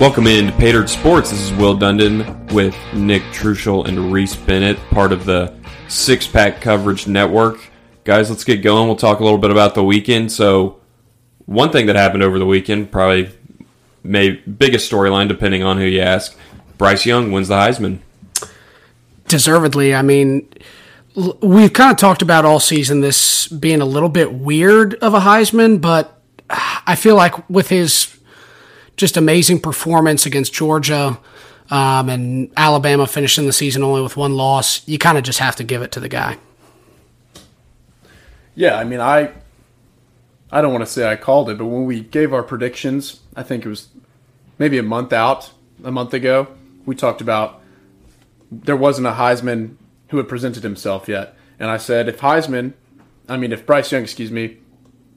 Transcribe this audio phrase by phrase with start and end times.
[0.00, 1.30] Welcome in to Patered Sports.
[1.30, 5.52] This is Will Dundon with Nick Truschel and Reese Bennett, part of the
[5.88, 7.58] Six Pack Coverage Network.
[8.04, 8.86] Guys, let's get going.
[8.86, 10.30] We'll talk a little bit about the weekend.
[10.30, 10.78] So,
[11.46, 13.28] one thing that happened over the weekend, probably
[14.04, 16.38] may biggest storyline, depending on who you ask.
[16.78, 17.98] Bryce Young wins the Heisman.
[19.26, 19.96] Deservedly.
[19.96, 20.48] I mean,
[21.42, 25.20] we've kind of talked about all season this being a little bit weird of a
[25.20, 28.17] Heisman, but I feel like with his
[28.98, 31.18] just amazing performance against Georgia
[31.70, 35.56] um, and Alabama finishing the season only with one loss, you kind of just have
[35.56, 36.36] to give it to the guy.
[38.54, 39.30] Yeah, I mean, I
[40.50, 43.42] I don't want to say I called it, but when we gave our predictions, I
[43.42, 43.88] think it was
[44.58, 45.52] maybe a month out,
[45.84, 46.48] a month ago,
[46.84, 47.60] we talked about
[48.50, 49.76] there wasn't a Heisman
[50.08, 52.72] who had presented himself yet, and I said if Heisman,
[53.28, 54.56] I mean if Bryce Young, excuse me,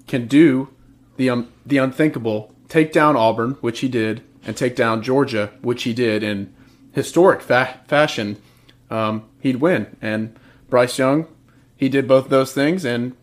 [0.08, 0.70] can do
[1.16, 5.83] the um, the unthinkable, take down Auburn, which he did, and take down Georgia, which
[5.83, 6.53] he did in
[6.94, 8.41] historic fa- fashion,
[8.89, 9.97] um, he'd win.
[10.02, 11.27] And Bryce Young,
[11.75, 13.14] he did both those things, and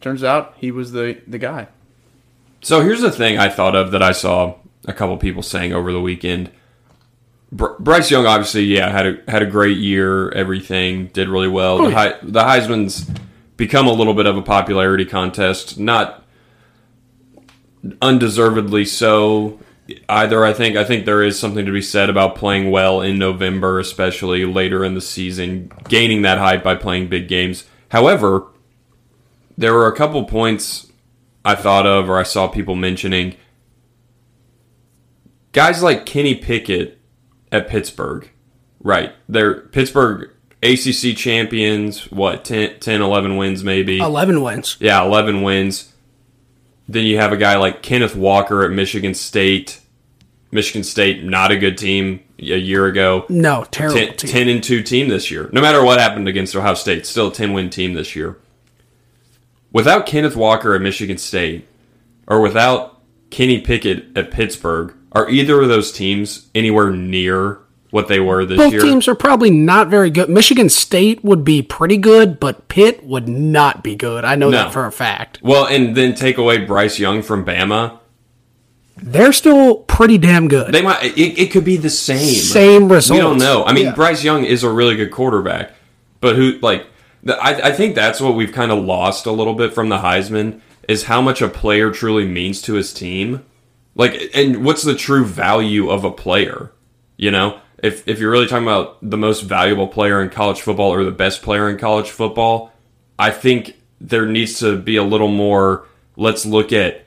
[0.00, 1.68] turns out he was the the guy.
[2.62, 5.92] So here's the thing I thought of that I saw a couple people saying over
[5.92, 6.50] the weekend.
[7.52, 10.30] Br- Bryce Young, obviously, yeah, had a had a great year.
[10.32, 11.78] Everything did really well.
[11.78, 13.08] The, Hei- the Heisman's
[13.56, 16.25] become a little bit of a popularity contest, not
[18.00, 19.60] undeservedly so.
[20.08, 23.18] Either I think I think there is something to be said about playing well in
[23.18, 27.64] November, especially later in the season, gaining that hype by playing big games.
[27.90, 28.48] However,
[29.56, 30.90] there were a couple points
[31.44, 33.36] I thought of or I saw people mentioning.
[35.52, 37.00] Guys like Kenny Pickett
[37.52, 38.28] at Pittsburgh,
[38.80, 39.14] right?
[39.28, 40.30] They're Pittsburgh
[40.62, 43.98] ACC champions, what, 10, 10 11 wins maybe?
[43.98, 44.76] 11 wins.
[44.80, 45.92] Yeah, 11 wins.
[46.88, 49.80] Then you have a guy like Kenneth Walker at Michigan State.
[50.52, 53.26] Michigan State, not a good team a year ago.
[53.28, 54.30] No, terrible 10, team.
[54.30, 55.50] 10 and 2 team this year.
[55.52, 58.38] No matter what happened against Ohio State, still a 10 win team this year.
[59.72, 61.66] Without Kenneth Walker at Michigan State,
[62.26, 67.58] or without Kenny Pickett at Pittsburgh, are either of those teams anywhere near
[67.90, 68.80] what they were this Both year?
[68.82, 70.28] teams are probably not very good.
[70.28, 74.24] Michigan State would be pretty good, but Pitt would not be good.
[74.24, 74.58] I know No.
[74.58, 75.38] that for a fact.
[75.42, 77.98] well, and then take away Bryce Young from Bama.
[78.98, 80.72] They're still pretty damn good.
[80.72, 81.02] They might.
[81.18, 82.18] It, it could be the same.
[82.34, 83.10] Same results.
[83.10, 83.62] We don't know.
[83.64, 83.94] I mean, Yeah.
[83.94, 85.72] Bryce Young is a really good quarterback,
[86.20, 86.86] but who like?
[87.28, 90.60] I, I think that's what we've kind of lost a little bit from the Heisman
[90.88, 93.44] is how much a player truly means to his team.
[93.96, 96.70] Like, and what's the true value of a player?
[97.18, 100.92] You know, if if you're really talking about the most valuable player in college football
[100.92, 102.72] or the best player in college football,
[103.18, 105.86] I think there needs to be a little more.
[106.16, 107.06] Let's look at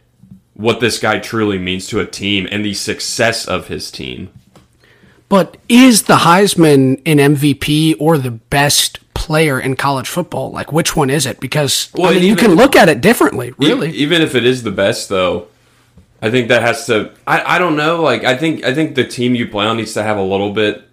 [0.53, 4.29] what this guy truly means to a team and the success of his team.
[5.29, 10.51] But is the Heisman an MVP or the best player in college football?
[10.51, 11.39] Like, which one is it?
[11.39, 13.91] Because Well, I mean, you can look at it differently, really.
[13.91, 15.47] even if it is the best, though,
[16.21, 17.13] I think that has to.
[17.25, 18.01] I, I don't know.
[18.01, 20.51] Like I think I think the team you play on needs to have a little
[20.51, 20.83] bit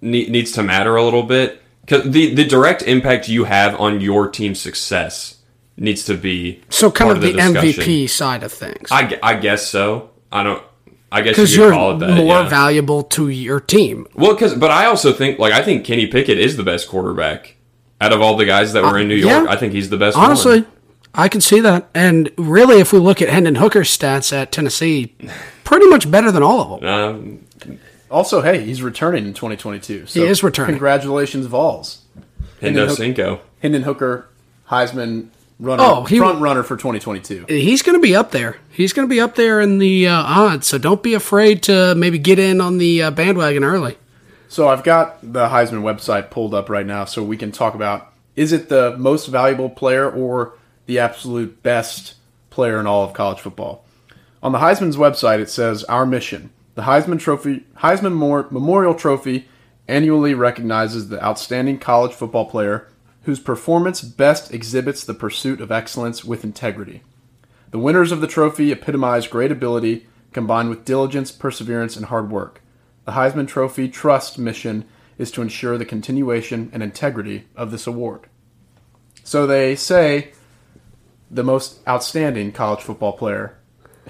[0.00, 4.00] ne- needs to matter a little bit because the the direct impact you have on
[4.00, 5.38] your team's success
[5.76, 7.82] needs to be so, kind part of the, discussion.
[7.82, 8.88] MVP side of things.
[8.90, 10.10] I, I guess so.
[10.30, 10.62] I don't.
[11.10, 12.16] I guess Because you you're call it that.
[12.16, 12.48] more yeah.
[12.48, 14.06] valuable to your team.
[14.14, 17.56] Well, because but I also think like I think Kenny Pickett is the best quarterback
[18.00, 19.32] out of all the guys that were in New York.
[19.32, 19.50] Uh, yeah.
[19.50, 20.16] I think he's the best.
[20.16, 20.71] Honestly, one.
[21.14, 21.88] I can see that.
[21.94, 25.14] And really, if we look at Hendon Hooker's stats at Tennessee,
[25.64, 26.88] pretty much better than all of them.
[26.88, 27.78] um,
[28.10, 30.06] Also, hey, he's returning in 2022.
[30.06, 30.72] So He is returning.
[30.74, 32.02] Congratulations, Vols.
[32.60, 33.40] Hendo Hook- Cinco.
[33.60, 34.26] Hendon Hooker,
[34.70, 35.28] Heisman
[35.60, 37.44] runner, Oh, he- front runner for 2022.
[37.48, 38.56] He's going to be up there.
[38.70, 40.66] He's going to be up there in the uh, odds.
[40.66, 43.96] So don't be afraid to maybe get in on the uh, bandwagon early.
[44.48, 48.12] So I've got the Heisman website pulled up right now, so we can talk about
[48.36, 50.54] is it the most valuable player or
[50.86, 52.14] the absolute best
[52.50, 53.84] player in all of college football?
[54.42, 59.48] On the Heisman's website, it says our mission: the Heisman Trophy, Heisman Mor- Memorial Trophy,
[59.88, 62.88] annually recognizes the outstanding college football player
[63.24, 67.02] whose performance best exhibits the pursuit of excellence with integrity.
[67.70, 72.62] The winners of the trophy epitomize great ability combined with diligence, perseverance, and hard work.
[73.04, 74.84] The Heisman Trophy Trust mission
[75.18, 78.26] is to ensure the continuation and integrity of this award.
[79.24, 80.32] So they say
[81.32, 83.58] the most outstanding college football player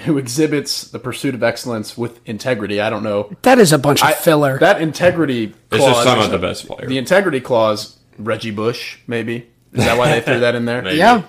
[0.00, 2.80] who exhibits the pursuit of excellence with integrity.
[2.80, 3.34] I don't know.
[3.42, 4.58] That is a bunch of I- filler.
[4.58, 5.94] That integrity It's clause.
[5.94, 6.88] just talking about the best player.
[6.88, 9.48] The integrity clause, Reggie Bush, maybe.
[9.72, 10.82] Is that why they threw that in there?
[10.82, 10.98] Maybe.
[10.98, 11.22] yeah.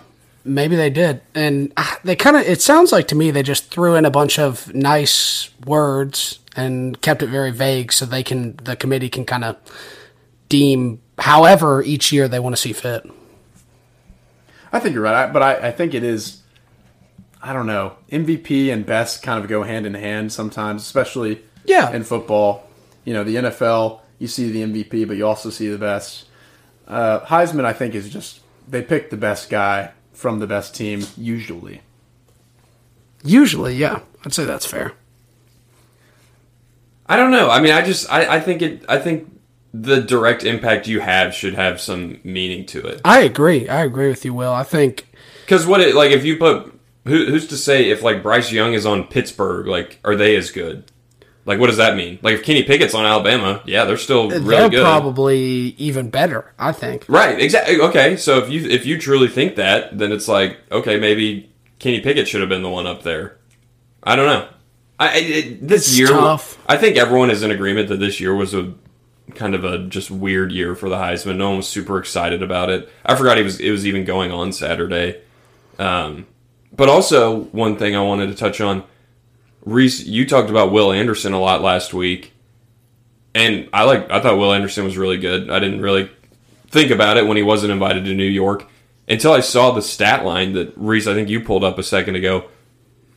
[0.46, 2.42] Maybe they did, and ah, they kind of.
[2.44, 7.00] It sounds like to me they just threw in a bunch of nice words and
[7.00, 9.56] kept it very vague, so they can the committee can kind of
[10.50, 13.10] deem however each year they want to see fit.
[14.74, 16.42] I think you're right, I- but I, I think it is.
[17.42, 17.96] I don't know.
[18.12, 21.92] MVP and best kind of go hand in hand sometimes, especially Yeah.
[21.92, 22.68] in football.
[23.06, 26.26] You know, the NFL, you see the MVP, but you also see the best.
[26.88, 31.04] Uh, Heisman, I think, is just they pick the best guy from the best team
[31.18, 31.82] usually.
[33.26, 34.94] Usually, yeah, I'd say that's fair.
[37.08, 37.50] I don't know.
[37.50, 38.86] I mean, I just I, I think it.
[38.88, 39.30] I think
[39.74, 43.02] the direct impact you have should have some meaning to it.
[43.04, 43.68] I agree.
[43.68, 44.54] I agree with you, Will.
[44.54, 45.08] I think
[45.46, 46.72] Because what it like if you put
[47.06, 50.52] who, who's to say if like Bryce Young is on Pittsburgh, like are they as
[50.52, 50.86] good?
[51.46, 52.20] Like what does that mean?
[52.22, 54.82] Like if Kenny Pickett's on Alabama, yeah, they're still really they're good.
[54.84, 55.40] probably
[55.78, 56.54] even better.
[56.58, 57.06] I think.
[57.10, 57.80] Right, exactly.
[57.82, 62.00] Okay, so if you if you truly think that, then it's like okay, maybe Kenny
[62.00, 63.38] Pickett should have been the one up there.
[64.04, 64.48] I don't know.
[65.00, 66.58] I it, this It's year, tough.
[66.68, 68.74] I think everyone is in agreement that this year was a
[69.36, 71.38] kind of a just weird year for the Heisman.
[71.38, 72.90] No one was super excited about it.
[73.06, 75.22] I forgot he was it was even going on Saturday.
[75.80, 76.28] Um,
[76.76, 78.84] but also one thing I wanted to touch on,
[79.66, 82.34] Reese, you talked about Will Anderson a lot last week,
[83.34, 85.50] and I like I thought Will Anderson was really good.
[85.50, 86.10] I didn't really
[86.68, 88.68] think about it when he wasn't invited to New York
[89.08, 92.16] until I saw the stat line that Reese, I think you pulled up a second
[92.16, 92.50] ago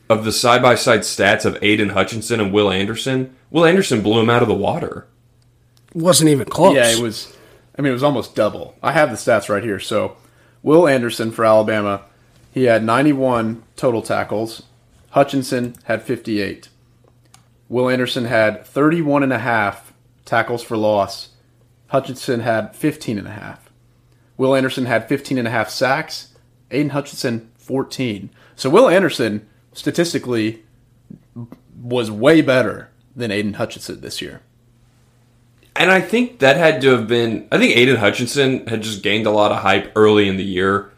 [0.09, 3.35] of the side by side stats of Aidan Hutchinson and Will Anderson.
[3.49, 5.07] Will Anderson blew him out of the water.
[5.93, 6.75] Wasn't even close.
[6.75, 7.35] Yeah, it was.
[7.77, 8.75] I mean, it was almost double.
[8.81, 9.79] I have the stats right here.
[9.79, 10.17] So,
[10.63, 12.01] Will Anderson for Alabama,
[12.51, 14.63] he had 91 total tackles.
[15.11, 16.69] Hutchinson had 58.
[17.69, 19.93] Will Anderson had 31 and a half
[20.25, 21.29] tackles for loss.
[21.87, 23.69] Hutchinson had 15 and a half.
[24.37, 26.35] Will Anderson had 15 and a half sacks.
[26.71, 28.29] Aidan Hutchinson 14.
[28.55, 30.63] So Will Anderson statistically
[31.79, 34.41] was way better than Aidan Hutchinson this year.
[35.79, 37.47] And I think that had to have been.
[37.51, 40.91] I think Aidan Hutchinson had just gained a lot of hype early in the year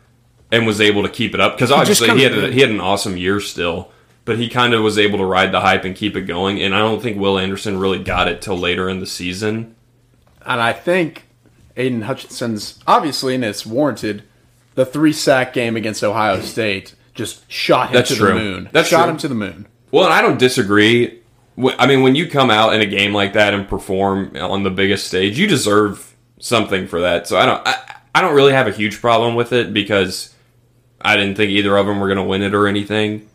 [0.51, 2.69] and was able to keep it up because obviously he kinda had a, he had
[2.71, 3.91] an awesome year still,
[4.25, 6.61] but he kind of was able to ride the hype and keep it going.
[6.61, 9.75] And I don't think Will Anderson really got it till later in the season.
[10.45, 11.27] And I think
[11.77, 14.23] Aidan Hutchinson's obviously, and it's warranted,
[14.75, 18.27] the three sack game against Ohio State just shot him That's to true.
[18.29, 18.69] the moon.
[18.71, 19.11] That's shot true.
[19.11, 19.67] him to the moon.
[19.91, 21.21] Well, I don't disagree.
[21.77, 24.69] I mean, when you come out in a game like that and perform on the
[24.69, 27.27] biggest stage, you deserve something for that.
[27.27, 30.33] So I don't, I, I don't really have a huge problem with it because
[31.01, 33.27] I didn't think either of them were going to win it or anything.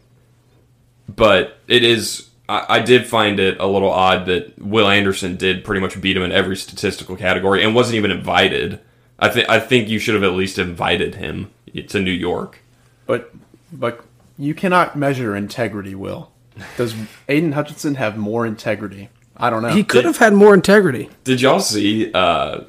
[1.14, 5.64] But it is, I, I did find it a little odd that Will Anderson did
[5.64, 8.80] pretty much beat him in every statistical category and wasn't even invited.
[9.18, 11.50] I think I think you should have at least invited him
[11.88, 12.60] to New York.
[13.06, 13.32] But
[13.72, 14.04] but
[14.36, 16.32] you cannot measure integrity, Will.
[16.76, 16.94] Does
[17.28, 19.08] Aidan Hutchinson have more integrity?
[19.36, 19.68] I don't know.
[19.70, 21.10] he could have had more integrity.
[21.24, 22.60] Did y'all see uh,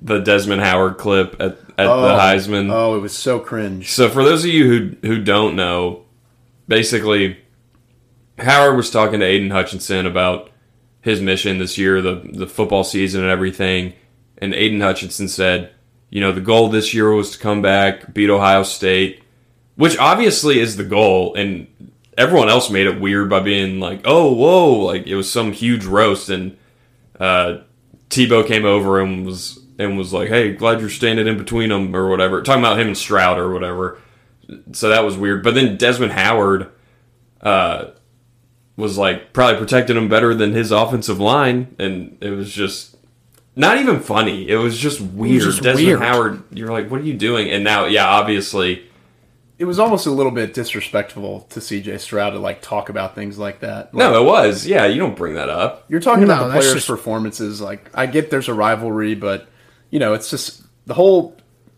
[0.00, 2.72] the Desmond Howard clip at, at oh, the Heisman?
[2.72, 3.90] Oh, it was so cringe.
[3.90, 6.04] So for those of you who who don't know,
[6.68, 7.38] basically,
[8.38, 10.50] Howard was talking to Aidan Hutchinson about
[11.00, 13.94] his mission this year, the the football season and everything,
[14.38, 15.72] and Aidan Hutchinson said,
[16.10, 19.22] you know, the goal this year was to come back, beat Ohio State,
[19.74, 21.66] which obviously is the goal, and
[22.16, 25.84] everyone else made it weird by being like, oh, whoa, like it was some huge
[25.84, 26.56] roast, and
[27.18, 27.58] uh,
[28.10, 31.94] Tebow came over and was and was like, "Hey, glad you're standing in between them
[31.94, 33.98] or whatever." Talking about him and Stroud or whatever.
[34.72, 35.42] So that was weird.
[35.42, 36.70] But then Desmond Howard
[37.40, 37.90] uh,
[38.76, 42.96] was like probably protecting him better than his offensive line, and it was just
[43.56, 44.48] not even funny.
[44.48, 45.42] It was just weird.
[45.42, 46.00] just Desmond weird.
[46.00, 48.84] Howard, you're like, "What are you doing?" And now, yeah, obviously,
[49.58, 53.38] It was almost a little bit disrespectful to CJ Stroud to like talk about things
[53.38, 53.94] like that.
[53.94, 54.66] Like, no, it was.
[54.66, 55.84] Yeah, you don't bring that up.
[55.88, 57.60] You're talking No, about the players' just- performances.
[57.60, 59.48] Like, I get there's a rivalry, but
[59.90, 61.36] you know, it's just the whole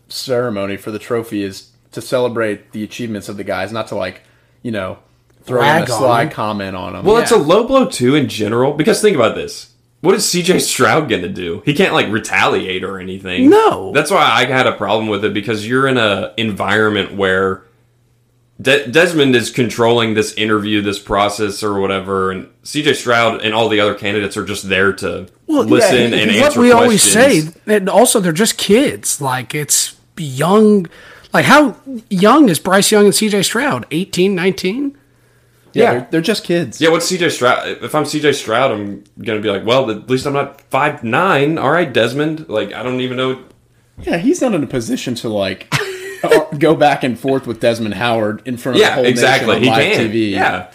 [0.09, 4.23] ceremony for the trophy is to celebrate the achievements of the guys, not to like,
[4.63, 4.97] you know,
[5.43, 7.05] throw in a Rag on sly comment on them.
[7.05, 9.73] Well, it's a low blow too in general because think about this.
[10.01, 11.61] What is CJ Stroud going to do?
[11.65, 13.49] He can't like retaliate or anything.
[13.49, 13.91] No.
[13.93, 17.63] That's why I had a problem with it because you're in a environment where
[18.59, 23.69] De- Desmond is controlling this interview, this process or whatever, and CJ Stroud and all
[23.69, 26.73] the other candidates are just there to listen and what answer we questions.
[26.73, 27.43] always say.
[27.67, 29.21] And also, they're just kids.
[29.21, 30.87] Like it's young.
[31.33, 31.75] Like how
[32.09, 33.43] young is Bryce Young and C.J.
[33.43, 33.85] Stroud?
[33.91, 34.97] 18, 19?
[35.73, 35.91] yeah, yeah.
[35.91, 36.81] They're, they're just kids.
[36.81, 37.67] Yeah, what's CJ Stroud?
[37.83, 41.59] If I'm CJ Stroud, I'm gonna be like, well, at least I'm not five nine.
[41.59, 42.49] All right, Desmond.
[42.49, 43.43] Like, I don't even know.
[44.01, 45.71] Yeah, he's not in a position to like
[46.59, 49.59] go back and forth with Desmond Howard in front of the whole exactly.
[49.59, 50.11] nation He on live can.
[50.11, 50.31] TV.
[50.31, 50.71] Yeah.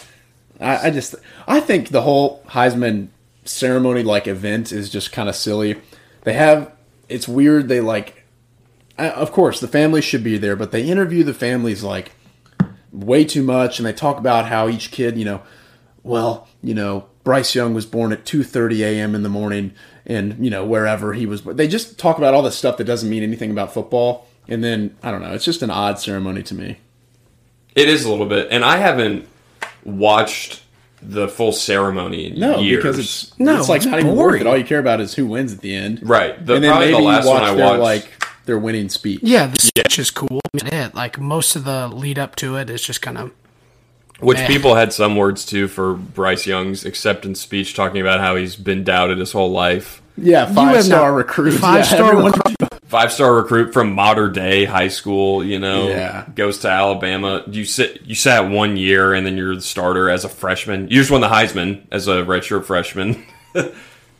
[0.59, 1.15] I, I just
[1.47, 3.09] I think the whole Heisman
[3.45, 5.79] ceremony like event is just kind of silly.
[6.21, 6.71] They have
[7.09, 7.67] it's weird.
[7.67, 8.23] They like,
[8.97, 12.13] of course, the family should be there, but they interview the families like
[12.91, 15.41] way too much, and they talk about how each kid, you know,
[16.03, 19.15] well, you know, Bryce Young was born at two thirty a.m.
[19.15, 19.73] in the morning,
[20.05, 21.43] and you know wherever he was.
[21.43, 24.95] They just talk about all this stuff that doesn't mean anything about football, and then
[25.03, 25.33] I don't know.
[25.33, 26.77] It's just an odd ceremony to me.
[27.75, 29.27] It is a little bit, and I haven't
[29.83, 30.61] watched
[31.01, 32.81] the full ceremony in No, years.
[32.83, 34.47] because it's No, it's like it's not even worth it.
[34.47, 36.33] All you care about is who wins at the end, right.
[36.45, 38.59] The, and then probably maybe the last you watch one I their watched, like their
[38.59, 39.19] winning speech.
[39.23, 40.39] Yeah, the speech is cool.
[40.53, 43.31] I mean, it like most of the lead up to it is just kind of
[44.19, 44.47] which meh.
[44.47, 48.83] people had some words too for Bryce Young's acceptance speech, talking about how he's been
[48.85, 50.01] doubted his whole life.
[50.15, 51.53] Yeah, five star not- recruit.
[51.59, 52.33] five-star yeah, everyone-
[52.85, 56.25] Five star recruit from modern day high school, you know, Yeah.
[56.35, 57.43] goes to Alabama.
[57.47, 60.89] You sit, you sat one year, and then you're the starter as a freshman.
[60.89, 63.23] You just won the Heisman as a redshirt freshman.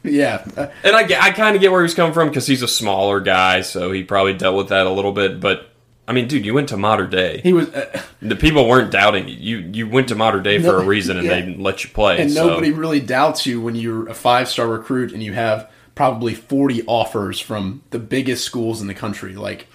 [0.05, 0.43] Yeah,
[0.83, 3.61] And I, I kind of get where he's coming from because he's a smaller guy,
[3.61, 5.39] so he probably dealt with that a little bit.
[5.39, 5.69] But
[6.05, 7.39] I mean, dude, you went to modern day.
[7.41, 9.59] he was, uh, The people weren't doubting you.
[9.59, 11.41] You you went to modern day for a reason, and yeah.
[11.45, 12.19] they let you play.
[12.19, 12.47] and so.
[12.49, 16.83] nobody really doubts you when you're a five star recruit and you have probably forty
[16.85, 19.35] offers from the biggest schools in the country.
[19.35, 19.67] Like,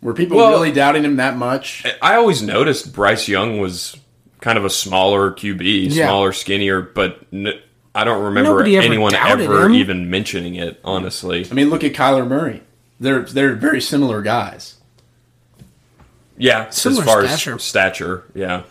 [0.00, 1.84] were people Well- really doubting him that much?
[2.02, 3.96] I always noticed Bryce Young was
[4.40, 6.06] kind of a smaller QB, Yeah.
[6.06, 7.52] smaller, skinnier, but n-
[7.94, 9.74] I don't remember Nobody ever anyone doubted ever him.
[9.74, 10.80] even mentioning it.
[10.84, 12.62] Honestly, I mean, look at Kyler Murray.
[12.98, 14.76] They're they're very similar guys.
[16.38, 17.54] yeah, Similar as far stature.
[17.56, 18.62] as stature, yeah.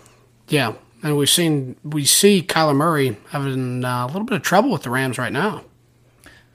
[0.49, 0.73] yeah.
[1.03, 4.83] And we've seen we see Kyler Murray having uh, a little bit of trouble with
[4.83, 5.63] the Rams right now.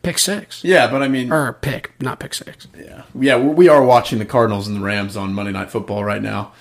[0.06, 2.68] Pick six Yeah, but I mean, or pick, not pick six.
[2.78, 6.04] Yeah, yeah, we we are watching the Cardinals and the Rams on Monday Night Football
[6.04, 6.52] right now.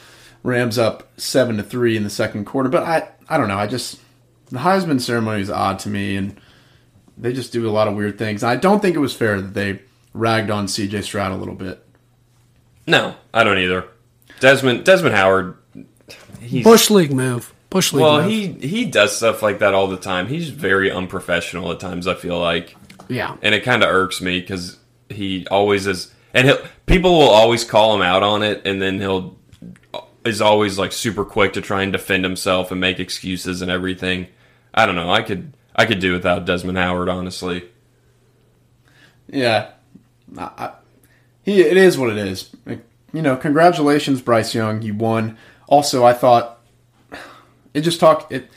[0.41, 3.59] Rams up seven to three in the second quarter, but I I don't know.
[3.59, 3.99] I just
[4.49, 6.41] the Heisman ceremony is odd to me, and
[7.19, 8.43] they just do a lot of weird things.
[8.43, 9.79] I don't think it was fair that they
[10.15, 11.03] ragged on C.J.
[11.03, 11.85] Stroud a little bit.
[12.87, 13.85] No, I don't either.
[14.39, 15.55] Desmond Desmond Howard,
[16.41, 17.53] he's Bush league move.
[17.69, 18.01] Bush league.
[18.01, 18.31] well, move.
[18.31, 20.25] he he does stuff like that all the time.
[20.29, 22.07] He's very unprofessional at times.
[22.07, 22.75] I feel like.
[23.09, 23.35] Yeah.
[23.41, 27.63] and it kind of irks me because he always is, and he'll, people will always
[27.63, 29.37] call him out on it, and then he'll
[29.93, 33.69] uh, is always like super quick to try and defend himself and make excuses and
[33.69, 34.27] everything.
[34.73, 35.11] I don't know.
[35.11, 37.69] I could I could do without Desmond Howard, honestly.
[39.27, 39.71] Yeah,
[40.37, 40.71] I, I,
[41.43, 42.55] he it is what it is.
[43.13, 44.81] You know, congratulations, Bryce Young.
[44.81, 45.37] You won.
[45.67, 46.59] Also, I thought
[47.73, 48.49] it just talked it.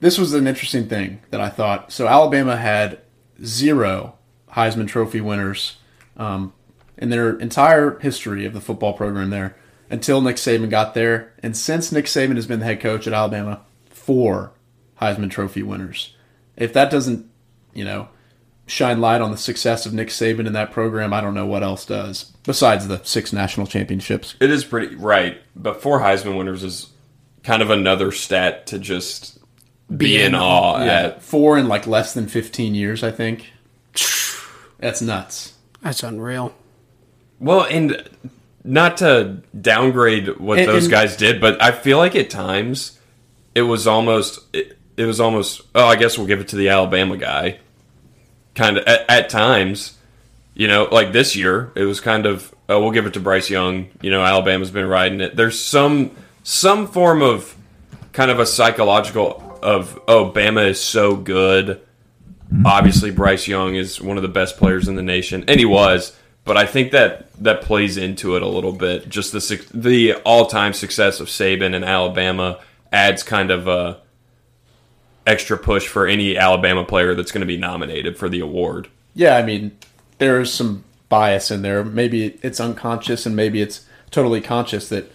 [0.00, 1.92] This was an interesting thing that I thought.
[1.92, 3.00] So Alabama had
[3.42, 4.16] zero
[4.52, 5.76] Heisman Trophy winners
[6.16, 6.52] um,
[6.96, 9.56] in their entire history of the football program there
[9.90, 13.12] until Nick Saban got there, and since Nick Saban has been the head coach at
[13.12, 13.60] Alabama,
[13.90, 14.52] four
[15.00, 16.14] Heisman Trophy winners.
[16.56, 17.28] If that doesn't,
[17.72, 18.08] you know,
[18.66, 21.62] shine light on the success of Nick Saban in that program, I don't know what
[21.62, 22.32] else does.
[22.44, 24.34] Besides the six national championships.
[24.40, 26.90] It is pretty right, but four Heisman winners is
[27.42, 29.38] kind of another stat to just
[29.94, 31.22] be, in awe at.
[31.22, 33.52] Four in like less than 15 years, I think.
[34.78, 35.54] That's nuts.
[35.82, 36.54] That's unreal.
[37.40, 38.08] Well, and
[38.64, 42.98] not to downgrade what And- those and- guys did, but I feel like at times
[43.54, 46.68] it was almost it, it was almost oh, I guess we'll give it to the
[46.70, 47.58] Alabama guy.
[48.54, 49.98] Kind of at, at times,
[50.54, 53.50] you know, like this year, it was kind of oh, we'll give it to Bryce
[53.50, 53.90] Young.
[54.00, 55.36] You know, Alabama's been riding it.
[55.36, 56.12] There's some
[56.42, 57.54] some form of
[58.12, 61.80] kind of a psychological of oh, Bama is so good
[62.64, 66.16] obviously Bryce Young is one of the best players in the nation, and he was.
[66.44, 69.08] But I think that that plays into it a little bit.
[69.08, 72.60] Just the the all time success of Saban and Alabama
[72.92, 74.00] adds kind of a
[75.26, 78.88] extra push for any Alabama player that's going to be nominated for the award.
[79.14, 79.76] Yeah, I mean,
[80.18, 81.82] there's some bias in there.
[81.82, 85.10] Maybe it's unconscious and maybe it's totally conscious that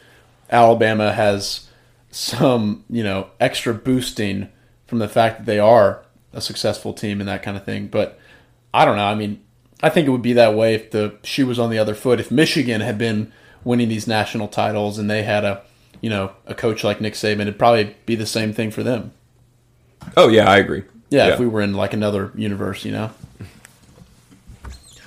[0.50, 1.69] Alabama has
[2.12, 4.50] some, you know, extra boosting
[4.88, 7.88] from the fact that they are a successful team and that kind of thing.
[7.88, 8.20] But
[8.74, 9.06] I don't know.
[9.06, 9.42] I mean,
[9.82, 12.20] I think it would be that way if the shoe was on the other foot.
[12.20, 13.32] If Michigan had been
[13.64, 15.62] winning these national titles and they had a,
[16.02, 19.12] you know, a coach like Nick Saban, it'd probably be the same thing for them.
[20.16, 20.84] Oh yeah, I agree.
[21.10, 23.12] Yeah, if we were in like another universe, you know.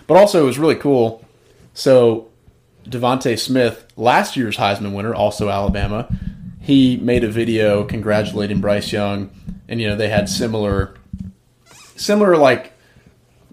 [0.07, 1.25] But also, it was really cool.
[1.75, 2.29] So,
[2.85, 6.09] DeVonta Smith, last year's Heisman winner, also Alabama,
[6.63, 9.31] he made a video congratulating Bryce Young,
[9.69, 10.95] and you know they had similar,
[11.97, 12.73] similar like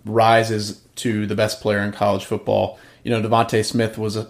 [0.06, 2.80] rises to the best player in college football.
[3.04, 4.30] You know, DeVonta Smith was a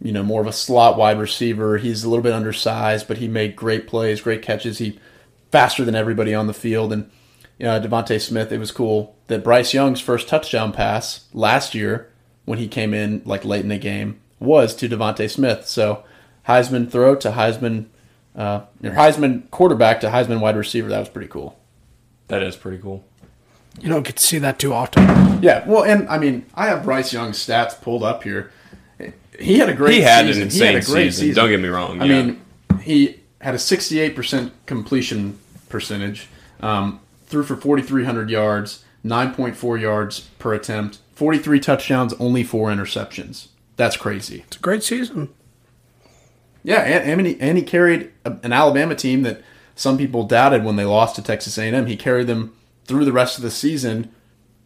[0.00, 1.78] you know, more of a slot wide receiver.
[1.78, 4.78] He's a little bit undersized, but he made great plays, great catches.
[4.78, 4.98] He
[5.50, 6.92] faster than everybody on the field.
[6.92, 7.10] And
[7.58, 12.12] you know, DeVonta Smith, it was cool that Bryce Young's first touchdown pass last year
[12.44, 15.66] when he came in like late in the game was to DeVonta Smith.
[15.66, 16.04] So
[16.46, 17.86] Heisman throw to Heisman,
[18.36, 20.88] uh, or Heisman quarterback to Heisman wide receiver.
[20.88, 21.58] That was pretty cool.
[22.28, 23.04] That is pretty cool.
[23.80, 25.42] You don't get to see that too often.
[25.42, 28.50] Yeah, well, and I mean, I have Bryce Young's stats pulled up here.
[29.38, 29.94] He had a great.
[29.94, 30.42] He had season.
[30.42, 31.34] an insane he had a great season.
[31.34, 32.00] Don't get me wrong.
[32.00, 32.22] I yeah.
[32.22, 32.42] mean,
[32.80, 35.38] he had a 68% completion
[35.68, 36.28] percentage,
[36.60, 43.48] um, threw for 4,300 yards, 9.4 yards per attempt, 43 touchdowns, only four interceptions.
[43.76, 44.44] That's crazy.
[44.46, 45.28] It's a great season.
[46.66, 49.40] Yeah, and, and, he, and he carried a, an Alabama team that
[49.76, 51.86] some people doubted when they lost to Texas A&M.
[51.86, 52.56] He carried them
[52.86, 54.12] through the rest of the season,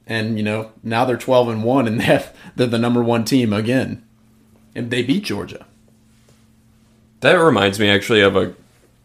[0.07, 3.25] and you know now they're 12 and one, and they have, they're the number one
[3.27, 4.03] team again,
[4.75, 5.67] and they beat Georgia.
[7.21, 8.55] That reminds me actually of a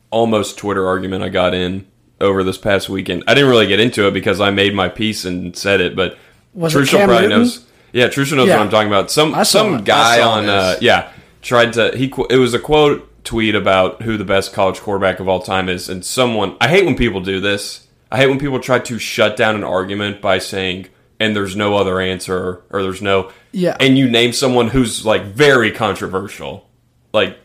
[0.10, 1.86] almost Twitter argument I got in
[2.22, 3.26] over this past weekend.
[3.28, 6.18] I didn't really get into it because I made my piece and said it, but
[6.54, 7.30] Was it probably Newton?
[7.30, 7.66] knows.
[7.92, 8.56] Yeah, Trushel knows Yeah.
[8.58, 9.12] what I'm talking about.
[9.12, 9.84] Some some it.
[9.86, 11.12] guy on uh, yeah
[11.46, 15.30] tried to he it was a quote tweet about who the best college quarterback of
[15.30, 17.88] all time is, and someone I hate when people do this.
[18.12, 20.88] I hate when people try to shut down an argument by saying
[21.20, 23.78] and there's no other answer or there's no Yeah.
[23.80, 26.68] and you name someone who's like very controversial
[27.14, 27.38] like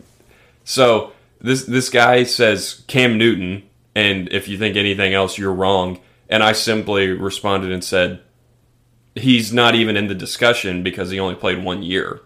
[0.64, 3.62] so this this guy says Cam Newton,
[3.95, 5.99] and if you think anything else, you're wrong.
[6.28, 8.21] And I simply responded and said,
[9.16, 12.21] he's not even in the discussion because he only played one year.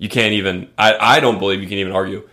[0.00, 0.68] You can't even.
[0.76, 2.28] I I don't believe you can even argue.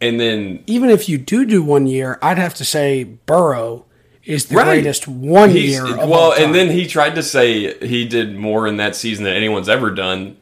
[0.00, 3.84] And then Even if you do do one year, I'd have to say Burrow
[4.24, 4.64] is the Right.
[4.64, 5.86] greatest one he's year.
[5.86, 9.34] Of well, and then he tried to say he did more in that season than
[9.34, 10.36] anyone's ever done,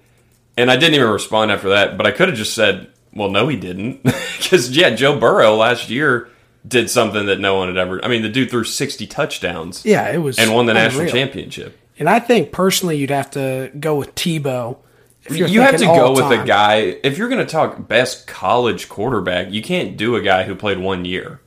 [0.56, 1.96] and I didn't even respond after that.
[1.96, 4.02] But I could have just said, "Well, no, he didn't,"
[4.38, 6.28] because yeah, Joe Burrow last year
[6.66, 8.02] did something that no one had ever.
[8.04, 11.78] I mean, the dude threw sixty touchdowns yeah, it was and won the national championship.
[11.98, 14.78] And I think personally, you'd have to go with Tebow.
[15.30, 16.98] You have to go with a guy.
[17.02, 20.78] If you're going to talk best college quarterback, you can't do a guy who played
[20.78, 21.40] one year.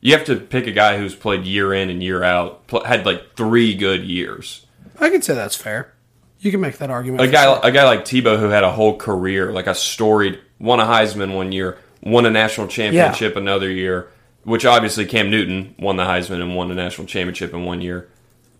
[0.00, 3.36] You have to pick a guy who's played year in and year out, had like
[3.36, 4.66] three good years.
[4.98, 5.94] I can say that's fair.
[6.40, 7.22] You can make that argument.
[7.22, 7.60] A guy, sure.
[7.62, 11.34] a guy like Tebow who had a whole career, like a storied, won a Heisman
[11.34, 14.10] one year, won a national championship another year,
[14.44, 18.08] which obviously Cam Newton won the Heisman and won a national championship in one year.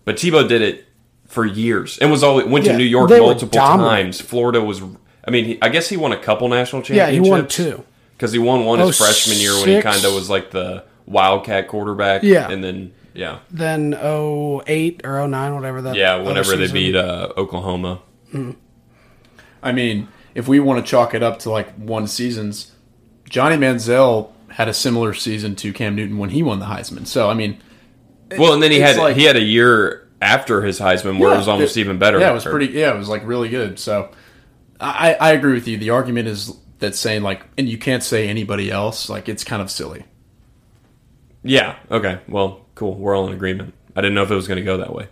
[0.05, 0.85] But Tebow did it
[1.31, 4.19] for years and was always went Yeah, to New York multiple times.
[4.21, 4.81] Florida was,
[5.25, 7.15] I mean, he, I guess he won a couple national championships.
[7.17, 7.83] yeah, he won two.
[8.17, 10.83] because he won one his Oh, freshman year when he kind of was like the
[11.05, 12.23] wildcat quarterback.
[12.23, 12.49] Yeah.
[12.51, 15.95] and then yeah, Then 08 or 09, whatever that.
[15.95, 18.01] yeah, whenever they beat uh, Oklahoma.
[19.63, 22.71] I mean, if we want to chalk it up to like one seasons,
[23.29, 27.05] Johnny Manziel had a similar season to Cam Newton when he won the Heisman.
[27.07, 27.57] So I mean,
[28.37, 31.37] Well, and then he had like- he had a year after his Heisman where it
[31.37, 32.19] was almost even better.
[32.19, 32.67] Yeah, it was pretty.
[32.67, 33.79] Yeah, it was like really good.
[33.79, 34.11] So
[34.79, 35.77] I, I agree with you.
[35.77, 39.09] The argument is that saying like, and you can't say anybody else.
[39.09, 40.05] Like it's kind of silly.
[41.43, 41.77] Yeah.
[41.89, 42.19] Okay.
[42.27, 42.95] Well, cool.
[42.95, 43.73] We're all in agreement.
[43.95, 45.07] I didn't know if it was going to go that way,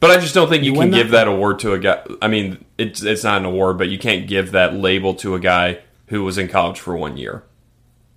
[0.00, 1.78] but I just don't think you, You can win that give that award to a
[1.78, 2.02] guy.
[2.22, 5.40] I mean, it's it's not an award, but you can't give that label to a
[5.40, 7.42] guy who was in college for one year.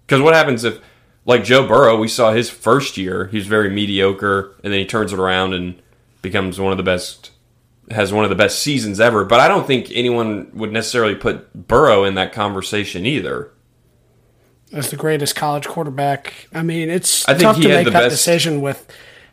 [0.06, 0.80] Because what happens if,
[1.26, 4.86] like Joe Burrow, we saw his first year, he was very mediocre, and then he
[4.86, 5.82] turns it around and
[6.26, 7.32] becomes one of the best,
[7.92, 9.24] has one of the best seasons ever.
[9.24, 13.52] But I don't think anyone would necessarily put Burrow in that conversation either.
[14.74, 16.48] as the greatest college quarterback.
[16.54, 18.86] I mean, it's I tough to make the that best- decision with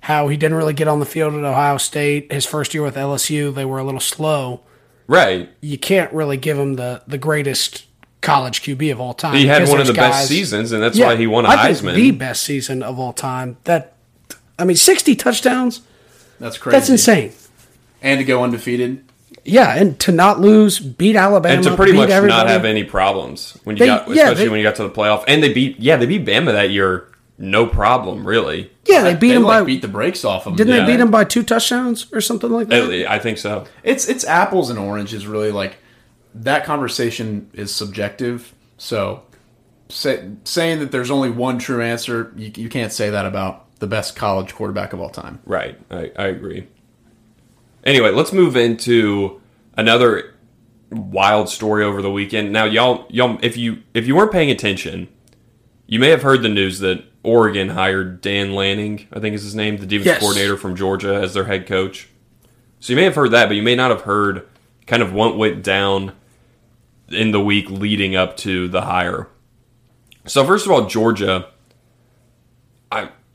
[0.02, 2.32] how he didn't really get on the field at Ohio State.
[2.32, 4.60] His first year with LSU, they were a little slow.
[5.06, 5.48] Right.
[5.60, 7.86] You can't really give him the, the greatest
[8.20, 9.34] college QB of all time.
[9.36, 11.48] He had one of the there's best seasons, and that's Yeah, why he won a
[11.48, 11.94] I think Heisman.
[11.94, 13.56] the best season of all time.
[13.64, 13.94] That
[14.58, 15.80] I mean, sixty touchdowns.
[16.42, 16.76] That's crazy.
[16.76, 17.32] That's insane.
[18.02, 19.04] And to go undefeated.
[19.44, 22.36] Yeah, and to not lose, beat Alabama, and to pretty beat much everybody.
[22.36, 24.82] not have any problems when you They- got, yeah, especially they- when you got to
[24.82, 25.22] the playoff.
[25.28, 27.06] And they beat, yeah, they beat Bama that year,
[27.38, 28.72] no problem, really.
[28.86, 29.64] Yeah, they beat they him like by.
[29.64, 30.56] beat the brakes off him.
[30.56, 30.84] didn't yeah.
[30.84, 32.82] they beat him by two touchdowns or something like that?
[32.82, 33.64] I I think so.
[33.84, 35.28] It's it's apples and oranges.
[35.28, 35.76] Really, like
[36.34, 38.52] that conversation is subjective.
[38.78, 39.22] So
[39.88, 43.86] say, saying that there's only one true answer, you, you can't say that about the
[43.88, 45.40] best college quarterback of all time.
[45.44, 46.68] Right, I, I agree.
[47.82, 49.40] Anyway, let's move into
[49.76, 50.34] another
[50.92, 52.52] wild story over the weekend.
[52.52, 55.08] Now, y'all, y'all, if you if you weren't paying attention,
[55.88, 59.56] you may have heard the news that Oregon hired Dan Lanning, I think is his
[59.56, 60.20] name, the defense Yes.
[60.20, 62.08] coordinator from Georgia, as their head coach.
[62.78, 64.46] So you may have heard that, but you may not have heard
[64.86, 66.12] kind of what went down
[67.08, 69.26] in the week leading up to the hire.
[70.24, 71.48] So first of all, Georgia.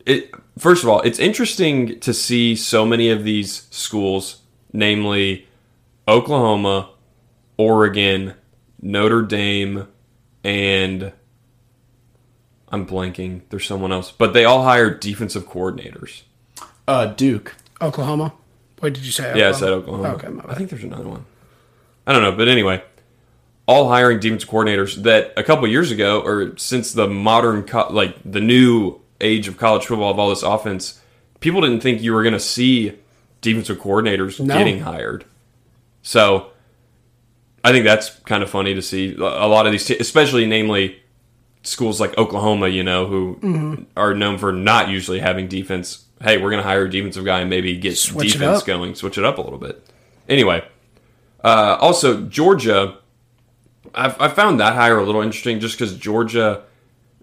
[0.08, 4.42] I it first of all, it's interesting to see so many of these schools,
[4.74, 5.48] namely
[6.08, 6.90] Oklahoma,
[7.58, 8.34] Oregon,
[8.82, 9.88] Notre Dame,
[10.44, 11.12] and
[12.70, 13.42] I'm blanking.
[13.50, 16.24] There's someone else, but they all hire defensive coordinators.
[16.88, 17.56] Uh, Duke.
[17.82, 18.34] Oklahoma.
[18.80, 19.38] What did you say?
[19.38, 20.10] Yeah, I said Oklahoma.
[20.16, 21.26] Okay, my I think there's another one.
[22.06, 22.84] I don't know, but anyway,
[23.66, 28.16] all hiring defensive coordinators that a couple years ago, or since the modern, co- like
[28.24, 31.02] the new age of college football of all this offense,
[31.40, 32.94] people didn't think you were going to see
[33.42, 34.58] defensive coordinators No.
[34.58, 35.26] getting hired.
[36.02, 36.52] So,
[37.64, 41.00] I think that's kind of funny to see a lot of these, te- especially namely
[41.64, 43.84] schools like Oklahoma, you know, who Mm-hmm.
[43.98, 46.06] are known for not usually having defense.
[46.22, 49.18] Hey, we're going to hire a defensive guy and maybe get Switch defense going, switch
[49.18, 49.86] it up a little bit.
[50.30, 50.64] Anyway,
[51.44, 52.98] uh, also Georgia,
[53.94, 56.64] I've, I found that hire a little interesting just because Georgia,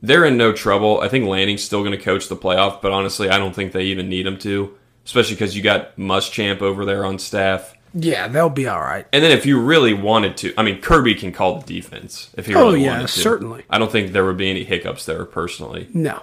[0.06, 1.00] they're in no trouble.
[1.00, 3.84] I think Lanning's still going to coach the playoff, but honestly, I don't think they
[3.84, 7.74] even need him to, especially because you got Muschamp over there on staff.
[7.96, 9.06] Yeah, they'll be all right.
[9.12, 12.46] And then if you really wanted to, I mean, Kirby can call the defense if
[12.46, 13.20] he Oh, really yeah, wanted to.
[13.20, 13.64] certainly.
[13.70, 15.88] I don't think there would be any hiccups there personally.
[15.94, 16.22] No.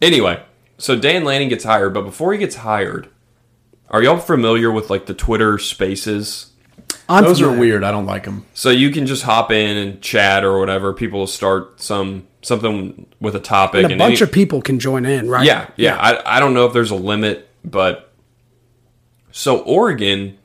[0.00, 0.40] Anyway,
[0.78, 3.08] so Dan Lanning gets hired, but before he gets hired,
[3.90, 6.51] are y'all familiar with like the Twitter Spaces?
[7.08, 7.84] I'm Those are weird.
[7.84, 8.46] I don't like them.
[8.54, 10.92] So you can just hop in and chat or whatever.
[10.92, 14.78] People will start some something with a topic, And a bunch any- of people can
[14.80, 15.44] join in, right?
[15.46, 15.96] yeah, yeah.
[15.96, 18.12] I, I don't know if there's a limit, but
[19.30, 20.38] so Oregon,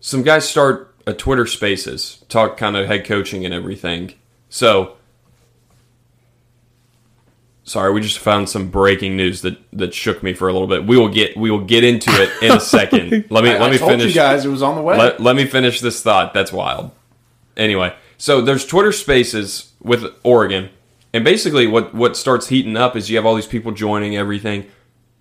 [0.00, 4.12] some guys start a Twitter Spaces, talk kind of head coaching and everything.
[4.50, 4.96] So,
[7.70, 10.84] sorry, we just found some breaking news that that shook me for a little bit.
[10.86, 13.26] We will get we will get into it in a second.
[13.30, 14.08] Let me I, let I me told finish.
[14.08, 14.98] you guys it was on the way.
[14.98, 16.34] Let, let me finish this thought.
[16.34, 16.90] That's wild.
[17.56, 20.70] Anyway, so there's Twitter Spaces with Oregon,
[21.12, 24.66] and basically what what starts heating up is you have all these people joining everything,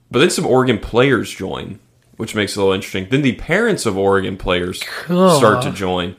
[0.10, 1.80] but then some Oregon players join,
[2.18, 3.08] which makes it a little interesting.
[3.10, 6.16] Then the parents of Oregon players start to join.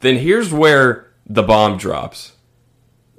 [0.00, 2.32] Then here's where the bomb drops.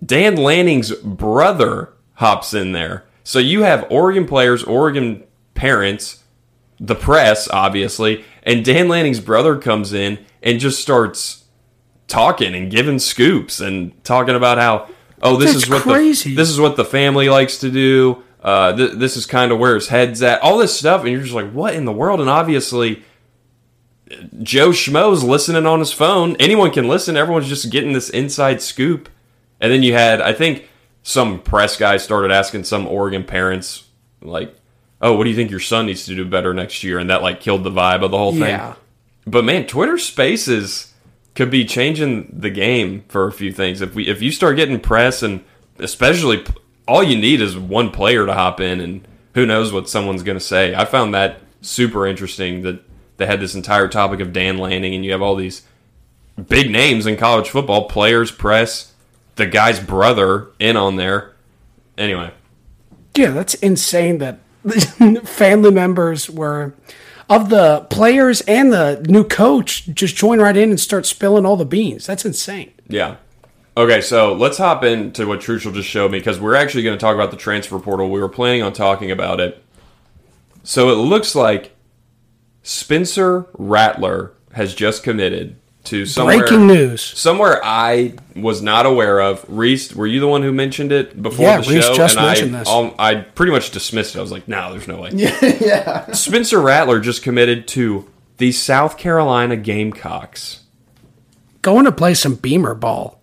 [0.05, 3.05] Dan Lanning's brother hops in there.
[3.23, 6.23] So you have Oregon players, Oregon parents,
[6.77, 11.45] the press, obviously, and Dan Lanning's brother comes in and just starts
[12.07, 14.89] talking and giving scoops and talking about how,
[15.21, 16.31] oh, this That's is what crazy.
[16.31, 18.23] the this is what the family likes to do.
[18.41, 20.41] Uh, th- this is kind of where his head's at.
[20.41, 22.19] All this stuff, and you're just like, what in the world?
[22.19, 23.03] And obviously,
[24.41, 26.35] Joe Schmo's listening on his phone.
[26.37, 27.15] Anyone can listen.
[27.15, 29.07] Everyone's just getting this inside scoop.
[29.61, 30.68] And then you had, I think,
[31.03, 33.85] some press guy started asking some Oregon parents,
[34.21, 34.55] like,
[35.01, 37.21] "Oh, what do you think your son needs to do better next year?" And that
[37.21, 38.41] like killed the vibe of the whole thing.
[38.41, 38.75] Yeah.
[39.25, 40.93] But man, Twitter Spaces
[41.35, 43.81] could be changing the game for a few things.
[43.81, 45.43] If we if you start getting press and
[45.77, 46.43] especially
[46.87, 50.37] all you need is one player to hop in and who knows what someone's going
[50.37, 50.75] to say.
[50.75, 52.81] I found that super interesting that
[53.17, 55.61] they had this entire topic of Dan Lanning and you have all these
[56.47, 58.93] big names in college football, players, press,
[59.39, 61.33] the guy's brother in on there.
[61.97, 62.31] Anyway,
[63.15, 64.39] Yeah, that's insane that
[65.25, 66.75] family members were
[67.29, 71.55] of the players and the new coach just join right in and start spilling all
[71.55, 72.05] the beans.
[72.05, 72.73] That's insane.
[72.87, 73.15] Yeah.
[73.77, 77.01] Okay, so let's hop into what Truschel just showed me because we're actually going to
[77.01, 78.09] talk about the transfer portal.
[78.09, 79.63] We were planning on talking about it.
[80.63, 81.75] So it looks like
[82.61, 86.39] Spencer Rattler has just committed to somewhere.
[86.39, 87.01] Breaking news.
[87.01, 89.45] Somewhere I was not aware of.
[89.47, 91.95] Reese, were you the one who mentioned it before Yeah, the Reese show?
[91.95, 92.69] just and mentioned I, this.
[92.69, 94.19] um, I pretty much dismissed it.
[94.19, 95.09] I was like, no, there's no way.
[95.13, 96.11] yeah.
[96.11, 100.61] Spencer Rattler just committed to the South Carolina Gamecocks.
[101.61, 103.19] Going to play some beamer ball.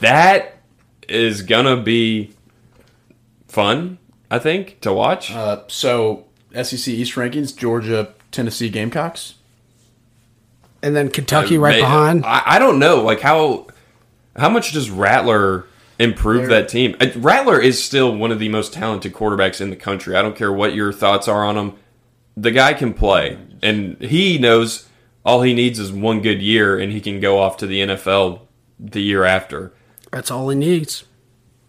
[0.00, 0.56] that
[1.08, 2.32] is gonna be
[3.48, 3.98] fun.
[4.30, 5.30] I think to watch.
[5.32, 9.34] Uh, so SEC East rankings: Georgia, Tennessee Gamecocks.
[10.82, 12.26] And then Kentucky right May- behind.
[12.26, 13.66] I, I don't know, like how
[14.36, 15.66] how much does Rattler
[15.98, 16.96] improve They're- that team?
[17.00, 20.16] Uh, Rattler is still one of the most talented quarterbacks in the country.
[20.16, 21.72] I don't care what your thoughts are on him.
[22.36, 24.88] The guy can play, and he knows
[25.24, 28.40] all he needs is one good year, and he can go off to the NFL
[28.80, 29.72] the year after.
[30.10, 31.04] That's all he needs.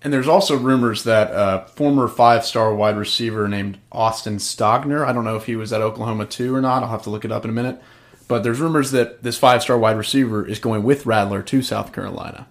[0.02, 5.06] And there's also rumors that uh, former five-star wide receiver named Austin Stogner.
[5.06, 6.84] I don't know if he was at Oklahoma too or not.
[6.84, 7.82] I'll have to look it up in a minute.
[8.28, 12.48] But there's rumors that this five-star wide receiver is going with Rattler to South Carolina.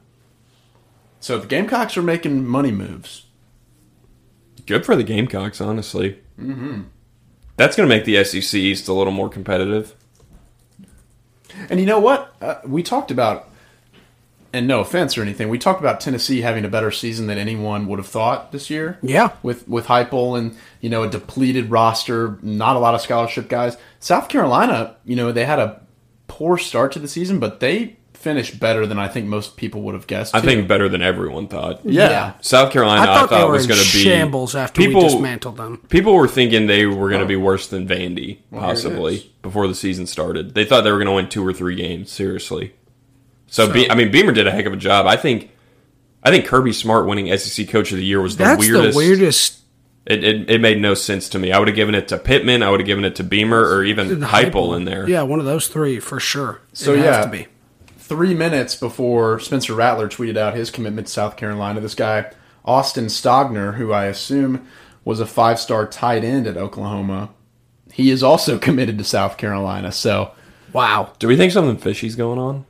[1.20, 3.26] So the Gamecocks are making money moves.
[4.66, 6.18] Good for the Gamecocks, honestly.
[6.38, 6.82] Mm-hmm.
[7.56, 9.94] That's going to make the SEC East a little more competitive.
[11.68, 12.34] And you know what?
[12.40, 13.48] Uh, we talked about
[14.52, 17.86] and no offense or anything, we talked about Tennessee having a better season than anyone
[17.86, 18.98] would have thought this year.
[19.02, 19.30] Yeah.
[19.42, 23.76] with with Heupel and you know a depleted roster, not a lot of scholarship guys.
[24.00, 25.80] South Carolina, you know, they had a
[26.28, 29.94] poor start to the season, but they finished better than I think most people would
[29.94, 30.32] have guessed.
[30.34, 30.46] I too.
[30.46, 31.80] think better than everyone thought.
[31.84, 32.08] yeah.
[32.08, 32.32] Yeah.
[32.40, 35.02] South Carolina, I I thought, thought, they was going to be shambles after people.
[35.02, 35.78] we dismantled them.
[35.88, 38.60] People were thinking they were going to be worse than Vandy, here it is.
[38.60, 40.54] possibly before the season started.
[40.54, 42.12] They thought they were going to win two or three games.
[42.12, 42.74] Seriously.
[43.52, 45.06] So, Be- I mean, Beamer did a heck of a job.
[45.06, 45.50] I think.
[46.24, 48.92] I think Kirby Smart winning SEC Coach of the Year was the That's weirdest.
[48.92, 49.58] the weirdest.
[50.06, 51.50] It, it, it made no sense to me.
[51.52, 52.62] I would have given it to Pittman.
[52.62, 55.08] I would have given it to Beamer or even Heupel in there.
[55.08, 56.60] Yeah, one of those three for sure.
[56.72, 57.16] So, It'd yeah.
[57.16, 57.46] have to be.
[57.98, 62.30] three minutes before Spencer Rattler tweeted out his commitment to South Carolina, this guy,
[62.64, 64.64] Austin Stogner, who I assume
[65.04, 67.30] was a five star tight end at Oklahoma,
[67.92, 69.90] he is also committed to South Carolina.
[69.92, 70.30] So,
[70.72, 71.12] Wow.
[71.18, 72.64] Do we think something fishy's going on?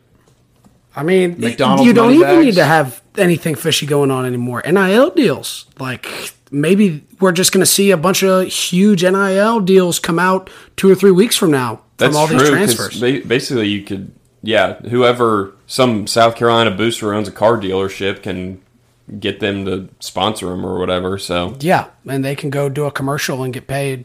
[0.94, 2.44] I mean, McDonald's you don't even bags?
[2.46, 4.62] need to have anything fishy going on anymore.
[4.66, 6.07] NIL deals, like
[6.50, 10.90] maybe we're just going to see a bunch of huge NIL deals come out two
[10.90, 12.38] or three weeks from now That's from all true.
[12.38, 13.00] these transfers.
[13.00, 18.61] basically, you could, yeah, whoever some South Carolina booster owns a car dealership can
[19.18, 21.16] get them to sponsor them or whatever.
[21.16, 24.05] So yeah, and they can go do a commercial and get paid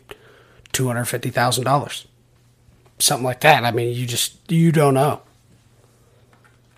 [0.72, 2.08] two hundred fifty thousand dollars,
[3.00, 3.66] something like that.
[3.66, 5.22] I mean, you just you don't know.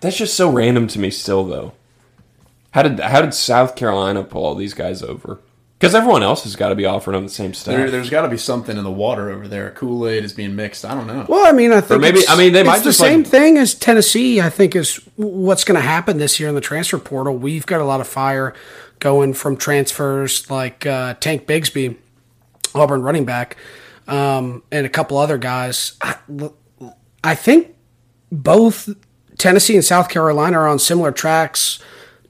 [0.00, 1.10] That's just so random to me.
[1.10, 1.72] Still, though,
[2.72, 5.40] how did how did South Carolina pull all these guys over?
[5.78, 7.74] Because everyone else has got to be offering them the same stuff.
[7.74, 9.70] there, there's got to be something in the water over there.
[9.70, 10.84] Kool Aid is being mixed.
[10.84, 11.24] I don't know.
[11.26, 13.22] Well, I mean, I think maybe- it's- I mean, they it's might the just, same
[13.22, 14.42] like- thing as Tennessee.
[14.42, 17.34] I think is what's going to happen this year in the transfer portal.
[17.34, 18.52] We've got a lot of fire
[18.98, 21.96] going from transfers like uh, Tank Bigsby,
[22.74, 23.56] Auburn running back,
[24.06, 25.94] um, and a couple other guys.
[26.02, 26.16] I,
[27.24, 27.74] I think
[28.30, 28.90] both
[29.40, 31.78] Tennessee and South Carolina are on similar tracks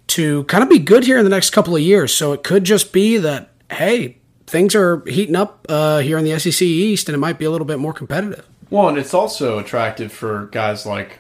[0.07, 2.15] to kind of be good here in the next couple of years.
[2.15, 6.39] So it could just be that hey, things are heating up uh, here in the
[6.39, 8.47] SEC East, and it might be a little bit more competitive.
[8.69, 11.19] Well, and it's also attractive for guys like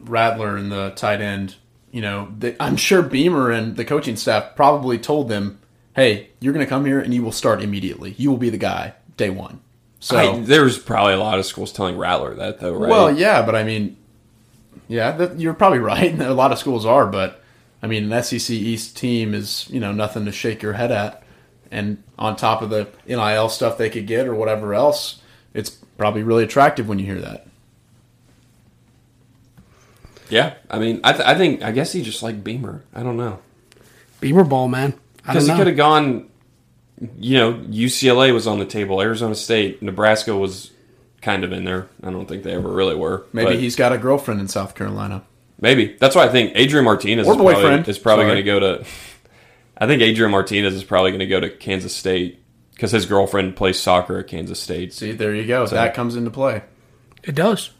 [0.00, 1.56] Rattler and the tight end.
[1.90, 5.58] You know, they, I'm sure Beamer and the coaching staff probably told them,
[5.94, 8.14] "Hey, you're going to come here and you will start immediately.
[8.18, 9.60] You will be the guy day one."
[10.00, 12.90] So, I, there's probably a lot of schools telling Rattler that though, right?
[12.90, 13.96] well, yeah, but I mean,
[14.88, 16.18] yeah, that, you're probably right.
[16.20, 17.42] A lot of schools are, but
[17.82, 21.22] I mean, an SEC East team is you know nothing to shake your head at.
[21.70, 25.22] And on top of the NIL stuff they could get or whatever else,
[25.54, 27.46] it's probably really attractive when you hear that.
[30.28, 30.54] yeah.
[30.70, 32.82] I mean, I, th- I think I guess he just liked Beamer.
[32.94, 33.38] I don't know.
[34.20, 34.94] Beamer ball, man.
[35.18, 36.28] Because he could have gone,
[37.18, 40.70] you know, UCLA was on the table, Arizona State, Nebraska was
[41.22, 41.88] kind of in there.
[42.02, 43.24] I don't think they ever really were.
[43.32, 45.22] Maybe but he's got a girlfriend in South Carolina.
[45.60, 48.60] maybe that's why I think Adrian Martinez Or is probably, is probably going to go
[48.60, 48.84] to.
[49.78, 53.56] I think Adrian Martinez is probably going to go to Kansas State because his girlfriend
[53.56, 54.92] plays soccer at Kansas State.
[54.92, 55.66] See, there you go.
[55.66, 56.62] So, that comes into play.
[57.22, 57.70] It does.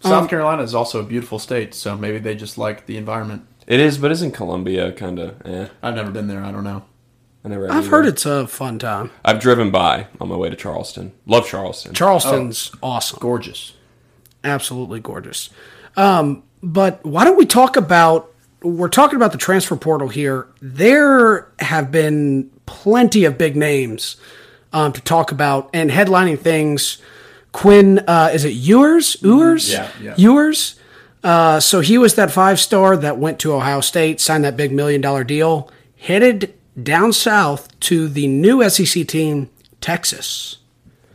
[0.00, 3.46] South Carolina is also a beautiful state, so maybe they just like the environment.
[3.68, 5.46] It is, but isn't Columbia kind of?
[5.46, 6.42] Eh, I've never been there.
[6.42, 6.84] I don't know.
[7.44, 7.66] I never.
[7.66, 9.10] have I've heard it's a fun time.
[9.24, 11.12] I've driven by on my way to Charleston.
[11.26, 11.94] Love Charleston.
[11.94, 13.18] Charleston's awesome.
[13.20, 13.74] Gorgeous.
[14.44, 15.50] Absolutely gorgeous.
[15.96, 18.32] Um, but why don't we talk about?
[18.62, 20.46] We're talking about the transfer portal here.
[20.60, 24.16] There have been plenty of big names
[24.72, 26.98] um, to talk about and headlining things.
[27.50, 29.16] Quinn, uh, is it Ewers?
[29.20, 29.70] Ewers?
[29.70, 30.14] Yeah, yeah.
[30.16, 30.76] Ewers.
[31.24, 34.72] Uh, so he was that five star that went to Ohio State, signed that big
[34.72, 40.56] million dollar deal, headed down south to the new SEC team, Texas.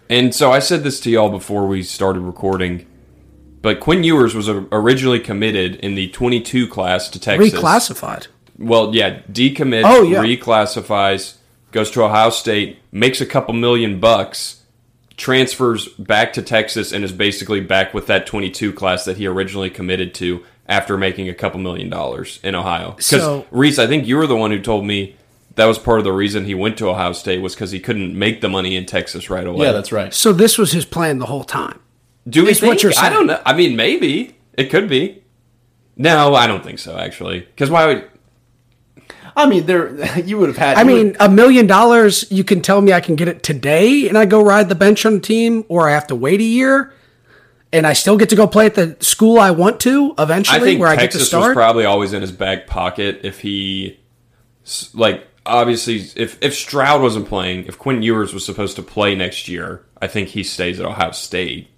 [0.10, 2.86] And so I said this to y'all before we started recording,
[3.62, 7.54] but Quinn Ewers was originally committed in the 22 class to Texas.
[7.54, 8.28] Reclassified.
[8.58, 10.20] Well, yeah, decommits, Oh, yeah.
[10.24, 11.36] reclassifies,
[11.72, 14.62] goes to Ohio State, makes a couple million bucks,
[15.18, 19.70] transfers back to Texas, and is basically back with that 22 class that he originally
[19.70, 22.92] committed to after making a couple million dollars in Ohio.
[22.92, 25.17] Because So- Reese, I think you were the one who told me
[25.58, 28.18] that was part of the reason he went to Ohio State was because he couldn't
[28.18, 29.66] make the money in Texas right away.
[29.66, 30.14] Yeah, that's right.
[30.14, 31.80] So this was his plan the whole time.
[32.28, 32.70] Do we think?
[32.72, 33.42] what you're I don't know.
[33.46, 35.24] I mean, maybe it could be.
[35.96, 36.98] No, I don't think so.
[36.98, 38.10] Actually, because why would?
[39.36, 40.78] I mean, there you would have had.
[40.78, 44.18] I mean, a million dollars, you can tell me I can get it today and
[44.18, 46.94] I go ride the bench on the team, or I have to wait a year
[47.74, 50.62] and I still get to go play at the school I want to eventually, I
[50.62, 51.50] think where I get Texas to start.
[51.50, 54.00] was probably always in his back pocket if he,
[54.94, 59.48] like, obviously, if if Stroud wasn't playing, if Quinn Ewers was supposed to play next
[59.48, 61.70] year, I think he stays at Ohio State.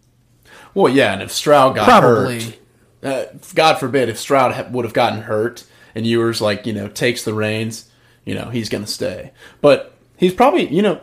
[0.74, 2.42] well, yeah, and if Stroud got Probably.
[2.42, 2.60] hurt,
[3.02, 6.88] uh, God forbid, if Stroud ha- would have gotten hurt and Ewers like you know
[6.88, 7.90] takes the reins,
[8.26, 9.32] you know he's going to stay.
[9.62, 11.02] But he's probably you know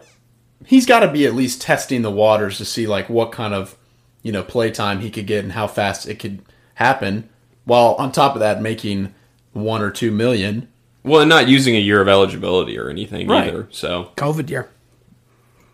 [0.64, 3.76] he's got to be at least testing the waters to see like what kind of
[4.22, 6.42] you know play time he could get and how fast it could
[6.74, 7.28] happen.
[7.64, 9.14] While on top of that, making
[9.52, 10.68] one or two million.
[11.06, 13.46] Well, and not using a year of eligibility or anything Right.
[13.48, 13.68] either.
[13.70, 14.68] So, COVID year.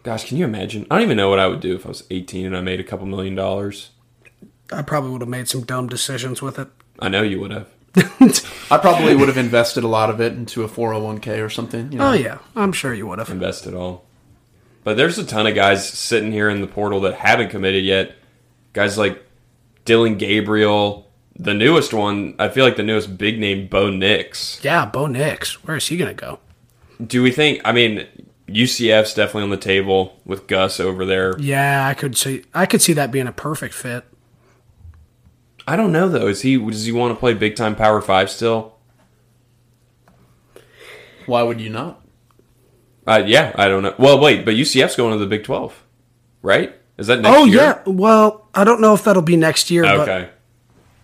[0.03, 0.87] gosh, can you imagine?
[0.91, 2.79] I don't even know what I would do if I was 18 and I made
[2.81, 3.91] a couple million dollars.
[4.71, 6.69] I probably would have made some dumb decisions with it.
[6.99, 7.69] I know you would have.
[8.71, 11.93] I probably would have invested a lot of it into a 401k or something.
[11.93, 12.11] You know?
[12.11, 13.29] Oh yeah, I'm sure you would have.
[13.31, 14.05] invested all.
[14.85, 18.15] But there's a ton of guys sitting here in the portal that haven't committed yet.
[18.73, 19.23] Guys like
[19.85, 22.35] Dillon Gabriel, the newest one.
[22.39, 24.63] I feel like the newest big name, Bo Nix.
[24.65, 25.65] Yeah, Bo Nix.
[25.65, 26.39] Where is he gonna go?
[27.05, 27.61] Do we think?
[27.65, 28.07] I mean,
[28.49, 31.39] UCF's definitely on the table with Gus over there.
[31.41, 32.45] Yeah, I could see.
[32.55, 34.05] I could see that being a perfect fit.
[35.67, 36.27] I don't know though.
[36.29, 36.57] Is he?
[36.59, 38.75] Does he want to play big time Power Five still?
[41.27, 42.01] Why would you not?
[43.07, 43.95] Uh, yeah, I don't know.
[43.99, 45.83] Well, wait, but UCF's going to the Big Twelve,
[46.43, 46.75] right?
[46.99, 47.57] Is that next oh year?
[47.57, 47.83] yeah.
[47.87, 49.83] Well, I don't know if that'll be next year.
[49.83, 50.31] But, Okay.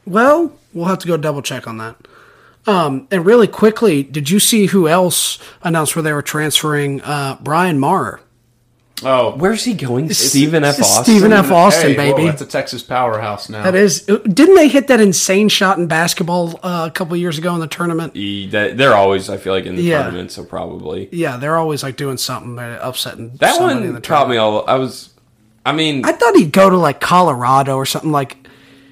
[0.09, 1.97] Well, we'll have to go double check on that.
[2.67, 7.39] Um, and really quickly, did you see who else announced where they were transferring uh,
[7.41, 8.21] Brian Maurer?
[9.05, 10.13] Oh, Where's he going?
[10.13, 10.81] Stephen F.
[10.81, 11.05] Austin.
[11.05, 11.53] Stephen F.
[11.53, 12.27] Austin, Hey, whoa, baby.
[12.29, 13.63] that's a Texas powerhouse now.
[13.63, 14.03] That is.
[14.03, 17.69] Didn't they hit that insane shot in basketball uh, a couple years ago in the
[17.69, 18.17] tournament?
[18.17, 20.03] He- that- They're always, I feel like, in the Yeah.
[20.03, 21.09] tournament, so probably.
[21.13, 23.37] Yeah, they're always like doing something, they're upsetting.
[23.37, 24.65] That somebody in the one caught me all.
[24.69, 25.11] I was,
[25.65, 28.48] I mean, I thought he'd go to like Colorado or something like.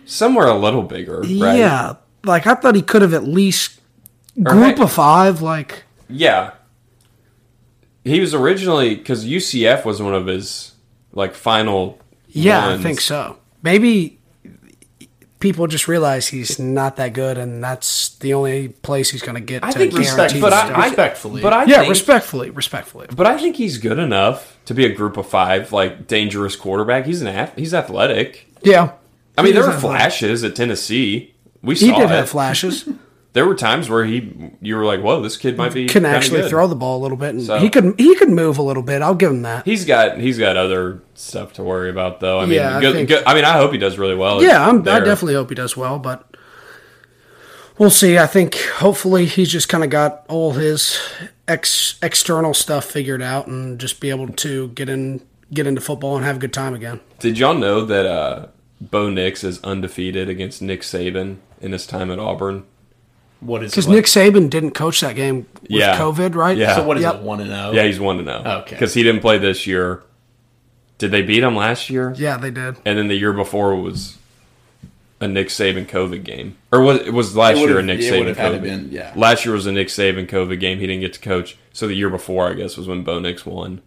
[0.07, 1.29] Somewhere a little bigger, right?
[1.59, 3.81] Yeah, like I thought he could have at least
[4.43, 5.43] group hey- of five.
[5.43, 6.53] Like Yeah.
[8.05, 10.73] He was originally because UCF was one of his
[11.13, 11.99] like final.
[12.29, 12.81] yeah, ones.
[12.81, 13.37] I think so.
[13.63, 14.21] Maybe
[15.41, 19.41] people just realize he's not that good, and that's the only place he's going to
[19.41, 19.65] get.
[19.65, 20.69] I to think guarantee respect, but I.
[20.83, 21.43] I Respectfully.
[21.43, 23.09] but I yeah, think, respectfully, respectfully.
[23.15, 27.07] but I think he's good enough to be a group of five, like dangerous quarterback.
[27.07, 28.47] He's an ath- he's athletic.
[28.63, 28.93] Yeah,
[29.39, 31.35] I mean, there were flashes at Tennessee.
[31.63, 32.09] We saw He did it.
[32.11, 32.89] have flashes.
[33.33, 36.41] There were times where he, you were like, "Whoa, this kid might be Can actually
[36.41, 36.49] good.
[36.49, 38.83] throw the ball a little bit, and So- he could he could move a little
[38.83, 39.03] bit.
[39.03, 39.67] I'll give him that.
[39.67, 42.41] He's got he's got other stuff to worry about though.
[42.41, 44.43] I mean, Yeah, I think- I mean, I hope he does really well.
[44.43, 46.35] Yeah, I'm, I definitely hope he does well, but
[47.77, 48.17] we'll see.
[48.17, 50.99] I think hopefully he's just kind of got all his
[51.47, 55.21] ex external stuff figured out and just be able to get in
[55.53, 57.01] get into football and have a good time again.
[57.19, 58.47] Did y'all know that uh,
[58.81, 62.65] Bo Nix is undefeated against Nick Saban in his time at Auburn?
[63.41, 63.91] what is Because it?
[63.91, 65.99] like- Nick Saban didn't coach that game with Yeah.
[65.99, 66.57] COVID, right?
[66.57, 66.75] Yeah.
[66.77, 67.17] so what is Yep.
[67.17, 67.21] it?
[67.21, 67.71] One and zero.
[67.73, 68.43] Yeah, he's one to oh.
[68.43, 68.51] know.
[68.61, 68.75] Okay.
[68.77, 70.03] because he didn't play this year.
[70.99, 72.15] Did they beat him last year?
[72.17, 72.77] Yeah, they did.
[72.87, 74.17] And then the year before was
[75.21, 78.01] a Nick Saban COVID game, or was it was last It year a would've- Nick
[78.01, 78.63] it Saban would've COVID?
[78.63, 79.13] been, yeah.
[79.15, 80.79] Last year was a Nick Saban COVID game.
[80.79, 81.57] He didn't get to coach.
[81.75, 83.83] So the year before, I guess, was when Bo Nix won.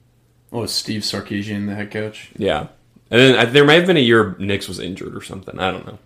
[0.51, 2.29] What was Steve Sarkisian the head coach?
[2.37, 2.67] Yeah,
[3.11, 5.59] and then I, there may have been a year Nix was injured or something.
[5.59, 5.99] I don't know.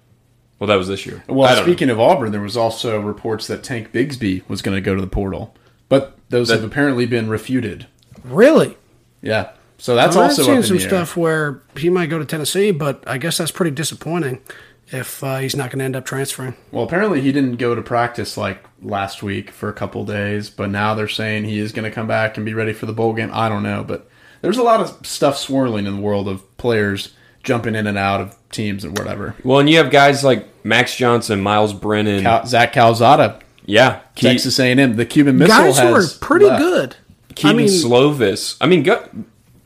[0.60, 1.24] Well, that was this year.
[1.28, 1.64] Well, don't know.
[1.64, 5.02] speaking of Auburn, there was also reports that Tank Bigsby was going to go to
[5.02, 5.54] the portal,
[5.90, 7.88] but those That- have apparently been refuted.
[8.24, 8.78] Really?
[9.22, 10.90] Yeah, so that's I've also seen up in some the air.
[10.90, 14.40] stuff where he might go to Tennessee, but I guess that's pretty disappointing
[14.92, 16.56] if uh, he's not going to end up transferring.
[16.72, 20.70] Well, apparently he didn't go to practice like last week for a couple days, but
[20.70, 23.14] now they're saying he is going to come back and be ready for the bowl
[23.14, 23.32] game.
[23.34, 24.08] I don't know, but
[24.44, 28.22] there's a lot of stuff swirling in the world of players jumping in and out
[28.22, 29.36] of teams and whatever.
[29.44, 32.22] Well, and you have guys like Max Johnson, Myles Brennan.
[32.24, 36.60] Cal- Zach Calzada, yeah, Ke- Texas A&M, the Cuban Missile Guys who are pretty left.
[36.62, 36.96] good.
[37.36, 38.58] Kedon I mean, Slovis.
[38.62, 39.08] I mean, go,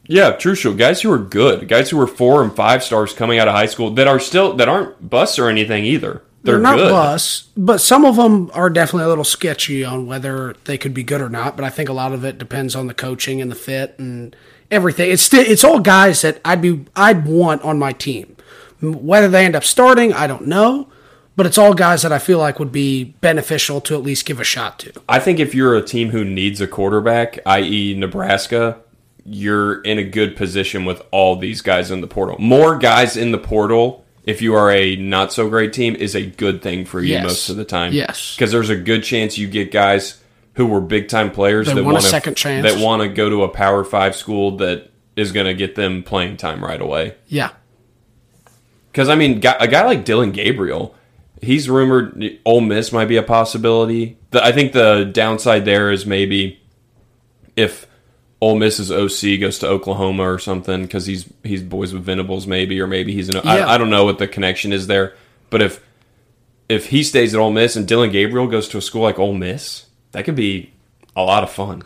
[0.06, 0.74] yeah, true show.
[0.74, 3.66] Guys who are good, guys who are four and five stars coming out of high
[3.66, 6.22] school that are still that aren't busts or anything either.
[6.44, 6.92] They're, they're not good.
[6.92, 11.04] bus, but some of them are definitely a little sketchy on whether they could be
[11.04, 11.58] good or not.
[11.58, 14.34] But I think a lot of it depends on the coaching and the fit and
[14.72, 15.12] everything.
[15.12, 18.36] It's still it's all guys that I'd be I'd want on my team.
[18.82, 20.90] Whether they end up starting, I don't know.
[21.36, 24.40] But it's all guys that I feel like would be beneficial to at least give
[24.40, 24.92] a shot to.
[25.08, 28.80] I think if you're a team who needs a quarterback, i.e., Nebraska,
[29.24, 32.38] you're in a good position with all these guys in the portal.
[32.40, 36.26] More guys in the portal, if you are a not so great team, is a
[36.26, 37.24] good thing for you Yes.
[37.24, 37.94] most of the time.
[37.94, 38.36] Yes.
[38.36, 40.20] because there's a good chance you get guys
[40.58, 42.70] who were big time players That that want a second chance.
[42.70, 46.04] that want to go to a Power Five school that is going to get them
[46.04, 47.16] playing time right away.
[47.28, 47.52] Yeah.
[48.92, 50.96] Because I mean, a guy like Dillon Gabriel,
[51.42, 54.18] he's rumored Ole Miss might be a possibility.
[54.32, 56.60] The, I think the downside there is maybe
[57.56, 57.86] if
[58.42, 62.80] Ole Miss's OC goes to Oklahoma or something because he's he's boys with Venables maybe,
[62.82, 63.52] or maybe he's an Yeah.
[63.52, 65.14] I, I don't know what the connection is there.
[65.52, 65.84] But if
[66.70, 69.34] if he stays at Ole Miss and Dillon Gabriel goes to a school like Ole
[69.34, 69.86] Miss,
[70.18, 70.74] that could be
[71.16, 71.84] a lot of fun.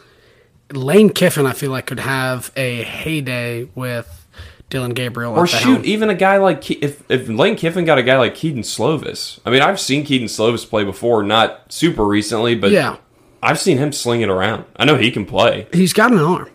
[0.71, 4.25] Lane Kiffin, I feel like, could have a heyday with
[4.69, 5.33] Dillon Gabriel.
[5.37, 5.81] Or shoot, helm.
[5.83, 9.39] even a guy like Ke- if if Lane Kiffin got a guy like Kedon Slovis.
[9.45, 12.97] I mean, I've seen Kedon Slovis play before, not super recently, but Yeah.
[13.43, 14.63] I've seen him sling it around.
[14.77, 15.67] I know he can play.
[15.73, 16.49] he's got an arm.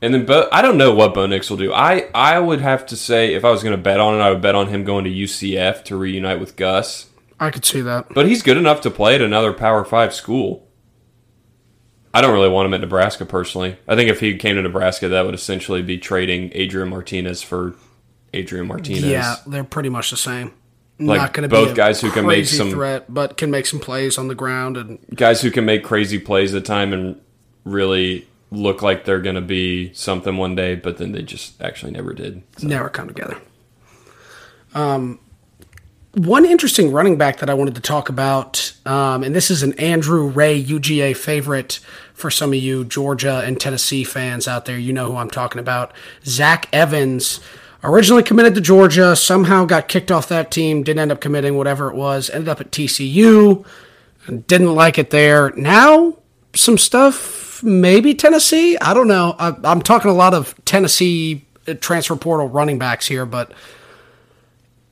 [0.00, 1.74] And then, Bo, I don't know what Bo Nix will do.
[1.74, 4.30] I, I would have to say, if I was going to bet on it, I
[4.30, 7.08] would bet on him going to UCF to reunite with Gus.
[7.38, 8.06] I could see that.
[8.14, 10.66] But he's good enough to play at another Power Five school.
[12.12, 13.76] I don't really want him at Nebraska personally.
[13.86, 17.74] I think if he came to Nebraska, that would essentially be trading Adrian Martinez for
[18.34, 19.04] Adrian Martinez.
[19.04, 20.52] Yeah, they're pretty much the same.
[20.98, 23.80] Like, Not going to both guys who can make some- threat, but can make some
[23.80, 27.18] plays on the ground and Guys who can make crazy plays at the time and
[27.64, 31.92] really look like they're going to be something one day, but then they just actually
[31.92, 32.42] never did.
[32.62, 33.38] never come together.
[34.74, 35.20] Um,
[36.14, 39.78] one interesting running back that I wanted to talk about, um, and this is an
[39.78, 41.78] Andrew Ray UGA favorite
[42.14, 44.78] for some of you Georgia and Tennessee fans out there.
[44.78, 45.92] You know who I'm talking about.
[46.24, 47.40] Zach Evans,
[47.84, 51.88] originally committed to Georgia, somehow got kicked off that team, didn't end up committing, whatever
[51.88, 53.64] it was, ended up at TCU,
[54.46, 55.50] didn't like it there.
[55.50, 56.16] Now,
[56.54, 58.76] some stuff, maybe Tennessee.
[58.78, 59.36] I don't know.
[59.38, 63.52] I, I'm talking a lot of Tennessee uh, transfer portal running backs here, but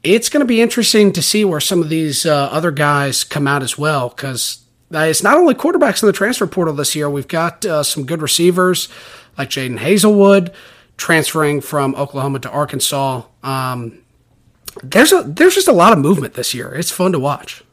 [0.02, 3.46] it's going to be interesting to see where some of these uh, other guys come
[3.46, 7.10] out as well because it's not only quarterbacks in the transfer portal this year.
[7.10, 8.88] We've got uh, some good receivers
[9.36, 10.52] like Jadon Haselwood
[10.96, 13.22] transferring from Oklahoma to Arkansas.
[13.42, 14.02] Um,
[14.82, 16.74] there's a there's just a lot of movement this year.
[16.74, 17.64] It's fun to watch.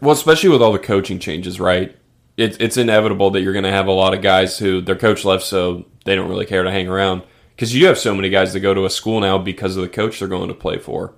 [0.00, 1.96] Well, especially with all the coaching changes, right?
[2.36, 5.24] It's it's inevitable that you're going to have a lot of guys who their coach
[5.24, 7.22] left, so they don't really care to hang around.
[7.54, 9.88] Because you have so many guys that go to a school now because of the
[9.88, 11.14] coach they're going to play for.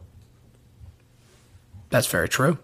[1.93, 2.59] That's very true.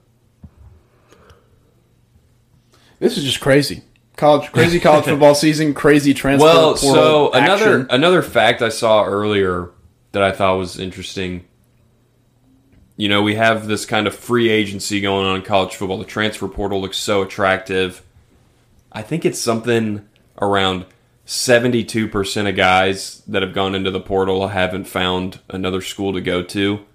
[2.99, 3.83] This is just crazy.
[4.17, 6.47] College, crazy college football season, crazy transfer.
[6.47, 7.87] Well, portal so another action.
[7.91, 9.71] another fact I saw earlier
[10.13, 11.45] that I thought was interesting.
[12.97, 15.99] You know, we have this kind of free agency going on in college football.
[15.99, 18.03] The transfer portal looks so attractive.
[18.91, 20.09] I think it's something
[20.41, 20.87] around
[21.27, 26.43] 72% of guys that have gone into the portal haven't found another school to go
[26.43, 26.87] to.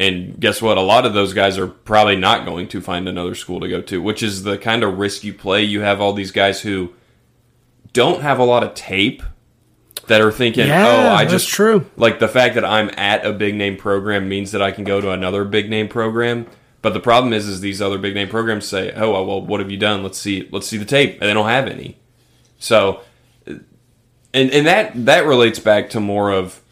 [0.00, 0.78] And guess what?
[0.78, 3.82] A lot of those guys are probably not going to find another school to go
[3.82, 5.62] to, which is the kind of risk you play.
[5.62, 6.94] You have all these guys who
[7.92, 9.22] don't have a lot of tape
[10.06, 11.84] that are thinking, Yeah, "Oh, I just true.
[11.98, 15.02] Like the fact that I'm at a big name program means that I can go
[15.02, 16.46] to another big name program.
[16.80, 19.70] But the problem is, is these other big name programs say, "Oh, well, what have
[19.70, 20.02] you done?
[20.02, 21.98] Let's see, let's see the tape," and they don't have any.
[22.58, 23.02] So,
[23.46, 23.60] and
[24.32, 26.62] and that that relates back to more of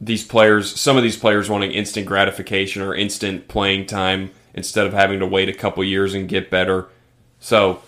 [0.00, 0.78] these players.
[0.80, 5.26] Some of these players wanting instant gratification or instant playing time instead of having to
[5.26, 6.88] wait a couple years and get better.
[7.40, 7.82] So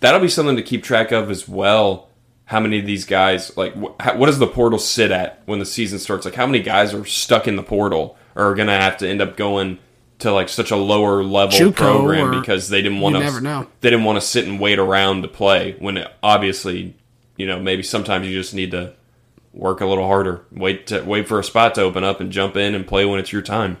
[0.00, 2.08] that'll be something to keep track of as well.
[2.46, 5.60] How many of these guys like wh- how, what does the portal sit at when
[5.60, 6.24] the season starts?
[6.24, 9.20] Like how many guys are stuck in the portal or are gonna have to end
[9.22, 9.78] up going
[10.18, 13.20] to like such a lower level JUCO program because they didn't want to
[13.80, 16.94] they didn't want to sit and wait around to play when it, obviously
[17.36, 18.94] you know maybe sometimes you just need to
[19.52, 22.56] work a little harder wait to wait for a spot to open up and jump
[22.56, 23.76] in and play when it's your time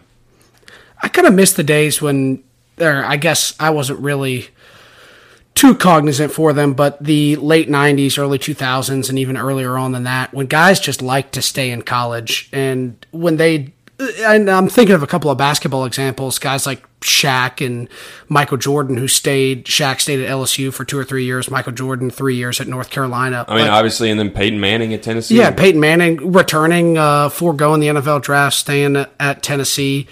[1.02, 2.42] I kind of miss the days when,
[2.78, 4.48] or I guess I wasn't really
[5.54, 10.04] too cognizant for them, but the late 90s, early 2000s, and even earlier on than
[10.04, 12.48] that, when guys just like to stay in college.
[12.52, 13.72] And when they,
[14.20, 17.88] and I'm thinking of a couple of basketball examples, guys like Shaq and
[18.28, 22.10] Michael Jordan, who stayed, Shaq stayed at LSU for two or three years, Michael Jordan,
[22.10, 23.44] three years at North Carolina.
[23.48, 27.80] i mean obviously and then peyton manning at tennessee yeah, Peyton Manning returning, uh, foregoing
[27.80, 30.06] the NFL draft, staying at, at Tennessee.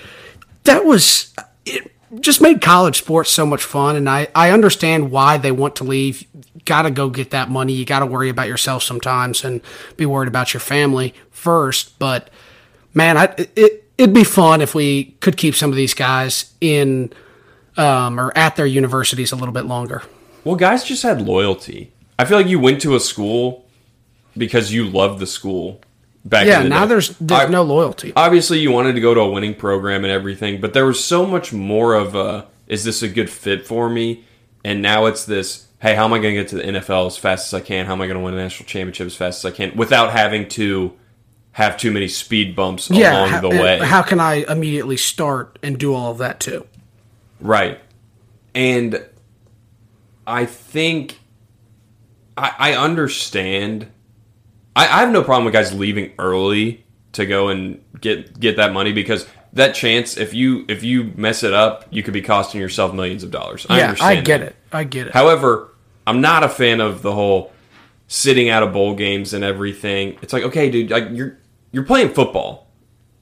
[0.64, 1.34] That was
[1.66, 1.93] it.
[2.20, 5.84] Just made college sports so much fun, and I I understand why they want to
[5.84, 6.24] leave.
[6.64, 7.74] Got to go get that money.
[7.74, 9.61] You got to worry about yourself sometimes, and
[9.99, 11.99] be worried about your family first.
[11.99, 12.30] But
[12.95, 17.12] man, I it it'd be fun if we could keep some of these guys in
[17.76, 20.03] um, or at their universities a little bit longer.
[20.44, 23.64] well guys just had loyalty i feel like you went to a school
[24.36, 25.80] because you loved the school
[26.24, 26.88] back Yeah, in the now day.
[26.90, 28.12] there's there's I- no loyalty.
[28.16, 31.26] obviously you wanted to go to a winning program and everything, but there was so
[31.26, 34.24] much more of a is this a good fit for me?
[34.64, 37.16] And now it's this hey, how am I going to get to the NFL as
[37.16, 37.86] fast as I can?
[37.86, 40.12] How am I going to win a national championship as fast as I can without
[40.12, 40.92] having to
[41.59, 43.80] have too many speed bumps yeah, along the way?
[43.80, 46.64] how can I immediately start and do all of that too?
[47.40, 47.80] Right.
[48.54, 49.04] And
[50.24, 51.18] I think
[52.36, 53.88] I, I understand.
[54.76, 56.84] I, I have no problem with guys leaving early
[57.14, 61.42] to go and get get that money because that chance if you if you mess
[61.42, 63.66] it up, you could be costing yourself millions of dollars.
[63.68, 64.18] I yeah, understand.
[64.18, 64.46] I get that.
[64.46, 64.56] it.
[64.70, 65.12] I get it.
[65.12, 65.74] However,
[66.06, 67.52] I'm not a fan of the whole
[68.06, 70.18] sitting out of bowl games and everything.
[70.22, 71.38] It's like, okay, dude, like you're
[71.72, 72.66] you're playing football.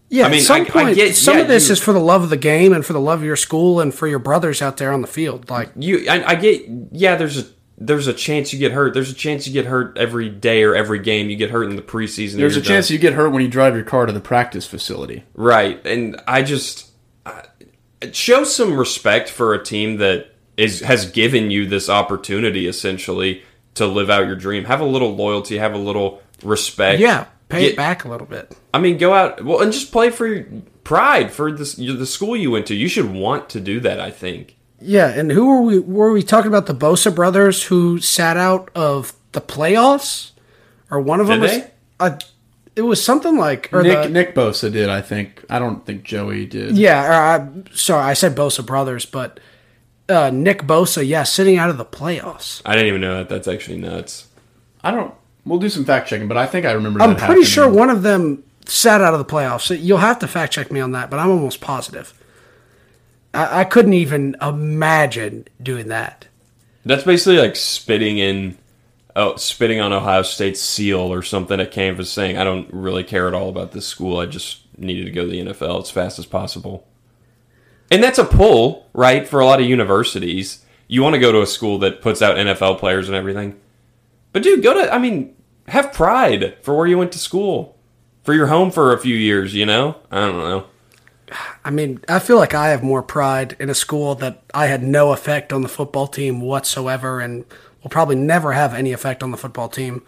[0.09, 1.92] yeah, I mean, at some I- I get- some yeah, of this you- is for
[1.92, 4.18] the love of the game and for the love of your school and for your
[4.20, 5.51] brothers out there on the field.
[5.51, 7.16] Like, You, I, I get, yeah.
[7.16, 7.44] There's a
[7.78, 8.94] there's a chance you get hurt.
[8.94, 11.28] There's a chance you get hurt every day or every game.
[11.28, 12.36] You get hurt in the preseason.
[12.36, 14.64] There's a you're chance you get hurt when you drive your car to the practice
[14.66, 15.24] facility.
[15.34, 16.90] right, and I just
[17.26, 17.42] I,
[18.12, 23.42] show some respect for a team that is has given you this opportunity essentially
[23.74, 24.64] to live out your dream.
[24.64, 25.59] Have a little loyalty.
[25.59, 26.99] Have a little respect.
[26.99, 28.57] yeah, pay Get- it back a little bit.
[28.74, 30.44] I mean, go out well and just play for
[30.84, 32.74] pride for this the school you went to.
[32.74, 34.01] You should want to do that.
[34.01, 34.57] I think.
[34.80, 35.78] Yeah, and who were we?
[35.78, 40.32] Were we talking about the Bosa brothers who sat out of the playoffs,
[40.90, 41.59] or one of them Did was?
[41.59, 41.70] they?
[41.99, 42.18] Uh,
[42.76, 45.42] it was something like or Nick the, Nick Bosa did, I think.
[45.49, 46.76] I don't think Joey did.
[46.76, 49.40] Yeah, or I, sorry, I said Bosa brothers, but
[50.11, 52.61] uh, Nick Bosa, yeah, sitting out of the playoffs.
[52.66, 53.30] I didn't even know that.
[53.30, 54.26] That's actually nuts.
[54.84, 55.14] I don't.
[55.47, 57.01] We'll do some fact checking, but I think I remember.
[57.01, 57.44] I'm that pretty happening.
[57.44, 59.80] sure one of them sat out of the playoffs.
[59.80, 62.12] You'll have to fact check me on that, but I'm almost positive.
[63.32, 66.26] I, I couldn't even imagine doing that.
[66.84, 68.59] That's basically like spitting in,
[69.14, 73.28] oh, spitting on Ohio State's seal or something at campus, saying, "I don't really care
[73.28, 74.18] at all about this school.
[74.18, 76.86] I just needed to go to the NFL as fast as possible."
[77.88, 80.64] And that's a pull, right, for a lot of universities.
[80.88, 83.61] You want to go to a school that puts out NFL players and everything,
[84.37, 84.93] but dude, go to.
[84.93, 85.34] I mean,
[85.66, 87.78] have pride for where you went to school,
[88.22, 89.55] for your home for a few years.
[89.55, 90.66] You know, I don't know.
[91.64, 94.82] I mean, I feel like I have more pride in a school that I had
[94.82, 97.47] no effect on the football team whatsoever and
[97.82, 100.03] will probably never have any effect on the football team.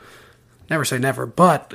[0.68, 1.72] Never say never, but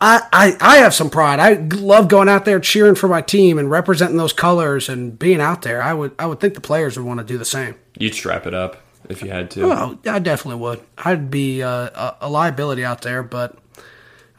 [0.00, 1.40] I, I, I have some pride.
[1.40, 5.42] I love going out there cheering for my team and representing those colors and being
[5.42, 5.82] out there.
[5.82, 7.74] I would I would think the players would want to do the same.
[7.98, 8.78] You'd strap it up
[9.08, 9.64] if you had to.
[9.64, 10.80] Oh, I definitely would.
[10.98, 13.56] I'd be uh, a, a liability out there, but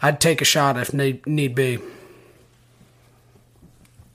[0.01, 1.79] I'd take a shot if need, need be.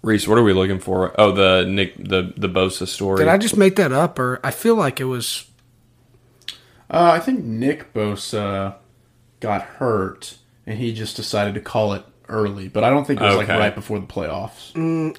[0.03, 1.15] Reese, what are we looking for?
[1.21, 3.19] Oh, the Nick, the the Bosa story.
[3.19, 5.45] Did I just make that up, or I feel like it was
[6.91, 8.77] Uh, I think Nick Bosa
[9.41, 12.69] got hurt, and he just decided to call it early.
[12.69, 14.73] But I don't think it was like right before the playoffs.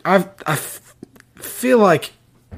[0.04, 0.16] I
[0.48, 0.96] I f-
[1.36, 2.14] feel like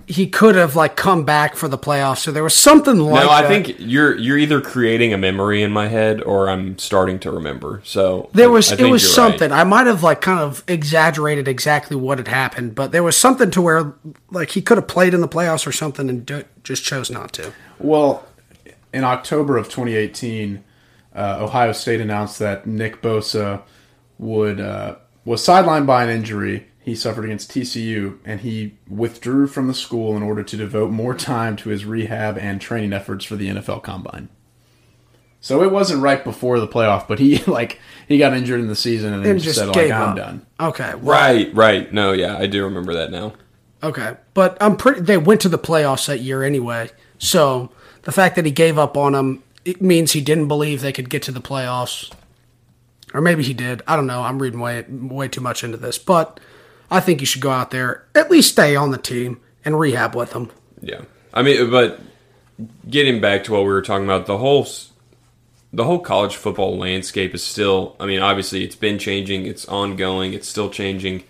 [0.08, 2.20] he could have like come back for the playoffs.
[2.20, 3.47] So there was something like no, I that.
[3.47, 7.82] think you're you're either creating a memory in my head or I'm starting to remember.
[7.86, 9.32] So there was I it was you're right.
[9.32, 9.51] something.
[9.51, 13.49] I might have like kind of exaggerated exactly what had happened, but there was something
[13.51, 13.93] to where
[14.32, 17.32] like he could have played in the playoffs or something and do, just chose not
[17.34, 17.54] to.
[17.80, 18.26] Well,
[18.93, 20.64] in October of 2018,
[21.16, 23.62] uh, Ohio State announced that Nick Bosa
[24.18, 24.95] would uh,
[25.26, 30.18] was sidelined by an injury he suffered against TCU, and he withdrew from the school
[30.18, 33.84] in order to devote more time to his rehab and training efforts for the NFL
[33.84, 34.30] Combine.
[35.40, 38.76] So it wasn't right before the playoff, but he like he got injured in the
[38.76, 40.16] season and, then And just, just said gave like I'm up.
[40.16, 40.46] done.
[40.60, 41.92] Okay, well, Right, right.
[41.92, 43.34] No, yeah, I do remember that now.
[43.82, 45.02] Okay, but I'm pretty.
[45.02, 47.72] They went to the playoffs that year anyway, so
[48.04, 51.10] the fact that he gave up on them it means he didn't believe they could
[51.10, 52.12] get to the playoffs,
[53.14, 53.82] or maybe he did.
[53.88, 54.22] I don't know.
[54.22, 56.40] I'm reading way way too much into this, but
[56.92, 60.16] I think you should go out there at least stay on the team and rehab
[60.16, 60.52] with them.
[60.82, 61.02] Yeah,
[61.34, 62.00] I mean, but
[62.90, 64.68] getting back to what we were talking about, the whole
[65.72, 67.96] the whole college football landscape is still.
[68.00, 69.48] I mean, obviously, it's been changing.
[69.48, 70.34] It's ongoing.
[70.34, 71.24] It's still changing.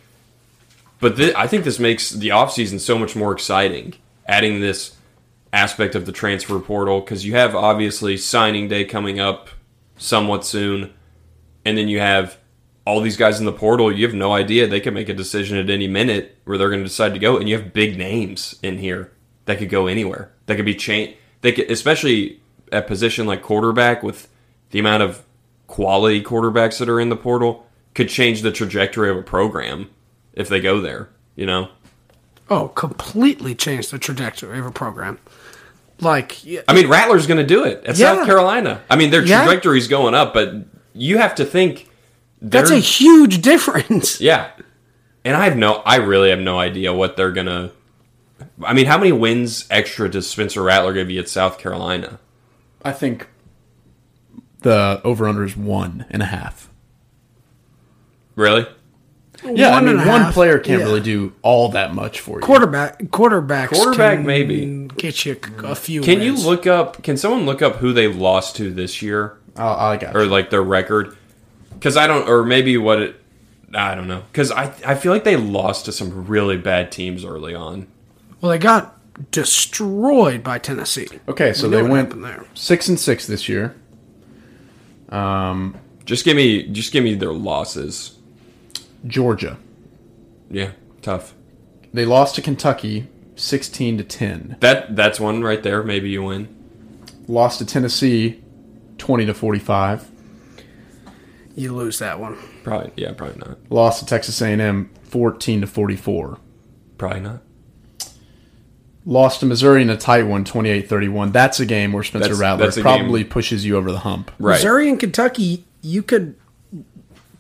[1.00, 3.94] But thi- I think this makes the offseason so much more exciting.
[4.28, 4.96] Adding this
[5.52, 9.50] aspect of the transfer portal because you have obviously signing day coming up
[9.98, 10.94] somewhat soon,
[11.64, 12.38] and then you have
[12.86, 13.92] all these guys in the portal.
[13.92, 16.82] You have no idea they can make a decision at any minute where they're going
[16.82, 19.12] to decide to go, and you have big names in here
[19.46, 20.32] that could go anywhere.
[20.46, 21.18] That could be changed.
[21.42, 22.40] They could, especially
[22.72, 24.28] at position like quarterback, with
[24.72, 25.24] the amount of
[25.68, 27.66] quality quarterbacks that are in the portal,
[27.96, 29.90] could change the trajectory of a program
[30.34, 31.10] if they go there.
[31.36, 31.70] You know.
[32.50, 35.18] Oh, completely change the trajectory of a program.
[36.00, 38.16] Like, yeah, I mean, Rattler's going to do it at Yeah.
[38.16, 38.82] South Carolina.
[38.90, 39.46] I mean, their Yeah.
[39.46, 40.54] trajectory's going up, but
[40.94, 41.88] you have to think
[42.44, 44.20] that's a huge difference.
[44.22, 44.52] yeah.
[45.26, 47.72] And I have no, I really have no idea what they're gonna.
[48.62, 52.20] I mean, how many wins extra does Spencer Rattler give you at South Carolina?
[52.84, 53.30] I think
[54.60, 56.70] the over under is one and a half.
[58.36, 58.68] Really?
[59.46, 60.86] Yeah, One I mean, and a one half, player can't yeah.
[60.86, 62.46] really do all that much for you.
[62.46, 64.88] Quarterback, quarterbacks, Quarterback, can maybe.
[64.96, 65.78] get you a mm.
[65.78, 66.02] few.
[66.02, 67.04] Can you look up?
[67.04, 70.30] Can someone look up who they lost to this year, I, I got or you.
[70.30, 71.18] like their record?
[71.84, 73.16] Because I don't, or maybe what it,
[73.74, 77.26] I don't know because I I feel like they lost to some really bad teams
[77.26, 77.88] early on.
[78.40, 78.98] Well, they got
[79.32, 81.10] destroyed by Tennessee.
[81.28, 82.46] Okay, so We they went there.
[82.54, 83.76] six and six this year.
[85.10, 85.76] Um,
[86.06, 88.18] Just give me just give me their losses.
[89.06, 89.58] Georgia,
[90.50, 90.72] Yeah,
[91.02, 91.34] tough.
[91.94, 94.56] they lost to Kentucky, sixteen to ten.
[94.62, 95.84] That that's one right there.
[95.84, 96.48] Maybe you win.
[97.28, 98.42] Lost to Tennessee,
[98.98, 100.10] twenty to forty-five.
[101.56, 102.38] You lose that one.
[102.64, 103.58] Probably yeah, probably not.
[103.70, 106.40] Lost to Texas A&M, fourteen to forty-four.
[106.98, 107.42] Probably not.
[109.06, 111.34] Lost to Missouri in a tight one, 28-31.
[111.34, 114.32] That's a game where Spencer That's- Rattler that's probably game- pushes you over the hump.
[114.40, 114.54] Right.
[114.54, 116.36] Missouri and Kentucky, you could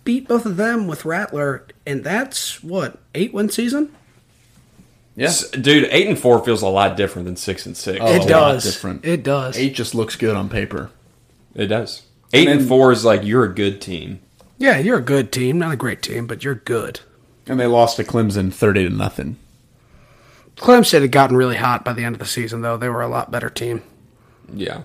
[0.03, 3.89] beat both of them with Rattler, and that's what eight win season.
[5.15, 7.99] Yeah, Dude, eight and four feels a lot different than six and six.
[8.01, 8.63] Oh, it a lot does.
[8.65, 9.05] different.
[9.05, 9.55] It does.
[9.57, 10.89] eight just looks good on paper.
[11.55, 12.01] It does.
[12.33, 14.19] Eight and, then- four is like you're a good team.
[14.57, 17.01] Yeah, you're a good team, not a great team, but you're good.
[17.47, 19.37] And they lost to Clemson, thirty to nothing.
[20.55, 22.77] Clemson had gotten really hot by the end of the season, though.
[22.77, 23.81] They were a lot better team.
[24.53, 24.83] Yeah.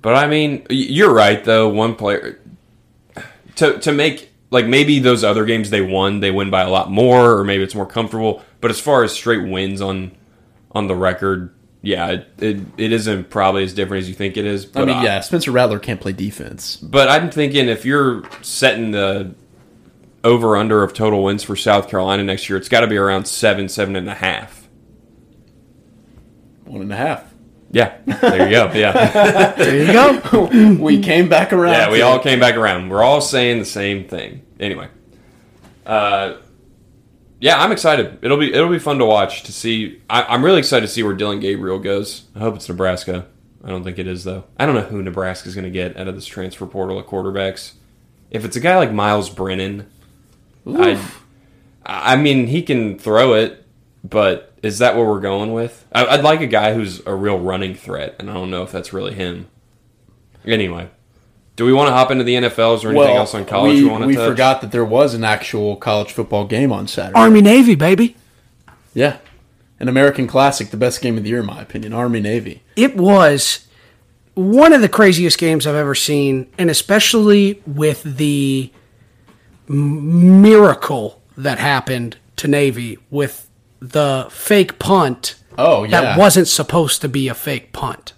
[0.00, 1.68] But I mean, you're right though.
[1.68, 2.40] One player
[3.56, 6.90] to to make like maybe those other games they won, they win by a lot
[6.90, 8.42] more, or maybe it's more comfortable.
[8.60, 10.12] But as far as straight wins on
[10.72, 11.52] on the record,
[11.82, 14.64] yeah, it it, it isn't probably as different as you think it is.
[14.66, 16.76] I But mean, yeah, Spencer Rattler can't play defense.
[16.76, 19.34] But I'm thinking if you're setting the
[20.24, 23.26] over under of total wins for South Carolina next year, it's got to be around
[23.26, 24.68] seven, seven and a half.
[26.64, 27.24] One and a half.
[27.72, 28.70] Yeah, there you go.
[28.74, 30.76] Yeah, There you go.
[30.82, 31.72] we came back around.
[31.72, 32.90] yeah, we all came back around.
[32.90, 34.42] We're all saying the same thing.
[34.60, 34.88] Anyway,
[35.86, 36.34] uh,
[37.42, 38.20] yeah, I'm excited.
[38.22, 40.00] It'll be it'll be fun to watch to see.
[40.08, 42.22] I, I'm really excited to see where Dillon Gabriel goes.
[42.36, 43.26] I hope it's Nebraska.
[43.64, 44.44] I don't think it is though.
[44.60, 47.72] I don't know who Nebraska's going to get out of this transfer portal of quarterbacks.
[48.30, 49.90] If it's a guy like Myles Brennan,
[50.64, 51.04] I,
[51.84, 53.66] I mean, he can throw it,
[54.04, 55.84] but is that what we're going with?
[55.92, 58.70] I, I'd like a guy who's a real running threat, and I don't know if
[58.70, 59.48] that's really him.
[60.44, 60.90] Anyway,
[61.62, 63.84] do we want to hop into the NFLs or anything Well, else on college we,
[63.84, 64.28] we, want to we touch?
[64.28, 67.16] forgot that there was an actual college football game on Saturday.
[67.16, 68.16] Army Navy, baby.
[68.94, 69.18] yeah,
[69.78, 71.92] an American classic, the best game of the year, in my opinion.
[71.92, 72.64] Army Navy.
[72.74, 73.68] It was
[74.34, 78.72] one of the craziest games I've ever seen, and especially with the
[79.68, 83.48] miracle that happened to Navy with
[83.78, 88.14] the fake punt Oh yeah, that wasn't supposed to be a fake punt.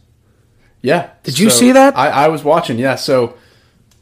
[0.84, 1.08] Yeah.
[1.22, 1.96] Did you see that?
[1.96, 2.78] I, I was watching.
[2.78, 2.96] Yeah.
[2.96, 3.38] So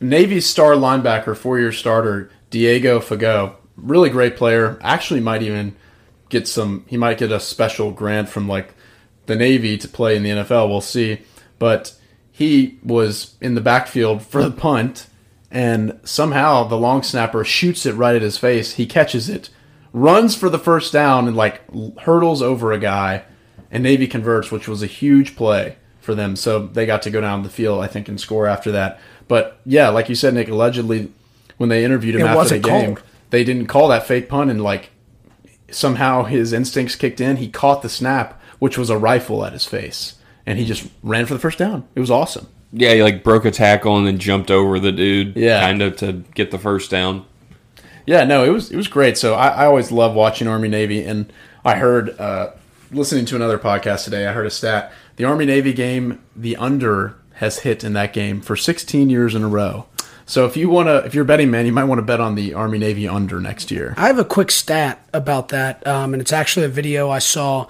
[0.00, 4.80] Navy's star linebacker, four-year starter Diego Fagot, really great player.
[4.82, 5.76] Actually, might even
[6.28, 6.84] get some.
[6.88, 8.74] He might get a special grant from like
[9.26, 10.68] the Navy to play in the NFL.
[10.68, 11.20] We'll see.
[11.60, 11.94] But
[12.32, 15.06] he was in the backfield for the punt,
[15.52, 18.74] and somehow the long snapper shoots it right at his face.
[18.74, 19.50] He catches it,
[19.92, 21.62] runs for the first down, and like
[22.00, 23.22] hurdles over a guy,
[23.70, 26.36] and Navy converts, which was a huge play for them.
[26.36, 29.00] So they got to go down the field, I think, and score after that.
[29.28, 31.10] But yeah, like you said, Nick, allegedly
[31.56, 33.06] when they interviewed him It after the game, called.
[33.30, 34.90] they didn't call that fake punt, and like
[35.70, 37.36] somehow his instincts kicked in.
[37.36, 41.26] He caught the snap, which was a rifle at his face, and he just ran
[41.26, 41.86] for the first down.
[41.94, 42.46] It was awesome.
[42.72, 45.60] yeah, he like broke a tackle and then jumped over the dude, Yeah.
[45.60, 47.24] kind of to get the first down.
[48.06, 49.16] Yeah, no, it was it was great.
[49.16, 51.32] So I, I always love watching Army Navy, and
[51.64, 52.50] I heard uh,
[52.90, 54.26] listening to another podcast today.
[54.26, 58.40] I heard a stat: the Army Navy game, the under has hit in that game
[58.40, 59.86] for 16 years in a row.
[60.26, 62.34] So if you want to, if you're betting man, you might want to bet on
[62.34, 63.94] the Army Navy under next year.
[63.96, 67.66] I have a quick stat about that, um, and it's actually a video I saw.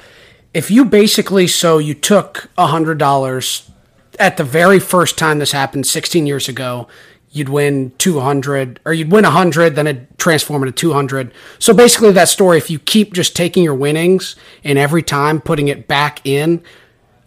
[0.52, 3.70] If you basically, so you took hundred dollars
[4.18, 6.88] at the very first time this happened, sixteen years ago,
[7.30, 11.32] you'd win two hundred, or you'd win hundred, then it transform into two hundred.
[11.58, 15.68] So basically, that story, if you keep just taking your winnings and every time putting
[15.68, 16.62] it back in,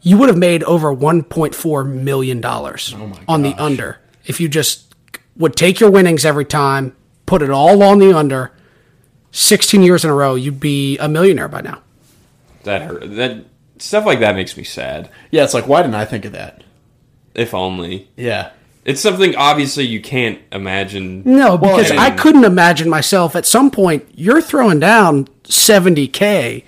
[0.06, 4.40] you would have made over one point four million dollars oh on the under if
[4.40, 4.94] you just
[5.36, 6.96] would take your winnings every time,
[7.26, 8.52] put it all on the under.
[9.32, 11.82] 16 years in a row, you'd be a millionaire by now.
[12.64, 13.16] That hurt.
[13.16, 13.46] That
[13.78, 15.10] stuff like that makes me sad.
[15.32, 16.64] Yeah, it's like why didn't I think of that?
[17.34, 18.52] If only Yeah,
[18.86, 21.24] it's something obviously you can't imagine.
[21.26, 26.64] No, because and- I couldn't imagine myself at some point, you're throwing down 70K,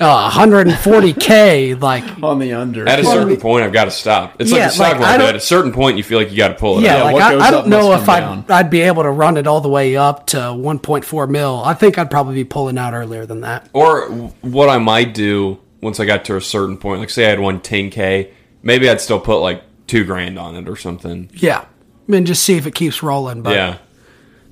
[0.00, 2.88] uh, 140K, like, on the under.
[2.88, 4.40] At a certain point, I've got to stop.
[4.40, 5.24] It's Yeah, like the stock like, market.
[5.24, 7.04] At a certain point, you feel like you got to pull it yeah, out.
[7.04, 8.44] like what I, goes I up don't know if I'd, down.
[8.48, 11.62] I'd be able to run it all the way up to 1.4 mil.
[11.64, 13.68] I think I'd probably be pulling out earlier than that.
[13.72, 14.08] Or
[14.40, 17.40] what I might do once I got to a certain point, like say I had
[17.40, 18.30] won 10k,
[18.62, 21.30] maybe I'd still put like two grand on it or something.
[21.34, 21.64] Yeah.
[22.08, 23.42] And just see if it keeps rolling.
[23.42, 23.78] But Yeah,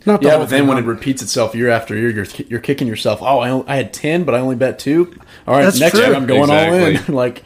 [0.06, 2.26] Not the Yeah, whole but then thing, when it repeats itself year after year, you're
[2.48, 3.20] you're kicking yourself.
[3.20, 5.12] Oh, I, only, I had ten, but I only bet two.
[5.46, 6.06] All right, That's next true.
[6.06, 6.98] year I'm going all in.
[7.14, 7.42] Like,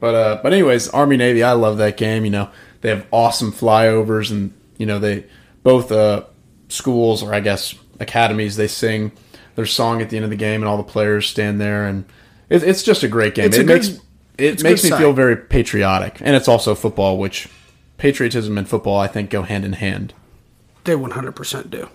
[0.00, 2.24] but uh, but anyways, Army Navy, I love that game.
[2.24, 2.50] You know,
[2.82, 5.24] they have awesome flyovers, and you know they
[5.62, 6.24] both uh,
[6.68, 9.12] schools or I guess academies they sing
[9.54, 12.04] their song at the end of the game, and all the players stand there, and
[12.48, 13.46] it, it's just a great game.
[13.46, 14.00] It's it a good- makes
[14.38, 17.48] it makes good me feel very patriotic, and it's also football, which
[17.96, 20.12] patriotism and football I think go hand in hand.
[20.84, 21.88] They 100% do.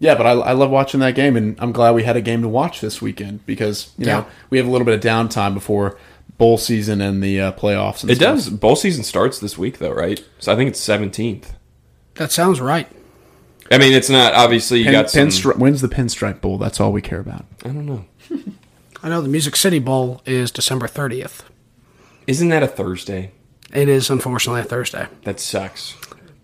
[0.00, 2.42] Yeah, but I, I love watching that game, and I'm glad we had a game
[2.42, 5.96] to watch this weekend because you know we have a little bit of downtime before
[6.36, 8.02] bowl season and the uh, playoffs.
[8.02, 8.34] And It stuff.
[8.36, 8.50] does.
[8.50, 10.22] Bowl season starts this week, though, right?
[10.40, 11.54] So I think it's seventeenth.
[12.16, 12.88] That sounds right.
[13.70, 15.28] I mean, it's not obviously you Pin, got some.
[15.28, 16.58] pinstri- when's the Pinstripe Bowl?
[16.58, 17.46] That's all we care about.
[17.64, 18.04] I don't know.
[19.02, 21.42] I know the Music City Bowl is December 30th.
[22.26, 23.30] Isn't that a Thursday?
[23.72, 25.06] It is unfortunately a Thursday.
[25.22, 25.94] That sucks.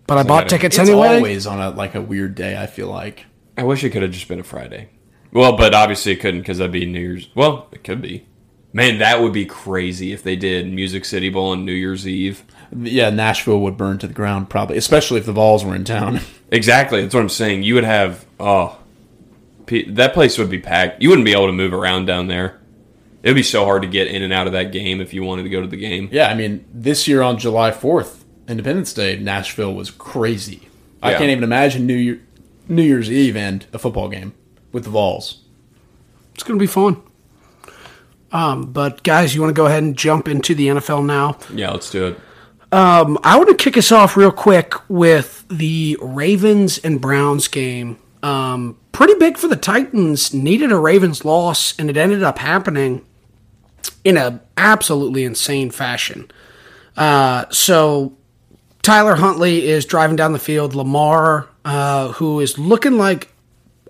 [0.07, 1.15] But I bought gotta- tickets It's anyway.
[1.15, 2.57] always on a like a weird day.
[2.61, 3.25] I feel like
[3.57, 4.89] I wish it could have just been a Friday.
[5.31, 7.29] Well, but obviously it couldn't because that'd be New Year's.
[7.35, 8.25] Well, it could be.
[8.73, 12.43] Man, that would be crazy if they did Music City Bowl on New Year's Eve.
[12.75, 16.19] yeah, Nashville would burn to the ground probably, especially if the Vols were in town.
[16.53, 17.01] Exactly.
[17.01, 17.63] That's what I'm saying.
[17.63, 18.77] You would have oh,
[19.87, 21.01] that place would be packed.
[21.01, 22.59] You wouldn't be able to move around down there.
[23.23, 25.23] It would be so hard to get in and out of that game if you
[25.23, 26.09] wanted to go to the game.
[26.11, 28.20] yeah, I mean this year on July 4th,
[28.51, 30.67] Independence Day, Nashville was crazy.
[31.01, 32.21] I can't even imagine New Year,
[32.67, 34.33] New Year's Eve and a football game
[34.71, 35.41] with the Vols.
[36.35, 37.01] It's going to be fun.
[38.31, 41.37] Um, but guys, you want to go ahead and jump into the NFL now?
[41.53, 42.19] Yeah, let's do it.
[42.71, 47.97] Um, I want to kick us off real quick with the Ravens and Browns game.
[48.23, 50.33] Um, pretty big for the Titans.
[50.33, 53.05] Needed a Ravens loss, and it ended up happening
[54.05, 56.31] in a absolutely insane fashion.
[56.95, 58.15] Uh, so
[58.81, 60.73] Tyler Huntley is driving down the field.
[60.73, 63.29] Lamar, uh, who is looking like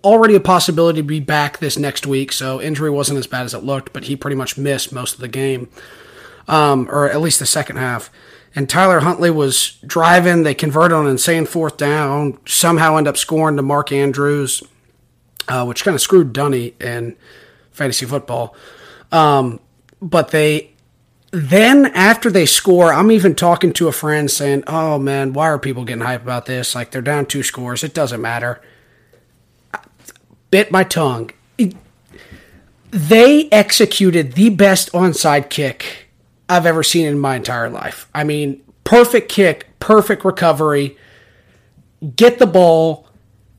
[0.03, 3.53] already a possibility to be back this next week, so injury wasn't as bad as
[3.53, 5.69] it looked, but he pretty much missed most of the game,
[6.47, 8.09] um, or at least the second half.
[8.53, 10.43] And Tyler Huntley was driving.
[10.43, 14.61] They converted on an insane fourth down, somehow end up scoring to Mark Andrews,
[15.47, 17.15] uh, which kind of screwed Dunny in
[17.71, 18.55] fantasy football.
[19.11, 19.61] Um,
[20.01, 20.70] but they
[21.31, 25.57] then after they score, I'm even talking to a friend saying, "Oh man, why are
[25.59, 26.75] people getting hype about this?
[26.75, 27.83] Like they're down two scores.
[27.83, 28.61] It doesn't matter."
[29.73, 29.79] I
[30.49, 31.31] Bit my tongue.
[31.57, 31.75] It-
[32.91, 36.09] they executed the best onside kick
[36.49, 38.09] I've ever seen in my entire life.
[38.13, 40.97] I mean, perfect kick, perfect recovery,
[42.17, 43.07] get the ball,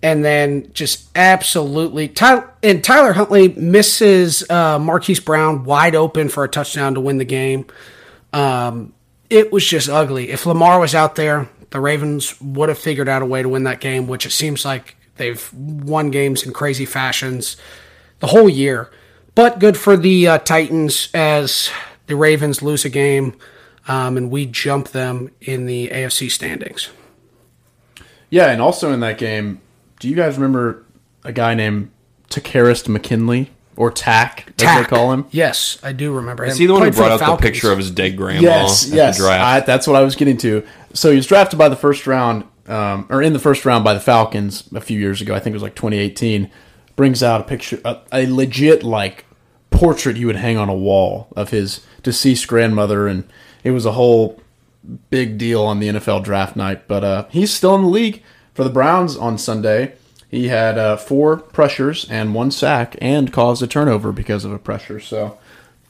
[0.03, 6.45] and then just absolutely Tyler and Tyler Huntley misses uh, Marquise Brown wide open for
[6.45, 7.67] a touchdown to win the game.
[8.33, 8.93] Um,
[9.31, 10.31] it was just ugly.
[10.31, 13.65] If Lamar was out there, the Ravens would have figured out a way to win
[13.65, 17.57] that game, which it seems like they've won games in crazy fashions
[18.19, 18.91] the whole year.
[19.35, 21.71] But good for the uh, Titans as
[22.07, 23.35] the Ravens lose a game
[23.89, 26.91] um, and we jump them in the AFC standings.
[28.31, 29.61] Yeah, and also in that game,
[30.03, 30.85] do you guys remember
[31.23, 31.89] a guy named
[32.29, 34.89] Takkarist McKinley or Tack, as they Tack.
[34.89, 35.27] call him?
[35.31, 36.51] Yes, I do remember him.
[36.51, 38.97] Is he the one who brought out the picture of his dead grandma Yes, at
[38.97, 39.45] yes, the draft?
[39.45, 40.67] I, that's what I was getting to.
[40.93, 43.95] So he was drafted by the first round, um, or in the first round by
[43.95, 45.37] the Falcons a few years ago.
[45.37, 46.51] I think it was like 2018.
[46.97, 49.25] Brings out a picture, a, a legit like
[49.71, 53.23] portrait you would hang on a wall of his deceased grandmother, and
[53.63, 54.41] it was a whole
[55.11, 56.89] big deal on the NFL draft night.
[56.89, 58.25] But uh, he's still in the league
[58.55, 59.95] for the Browns on Sunday.
[60.31, 64.59] He had uh, four pressures and one sack, and caused a turnover because of a
[64.59, 64.99] pressure.
[65.01, 65.39] So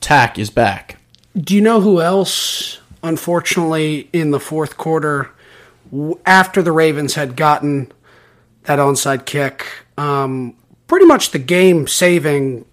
[0.00, 0.98] Tack is back.
[1.36, 5.30] Do you know who else, unfortunately, in the fourth quarter,
[5.92, 7.90] w- after the Ravens had gotten
[8.64, 9.64] that onside kick,
[9.96, 10.54] um,
[10.88, 12.64] pretty much the game saving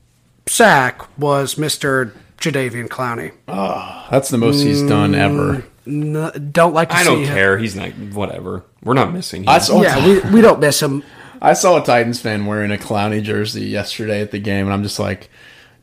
[0.47, 2.11] sack was Mr.
[2.39, 3.31] Jadeveon Clowney.
[3.47, 5.63] Oh, That's the most he's done ever.
[5.87, 7.27] N- don't like to I see don't him.
[7.27, 7.57] care.
[7.57, 7.89] He's not.
[8.13, 8.63] Whatever.
[8.83, 9.49] We're not missing him.
[9.49, 11.03] I saw, Yeah, we, we don't miss him.
[11.41, 14.83] I saw a Titans fan wearing a Clowney jersey yesterday at the game, and I'm
[14.83, 15.29] just like,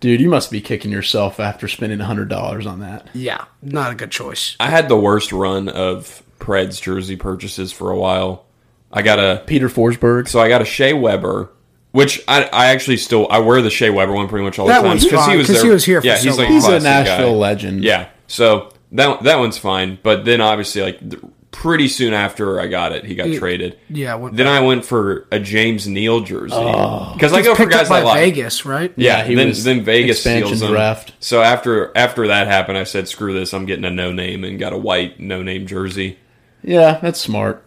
[0.01, 3.09] dude, you must be kicking yourself after spending hundred dollars on that.
[3.15, 4.57] Yeah, not a good choice.
[4.61, 8.45] I had the worst run of Preds jersey purchases for a while.
[8.93, 10.29] I got a Peter Forsberg.
[10.29, 11.51] so I got a Shea Weber,
[11.93, 14.73] which I, I actually still I wear the Shea Weber one pretty much all the
[14.75, 16.49] That time one's fine, 'cause there- he was here for yeah, so he's like.
[16.49, 17.03] He's a classic guy.
[17.05, 17.83] Nashville legend.
[17.83, 19.99] Yeah, so that that one's fine.
[20.03, 23.79] But then obviously like th- pretty soon after I got it, he got traded.
[23.89, 27.13] yeah, went Then I went for a James Neal jersey oh.
[27.15, 28.19] because I He's go for guys I like.
[28.19, 28.93] Vegas, right?
[28.97, 30.73] Yeah, Yeah, he then, was then Vegas steals them.
[30.73, 31.15] draft.
[31.21, 33.55] So after after that happened, I said, "Screw this!
[33.55, 36.19] I'm getting a no name and got a white no name jersey."
[36.63, 37.65] Yeah, that's smart.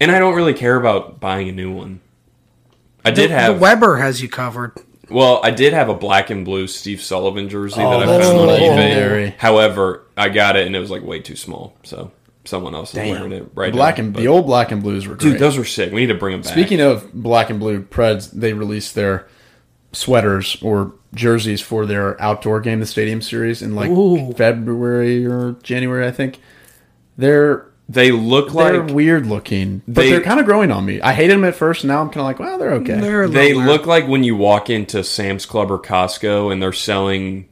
[0.00, 2.00] and I don't really care about buying a new one.
[3.04, 4.72] I did the, have the Weber has you covered.
[5.12, 8.38] Well, I did have a black and blue Steve Sullivan jersey Oh, that I found
[8.38, 9.36] on eBay.
[9.36, 12.10] However, I got it and it was like way too small, so
[12.44, 14.04] someone else is wearing it right black now.
[14.04, 15.32] and But- the old black and blues were great.
[15.32, 15.92] dude, those were sick.
[15.92, 16.52] We need to bring them back.
[16.52, 19.28] Speaking of black and blue Preds, they released their
[19.92, 24.32] sweaters or jerseys for their outdoor game, the Stadium Series, in like Ooh.
[24.32, 26.40] February or January, I think.
[27.18, 30.84] They're they look like they're weird looking, but They- they, are kind of growing on
[30.84, 31.00] me.
[31.00, 33.00] I hated them at first, and now I'm kind of like, well, they're okay.
[33.00, 36.72] They're They little- look like when you walk into Sam's Club or Costco and they're
[36.72, 37.48] selling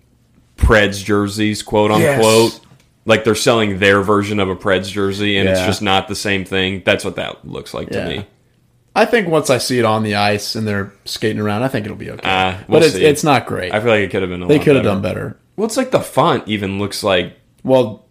[0.57, 2.53] Preds jerseys, quote unquote.
[2.53, 2.61] Yes.
[3.07, 6.45] Like they're selling their version of a Preds jersey and it's just not the same
[6.45, 6.83] thing.
[6.85, 8.05] That's what that looks like Yeah.
[8.05, 8.27] to me.
[8.95, 11.87] I think once I see it on the ice and they're skating around, I think
[11.87, 12.21] it'll be okay.
[12.25, 13.05] Ah, we'll but it's, see.
[13.05, 13.73] it's not great.
[13.73, 15.39] I feel like it could have been a they could have done better.
[15.57, 18.05] Well, it's like the font even looks like Well,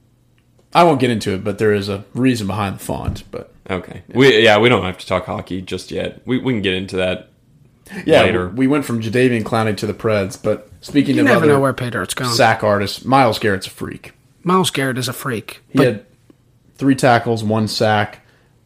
[0.74, 3.24] I won't get into it, but there is a reason behind the font.
[3.32, 4.03] But okay.
[4.13, 6.22] We yeah, we don't have to talk hockey just yet.
[6.26, 7.30] We we can get into that.
[8.05, 8.49] yeah, Later.
[8.49, 10.41] we went from Jadeveon Clowney to the Preds.
[10.41, 12.32] But speaking You of never other know where Pay Dirt's going.
[12.32, 14.13] sack artists, Myles Garrett's a freak.
[14.43, 15.61] Myles Garrett is a freak.
[15.70, 16.05] He But had
[16.76, 18.22] three tackles, one sack,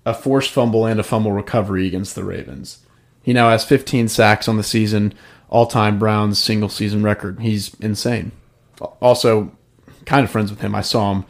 [0.06, 2.80] a forced fumble, and a fumble recovery against the Ravens.
[3.24, 5.14] He now has 15 sacks on the season,
[5.50, 7.40] all time Browns single season record.
[7.40, 8.34] He's insane.
[9.02, 9.52] Also,
[10.06, 10.76] kind of friends with him.
[10.76, 11.26] I saw him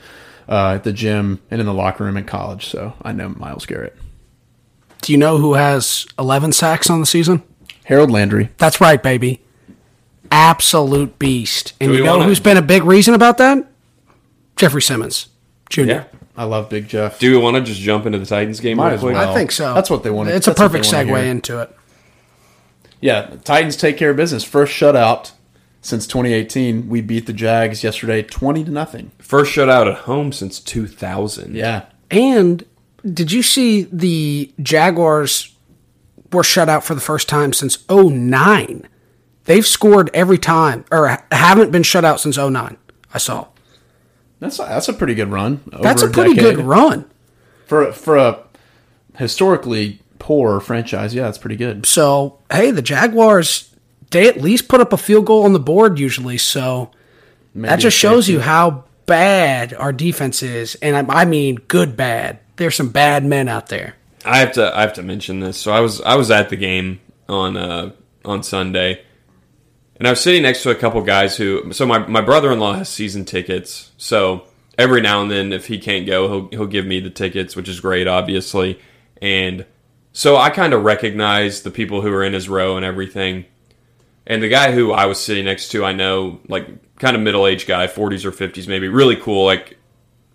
[0.53, 3.65] uh, at the gym and in the locker room in college, so I know Myles
[3.65, 3.95] Garrett.
[5.01, 7.41] do you know who has 11 sacks on the season?
[7.85, 8.49] Harold Landry.
[8.57, 9.41] That's right, baby.
[10.31, 11.73] Absolute beast.
[11.81, 13.67] And you know wanna- who's been a big reason about that?
[14.55, 15.27] Jeffery Simmons
[15.69, 15.81] Jr.
[15.81, 16.03] Yeah.
[16.37, 17.19] I love Big Jeff.
[17.19, 19.15] Do we want to just jump into the Titans game Might as well.
[19.15, 19.73] I think so.
[19.73, 20.29] That's what they want.
[20.29, 21.75] It's a that's what perfect segue into it.
[23.01, 24.43] Yeah, Titans take care of business.
[24.43, 25.31] First shutout
[25.83, 26.89] since 2018.
[26.89, 29.11] We beat the Jags yesterday, 20 to nothing.
[29.19, 31.55] First shutout at home since 2000.
[31.55, 31.85] Yeah.
[32.09, 32.65] And
[33.05, 35.53] did you see the Jaguars
[36.31, 38.87] were shut out for the first time since 09?
[39.45, 42.77] They've scored every time, or haven't been shut out since 09.
[43.13, 43.47] I saw.
[44.39, 45.61] That's a, that's a pretty good run.
[45.71, 46.55] over That's a pretty decade.
[46.57, 47.05] good run.
[47.65, 48.39] for for a
[49.17, 51.13] historically poor franchise.
[51.13, 51.85] Yeah, that's pretty good.
[51.85, 53.72] So, hey, the Jaguars,
[54.13, 56.37] they at least put up a field goal on the board usually.
[56.37, 56.91] So
[57.55, 60.75] that just shows you how bad our defense is.
[60.75, 62.39] And I, I mean, good bad.
[62.55, 63.95] There's some bad men out there.
[64.25, 65.57] I have to I have to mention this.
[65.57, 67.91] So I was I was at the game on uh
[68.23, 69.03] on Sunday.
[69.97, 72.59] And I was sitting next to a couple guys who so my, my brother in
[72.59, 73.91] law has season tickets.
[73.97, 74.45] So
[74.77, 77.67] every now and then if he can't go, he'll he'll give me the tickets, which
[77.67, 78.79] is great obviously.
[79.21, 79.65] And
[80.13, 83.45] so I kind of recognize the people who are in his row and everything.
[84.25, 86.67] And the guy who I was sitting next to, I know, like
[86.97, 89.77] kind of middle aged guy, 40s or 50s maybe, really cool, like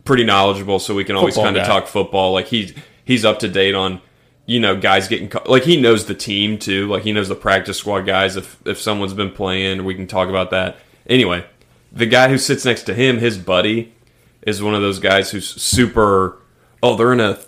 [0.04, 2.32] pretty knowledgeable, so we can always kind of talk football.
[2.32, 2.74] Like he's
[3.04, 4.00] he's up to date on,
[4.46, 7.78] you know, guys getting like he knows the team too, like he knows the practice
[7.78, 8.36] squad guys.
[8.36, 10.76] If if someone's been playing, we can talk about that.
[11.06, 11.46] Anyway,
[11.90, 13.94] the guy who sits next to him, his buddy,
[14.42, 16.38] is one of those guys who's super.
[16.82, 17.38] Oh, they're in a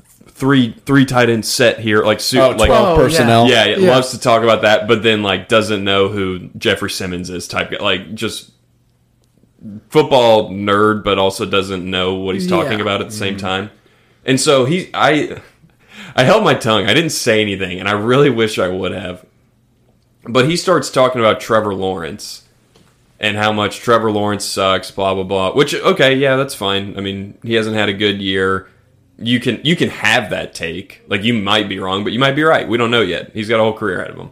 [0.41, 3.47] three three tight end set here, like super, Oh, like Oh, personnel.
[3.47, 3.91] yeah, yeah, Yeah.
[3.91, 7.70] loves to talk about that, but then like doesn't know who Jeffery Simmons is type
[7.70, 7.76] guy.
[7.78, 8.51] Like just
[9.91, 12.82] football nerd, but also doesn't know what he's talking Yeah.
[12.82, 13.47] about at the same mm-hmm.
[13.47, 13.70] time.
[14.24, 15.41] And so he, I,
[16.16, 16.86] I held my tongue.
[16.86, 19.24] I didn't say anything, and I really wish I would have.
[20.24, 22.45] But he starts talking about Trevor Lawrence
[23.18, 25.53] and how much Trevor Lawrence sucks, blah blah blah.
[25.53, 26.97] Which okay, yeah, that's fine.
[26.97, 28.68] I mean, he hasn't had a good year.
[29.20, 31.02] You can you can have that take.
[31.06, 32.66] Like you might be wrong, but you might be right.
[32.66, 33.30] We don't know yet.
[33.34, 34.30] He's got a whole career ahead of him.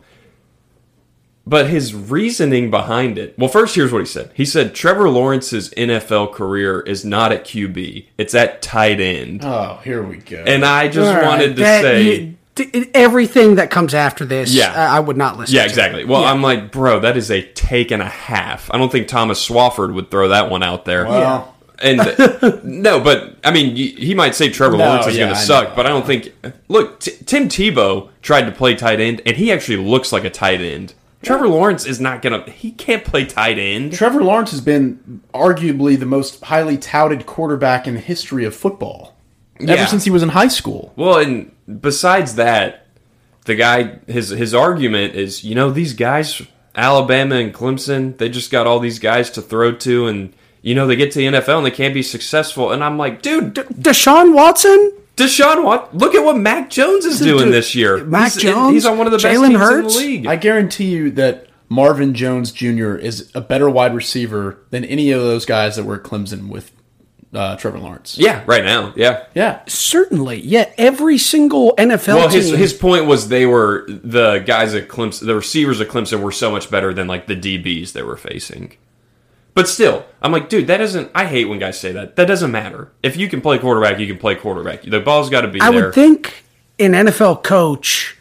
[1.46, 3.34] But his reasoning behind it.
[3.38, 4.30] Well, first here's what he said.
[4.34, 8.06] He said Trevor Lawrence's NFL career is not at QB.
[8.18, 9.42] It's at tight end.
[9.44, 10.44] Oh, here we go.
[10.46, 14.26] And I just All right, wanted to that- say you- d- everything that comes after
[14.26, 14.74] this, Yeah.
[14.74, 15.54] I, I would not listen.
[15.54, 15.68] Yeah, to.
[15.68, 16.04] exactly.
[16.04, 16.32] Well, Yeah.
[16.32, 18.70] I'm like, bro, that is a take and a half.
[18.70, 21.06] I don't think Thomas Swafford would throw that one out there.
[21.06, 21.98] well, And
[22.64, 25.68] no, but I mean, he might say Trevor No, Lawrence is yeah, going to suck,
[25.70, 25.74] know.
[25.76, 26.32] but I don't think.
[26.68, 30.30] Look, T- Tim Tebow tried to play tight end, and he actually looks like a
[30.30, 30.94] tight end.
[31.22, 32.50] Trevor Lawrence is not going to.
[32.50, 33.92] He can't play tight end.
[33.92, 39.16] Trevor Lawrence has been arguably the most highly touted quarterback in the history of football
[39.60, 39.74] Yeah.
[39.74, 40.92] ever since he was in high school.
[40.96, 42.86] Well, and besides that,
[43.46, 46.42] the guy his his argument is, you know, these guys,
[46.76, 50.32] Alabama and Clemson, they just got all these guys to throw to, and
[50.62, 52.72] you know they get to the NFL and they can't be successful.
[52.72, 57.18] And I'm like, dude, D- Deshaun Watson, Deshaun Watt, look at what Mac Jones is
[57.18, 58.04] doing Dude, this year.
[58.04, 60.26] Mac he's, Jones, he's on one of the best Jalen teams in the league.
[60.26, 62.94] I guarantee you that Marvin Jones Jr.
[62.94, 66.72] is a better wide receiver than any of those guys that were at Clemson with
[67.34, 68.16] uh, Trevor Lawrence.
[68.16, 68.92] Yeah, right now.
[68.96, 69.24] Yeah.
[69.34, 69.60] Yeah.
[69.66, 70.70] Certainly, yeah.
[70.78, 75.34] Every single NFL Well, his his point was they were the guys at Clemson, the
[75.34, 78.76] receivers at Clemson were so much better than like the DBs they were facing.
[79.58, 81.10] But still, I'm like, dude, that doesn't.
[81.16, 82.14] I hate when guys say that.
[82.14, 82.92] That doesn't matter.
[83.02, 84.82] If you can play quarterback, you can play quarterback.
[84.82, 85.86] The ball's got to be I there.
[85.86, 86.44] would think
[86.78, 88.16] an NFL coach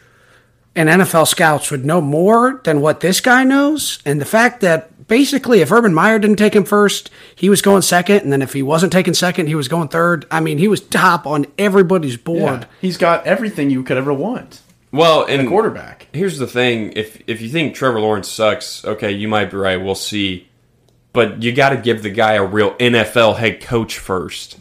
[0.74, 4.00] and NFL scouts would know more than what this guy knows.
[4.04, 7.82] And the fact that basically, if Urban Meyer didn't take him first, he was going
[7.82, 8.22] second.
[8.22, 10.26] And then if he wasn't taking second, he was going third.
[10.32, 12.62] I mean, he was top on everybody's board.
[12.62, 12.66] Yeah.
[12.80, 14.60] He's got everything you could ever want.
[14.90, 16.08] well, and Quarterback.
[16.12, 19.76] here's the thing: if if you think Trevor Lawrence sucks, okay, you might be right.
[19.76, 20.47] We'll see.
[21.18, 24.56] But you got to give the guy a real NFL head coach first.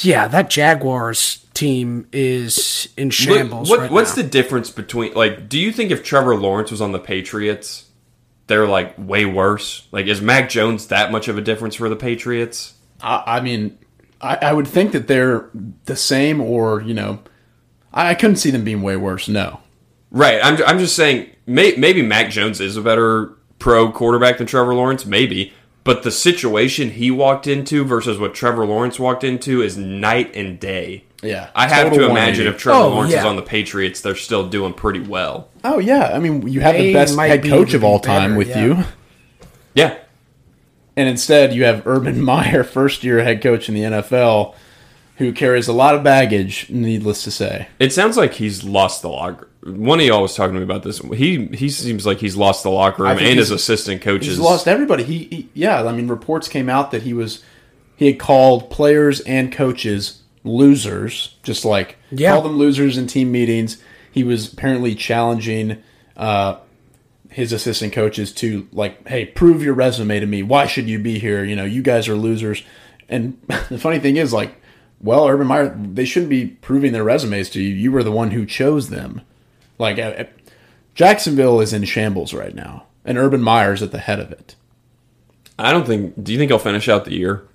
[0.00, 3.68] Yeah, that Jaguars team is in Look, shambles.
[3.68, 4.22] what, right what's now.
[4.22, 5.50] the difference between like?
[5.50, 7.90] Do you think if Trevor Lawrence was on the Patriots,
[8.46, 9.86] they're like way worse?
[9.92, 12.72] Like, is Mac Jones that much of a difference for the Patriots?
[13.02, 13.76] I, I mean,
[14.22, 15.50] I, I would think that they're
[15.84, 17.20] the same, or you know,
[17.92, 19.28] I, I couldn't see them being way worse.
[19.28, 19.60] No.
[20.10, 20.40] Right.
[20.42, 24.74] I'm, I'm just saying may, maybe Mac Jones is a better pro quarterback than Trevor
[24.74, 25.52] Lawrence, maybe.
[25.84, 30.58] But the situation he walked into versus what Trevor Lawrence walked into is night and
[30.58, 31.04] day.
[31.22, 31.50] Yeah.
[31.54, 34.72] I have to imagine if Trevor Oh, Lawrence is on the Patriots, they're still doing
[34.72, 35.48] pretty well.
[35.62, 36.10] Oh yeah.
[36.14, 38.34] I mean, you have They the best might head be coach of even all time
[38.36, 38.64] with yeah.
[38.64, 38.84] you,
[39.74, 39.98] Yeah.
[40.96, 44.54] and instead you have Urban Meyer, first year head coach in the NFL,
[45.16, 46.68] who carries a lot of baggage.
[46.70, 47.68] Needless to say.
[47.78, 49.48] It sounds like he's lost the locker.
[49.64, 50.98] One of y'all was talking to me about this.
[50.98, 54.28] He he seems like he's lost the locker room and his assistant coaches.
[54.28, 55.04] He's lost everybody.
[55.04, 55.82] He, he yeah.
[55.82, 57.42] I mean, reports came out that he was
[57.96, 62.32] he had called players and coaches losers, just like Yeah.
[62.32, 63.78] call them losers in team meetings.
[64.12, 65.82] He was apparently challenging
[66.16, 66.56] uh,
[67.30, 70.42] his assistant coaches to like, hey, prove your resume to me.
[70.42, 71.42] Why should you be here?
[71.42, 72.62] You know, you guys are losers.
[73.08, 73.40] And
[73.70, 74.54] the funny thing is, like,
[75.00, 77.74] well, Urban Meyer, they shouldn't be proving their resumes to you.
[77.74, 79.22] You were the one who chose them.
[79.78, 80.24] Like, uh,
[80.94, 84.54] Jacksonville is in shambles right now, and Urban Meyer's at the head of it.
[85.58, 86.22] I don't think.
[86.22, 87.46] Do you think he'll finish out the year?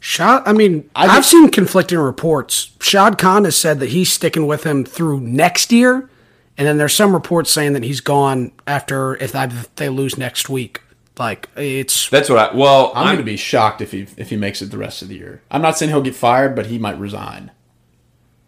[0.00, 2.72] Shad, I mean, I I have seen conflicting reports.
[2.80, 6.08] Shad Khan has said that he's sticking with him through next year,
[6.56, 10.48] and then there's some reports saying that he's gone after if if they lose next
[10.48, 10.82] week.
[11.18, 12.56] Like it's That's what I.
[12.56, 15.08] Well, I'm, going to be shocked if he if he makes it the rest of
[15.08, 15.42] the year.
[15.50, 17.50] I'm not saying he'll get fired, but he might resign.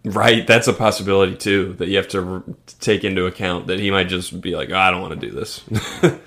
[0.05, 4.09] Right, that's a possibility too that you have to take into account that he might
[4.09, 5.63] just be like, oh, I don't want to do this.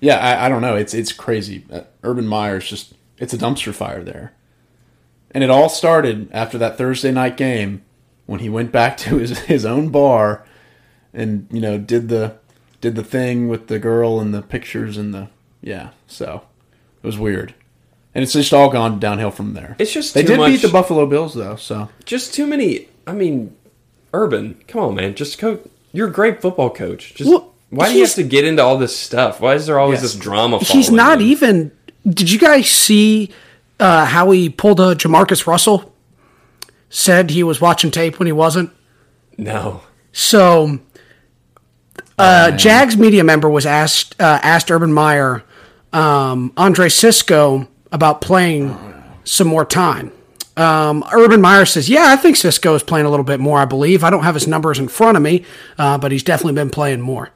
[0.00, 0.76] Yeah, I, I don't know.
[0.76, 1.64] It's it's crazy.
[1.70, 4.32] Uh, Urban Meyer's just it's a dumpster fire there,
[5.32, 7.82] and it all started after that Thursday night game
[8.26, 10.46] when he went back to his his own bar,
[11.12, 12.36] and you know did the
[12.80, 15.28] did the thing with the girl and the pictures and the
[15.60, 15.90] yeah.
[16.06, 16.42] So
[17.02, 17.54] it was weird,
[18.18, 19.76] and it's just all gone downhill from there.
[19.78, 21.54] It's just they too did beat the Buffalo Bills though.
[21.54, 22.88] So just too many.
[23.06, 23.56] I mean,
[24.12, 25.60] Urban, come on, man, just coach.
[25.92, 27.14] You're a great football coach.
[27.14, 29.40] Just Well, why do you have to get into all this stuff?
[29.40, 30.14] Why is there always Yes.
[30.14, 30.58] this drama?
[30.58, 31.28] he's not him?
[31.28, 31.72] even.
[32.08, 33.30] Did you guys see
[33.78, 35.94] uh, how he pulled a JaMarcus Russell?
[36.90, 38.72] Said he was watching tape when he wasn't.
[39.36, 39.82] No.
[40.10, 40.80] So,
[42.18, 45.44] uh, Jags media member was asked uh, asked Urban Meyer,
[45.92, 48.76] um, Andre Cisco about playing
[49.24, 50.12] some more time.
[50.56, 53.60] Um, Urban Meyer says, "Yeah, I think Cisco is playing a little bit more.
[53.60, 55.44] I believe I don't have his numbers in front of me,
[55.78, 57.30] uh, but he's definitely been playing more."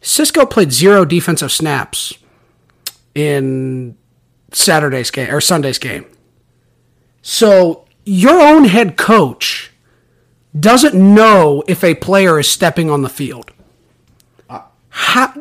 [0.00, 2.14] Cisco played zero defensive snaps
[3.14, 3.96] in
[4.52, 6.06] Saturday's game or Sunday's game.
[7.22, 9.70] So your own head coach
[10.58, 13.52] doesn't know if a player is stepping on the field.
[14.92, 15.32] How,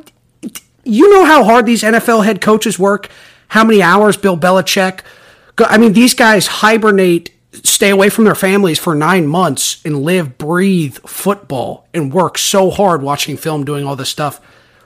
[0.84, 3.10] you know how hard these NFL head coaches work?
[3.50, 5.02] How many hours Bill Belichick?
[5.56, 7.32] go- I mean, these guys hibernate,
[7.64, 12.70] stay away from their families for nine months, and live, breathe football, and work so
[12.70, 14.40] hard watching film, doing all this stuff.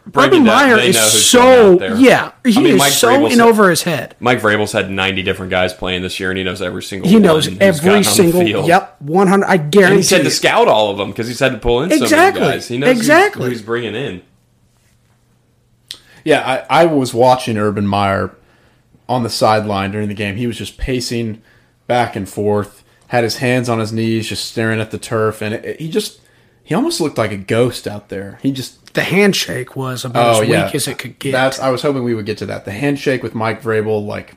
[0.05, 0.45] Break it Urban.
[0.45, 1.95] Meyer is so going out there.
[1.95, 4.15] yeah, he I mean, is Mike so Vrabel in said- over his head.
[4.19, 7.15] Mike Vrabel's had 90 different guys playing this year, and he knows every single He
[7.15, 8.41] one knows who's gotten every on the single.
[8.41, 8.67] field.
[8.67, 9.45] Yep, one hundred.
[9.45, 9.85] I guarantee.
[9.93, 12.03] And he's had to scout all of them because he's had to pull in so
[12.03, 12.41] Exactly.
[12.41, 12.67] many guys.
[12.67, 13.43] He knows who's- Exactly.
[13.45, 14.21] who he's bringing in.
[16.25, 18.35] Yeah, I, I was watching Urban Meyer
[19.09, 20.35] on the sideline during the game.
[20.37, 21.41] He was just pacing
[21.87, 25.53] back and forth, had his hands on his knees, just staring at the turf, and
[25.53, 26.19] it, it- he just
[26.63, 28.39] he almost looked like a ghost out there.
[28.41, 31.31] He just the handshake was about oh as yeah, weak as it could get.
[31.33, 32.63] That's I was hoping we would get to that.
[32.65, 34.35] The handshake with Mike Vrabel, like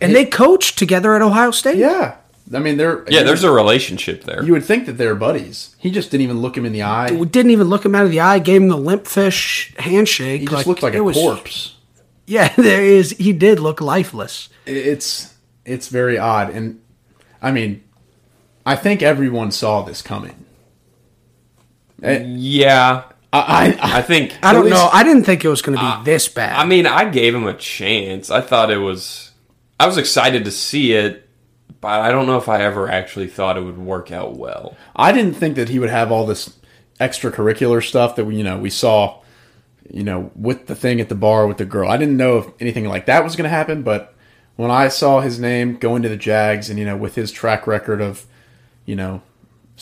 [0.00, 1.76] and they coached together at Ohio State.
[1.76, 2.16] yeah,
[2.54, 4.42] I mean they're Yeah, there's a relationship there.
[4.42, 5.76] you would think that they're buddies.
[5.78, 7.08] He just didn't even look him in the eye.
[7.10, 8.38] Didn't even look him out of the eye.
[8.38, 10.40] Gave him the limp fish handshake.
[10.40, 11.74] He just looked like it a was- corpse.
[12.26, 13.10] Yeah, there is.
[13.12, 14.48] He did look lifeless.
[14.66, 16.80] It's it's very odd, and
[17.40, 17.82] I mean,
[18.64, 20.44] I think everyone saw this coming.
[22.02, 24.36] Eh, yeah, I, I, I think.
[24.42, 24.88] I don't least- know.
[24.92, 26.56] I didn't think it was going to be this bad.
[26.56, 28.30] I mean, I gave him a chance.
[28.30, 29.30] I thought it was.
[29.78, 31.28] I was excited to see it,
[31.80, 34.76] but I don't know if I ever actually thought it would work out well.
[34.94, 36.56] I didn't think that he would have all this
[37.00, 39.21] extracurricular stuff that we, you know, we saw,
[39.90, 41.90] you know, with the thing at the bar with the girl.
[41.90, 44.14] I didn't know if anything like that was going to happen, but
[44.56, 47.66] when I saw his name going to the Jags and you know, with his track
[47.66, 48.26] record of,
[48.84, 49.22] you know,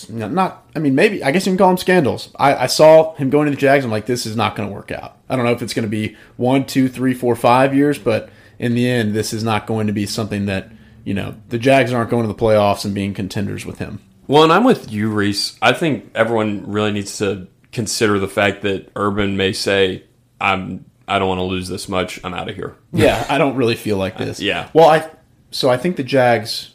[0.09, 2.31] not, I mean, maybe I guess you can call him scandals.
[2.37, 3.85] I, I saw him going to the Jags.
[3.85, 5.19] I'm like, this is not going to work out.
[5.29, 8.31] I don't know if it's going to be one, two, three, four, five years, but
[8.59, 10.71] in the end, this is not going to be something that
[11.05, 14.01] you know the Jags aren't going to the playoffs and being contenders with him.
[14.27, 15.59] Well, and I'm with you, Reese.
[15.61, 20.05] I think everyone really needs to consider the fact that Urban may say,
[20.41, 22.21] "I'm I don't want to lose this much.
[22.25, 24.41] I'm out of here." Yeah, I don't really feel like this.
[24.41, 24.69] yeah.
[24.73, 25.09] Well, I
[25.51, 26.75] so I think the Jags.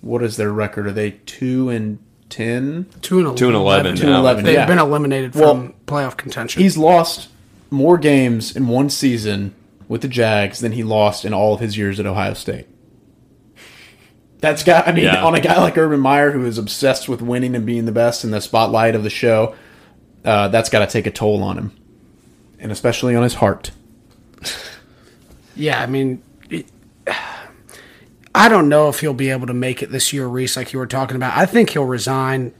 [0.00, 0.86] What is their record?
[0.86, 2.86] Are they two and ten?
[3.02, 3.96] two and Two and eleven.
[3.96, 4.20] Two and now.
[4.20, 4.44] 11.
[4.44, 4.64] They've yeah.
[4.66, 6.62] been eliminated Well, from playoff contention.
[6.62, 7.28] He's lost
[7.70, 9.54] more games in one season
[9.88, 12.66] with the Jags than he lost in all of his years at Ohio State.
[14.40, 14.86] That's got.
[14.86, 15.24] I mean, Yeah.
[15.24, 18.22] on a guy like Urban Meyer who is obsessed with winning and being the best
[18.22, 19.54] in the spotlight of the show,
[20.28, 21.72] uh, that's got to take a toll on him,
[22.58, 23.70] and especially on his heart.
[25.56, 26.66] Yeah, I mean, it,
[28.34, 30.78] I don't know if he'll be able to make it this year, Reese, like you
[30.78, 31.34] were talking about.
[31.34, 32.52] I think he'll resign.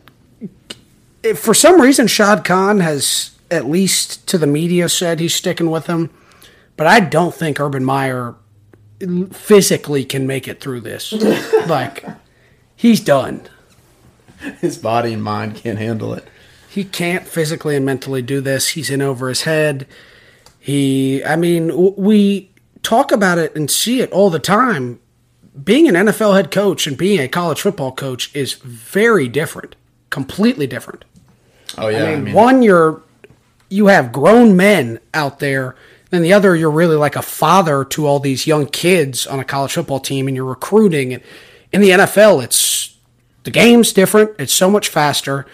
[1.23, 5.71] If for some reason Shad Khan has, at least to the media, said he's sticking
[5.71, 6.09] with him,
[6.79, 8.35] but I don't think Urban Meyer
[9.31, 11.13] physically can make it through this.
[11.67, 12.03] like,
[12.75, 13.43] he's done.
[14.61, 16.27] His body and mind can't handle it.
[16.69, 18.69] He can't physically and mentally do this.
[18.71, 19.87] He's in over his head.
[20.61, 22.51] He, I mean, we
[22.83, 25.01] talk about it and see it all the time.
[25.63, 29.77] Being an NFL head coach and being a college football coach is very different,
[30.11, 31.05] completely different.
[31.77, 33.03] Oh yeah, I mean, one you're
[33.69, 35.75] you have grown men out there,
[36.13, 39.45] and the other you're really like a father to all these young kids on a
[39.45, 41.13] college football team, and you're recruiting.
[41.13, 41.23] And
[41.73, 42.97] in the NFL, it's
[43.45, 44.33] the game's different.
[44.39, 45.47] It's so much faster.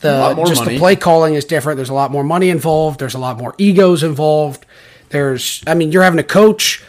[0.00, 0.74] The just money.
[0.74, 1.76] the play calling is different.
[1.76, 3.00] There's a lot more money involved.
[3.00, 4.64] There's a lot more egos involved.
[5.10, 6.84] There's, I mean, you're having to coach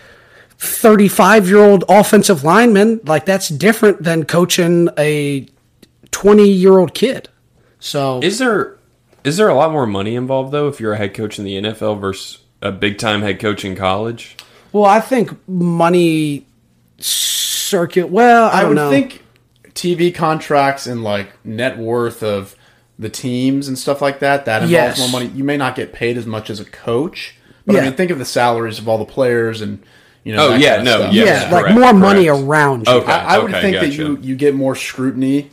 [0.60, 2.99] 35 year old offensive lineman.
[3.05, 5.47] Like that's different than coaching a
[6.12, 7.30] 20 year old kid.
[7.80, 8.78] So Is there
[9.24, 11.55] is there a lot more money involved though if you're a head coach in the
[11.62, 14.36] NFL versus a big time head coach in college?
[14.72, 16.45] Well, I think money
[16.99, 18.10] circuit.
[18.10, 18.89] Well, I, I don't would know.
[18.89, 19.24] think
[19.74, 22.55] TV contracts and like net worth of
[22.99, 24.99] the teams and stuff like that that involves Yes.
[24.99, 25.31] more money.
[25.33, 27.35] You may not get paid as much as a coach,
[27.65, 29.79] but I mean, think of the salaries of all the players and
[30.25, 30.47] you know.
[30.47, 31.13] Oh, that yeah, kind of no, stuff.
[31.13, 32.93] yes, yeah, like correct, more money around you.
[32.93, 33.11] Okay.
[33.11, 35.49] I, I would think that you you get more scrutiny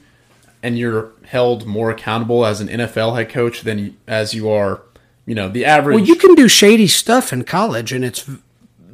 [0.63, 4.83] and you're held more accountable as an NFL head coach than you, as you are,
[5.25, 5.95] you know, the average.
[5.97, 8.29] Well, you can do shady stuff in college, and it's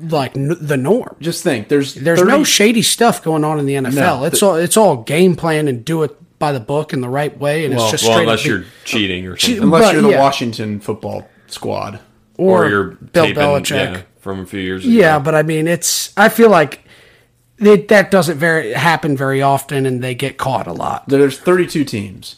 [0.00, 1.16] like n- the norm.
[1.20, 3.94] just think there's There's 30 no shady stuff going on in the NFL.
[3.94, 7.00] No, it's the- all it's all game plan and do it by the book in
[7.00, 9.36] the right way, and Well- it's just Well, straight unless up you're be- cheating or
[9.36, 10.20] something, unless but, you're the yeah.
[10.20, 12.00] Washington football squad.
[12.36, 13.70] or, or you're Bill taping, Belichick.
[13.94, 14.92] yeah, from a few years ago.
[14.92, 16.12] Yeah, but I mean, it's.
[16.16, 16.80] I feel like
[17.58, 21.08] it, that doesn't very happen very often, and they get caught a lot.
[21.08, 22.36] There's 32 teams,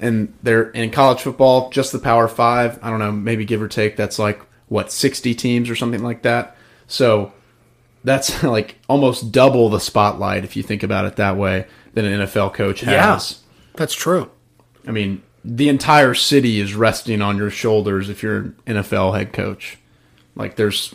[0.00, 1.70] and they're in college football.
[1.70, 2.80] Just the Power Five.
[2.82, 3.94] I don't know, maybe give or take.
[3.94, 6.56] That's like what 60 teams or something like that.
[6.88, 7.32] So
[8.02, 11.66] that's like almost double the spotlight if you think about it that way
[11.96, 12.92] than an NFL coach has.
[12.92, 13.38] Yeah,
[13.74, 14.30] that's true.
[14.86, 19.32] I mean, the entire city is resting on your shoulders if you're an NFL head
[19.32, 19.78] coach.
[20.34, 20.94] Like there's,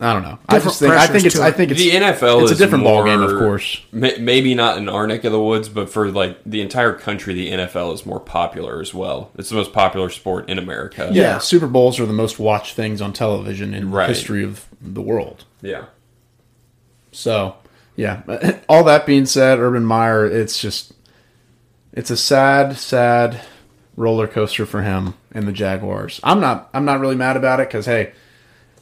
[0.00, 0.38] I don't know.
[0.48, 2.60] I Different just think I think it's to I think it's the NFL it's is
[2.60, 3.80] a different more, ballgame, of course.
[3.90, 7.34] ma- Maybe not in our neck of the woods, but for like the entire country,
[7.34, 9.32] the NFL is more popular as well.
[9.36, 11.10] It's the most popular sport in America.
[11.12, 11.38] Yeah, Yeah.
[11.38, 14.06] Super Bowls are the most watched things on television in Right.
[14.06, 15.44] the history of the world.
[15.62, 15.86] yeah.
[17.10, 17.56] So,
[17.98, 18.22] yeah.
[18.68, 20.92] All that being said, Urban Meyer, it's just
[21.92, 23.40] it's a sad, sad
[23.96, 26.20] roller coaster for him and the Jaguars.
[26.22, 28.12] I'm not I'm not really mad about it because hey,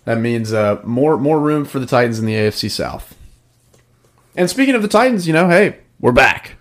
[0.05, 3.17] that means uh, more more room for the Titans in the AFC South.
[4.37, 6.57] And speaking of the Titans, you know, hey, we're back.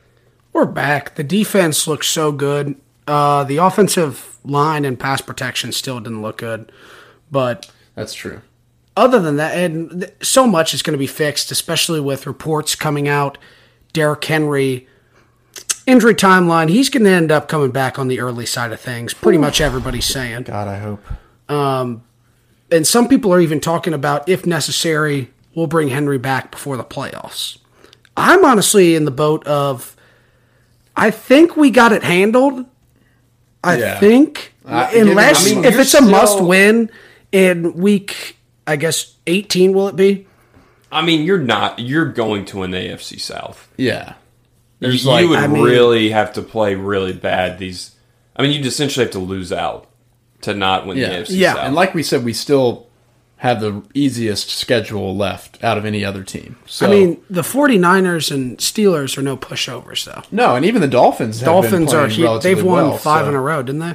[0.54, 1.16] We're back.
[1.16, 2.80] The defense looks so good.
[3.06, 6.72] Uh, the offensive line and pass protection still didn't look good,
[7.30, 8.42] but That's true.
[8.98, 12.76] Other than that, and th- so much is going to be fixed, especially with reports
[12.76, 13.38] coming out.
[13.94, 14.88] Derrick Henry
[15.88, 16.70] injury timeline.
[16.70, 19.14] He's going to end up coming back on the early side of things.
[19.14, 20.44] Pretty much everybody's saying.
[20.44, 22.02] God, I hope.
[22.72, 26.84] and some people are even talking about if necessary we'll bring henry back before the
[26.84, 27.60] playoffs
[28.18, 29.96] I'm honestly in the boat of
[30.98, 32.66] I think we got it handled.
[33.64, 34.00] I Yeah.
[34.00, 36.90] think Uh, unless I mean, if you're it's a must win
[37.34, 40.28] in week I guess 18 will it be?
[40.92, 41.80] I mean, you're not.
[41.80, 43.70] You're going to an AFC South.
[43.78, 44.10] Yeah.
[44.80, 47.60] You, There's you like- would I mean- really have to play really bad.
[47.60, 47.96] These,
[48.36, 49.88] I mean, you'd essentially have to lose out
[50.42, 51.10] to not win Yeah.
[51.10, 51.54] the AFC Yeah.
[51.54, 51.64] South.
[51.66, 52.88] And like we said, we still
[53.38, 56.56] have the easiest schedule left out of any other team.
[56.66, 60.24] So I mean, the 49ers and Steelers are no pushovers though.
[60.32, 61.40] no, and even the Dolphins.
[61.42, 63.94] Have Dolphins been are playing they've won well, 5 so- in a row, didn't they?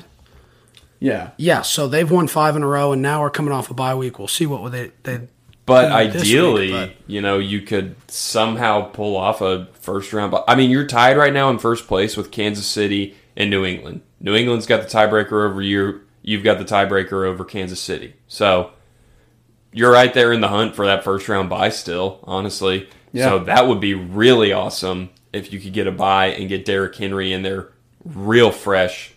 [1.00, 3.74] Yeah, Yeah, so they've won 5 in a row and now we're coming off a
[3.74, 4.18] bye week.
[4.18, 5.20] We'll see what they they
[5.66, 10.34] But this week, ideally, but- you know, you could somehow pull off a first round.
[10.46, 14.02] I mean, you're tied right now in first place with Kansas City and New England.
[14.20, 16.02] New England's got the tiebreaker over you.
[16.22, 18.12] You've got the tiebreaker over Kansas City.
[18.28, 18.72] So
[19.72, 22.88] you're right there in the hunt for that first round bye still, honestly.
[23.12, 23.24] Yeah.
[23.26, 26.94] So that would be really awesome if you could get a bye and get Derrick
[26.94, 27.68] Henry in there
[28.04, 29.09] real fresh.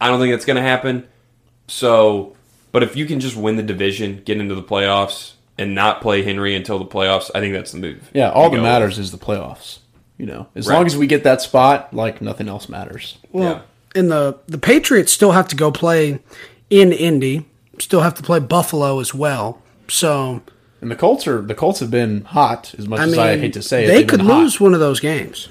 [0.00, 1.06] I don't think that's going to happen.
[1.68, 2.36] So,
[2.72, 6.22] but if you can just win the division, get into the playoffs, and not play
[6.22, 8.10] Henry until the playoffs, I think that's the move.
[8.14, 8.30] yeah.
[8.30, 9.78] All to that go matters is the playoffs.
[10.16, 10.74] You know, as Right.
[10.76, 13.16] long as we get that spot, like nothing else matters.
[13.32, 13.62] Well,
[13.94, 16.18] and the the Patriots still have to go play
[16.68, 17.46] in Indy.
[17.78, 19.62] Still have to play Buffalo as well.
[19.88, 20.42] So
[20.82, 23.38] And the Colts are the Colts have been hot as much I as mean, I
[23.38, 23.88] hate to say it.
[23.88, 24.40] they could been hot.
[24.42, 25.48] Lose one of those games.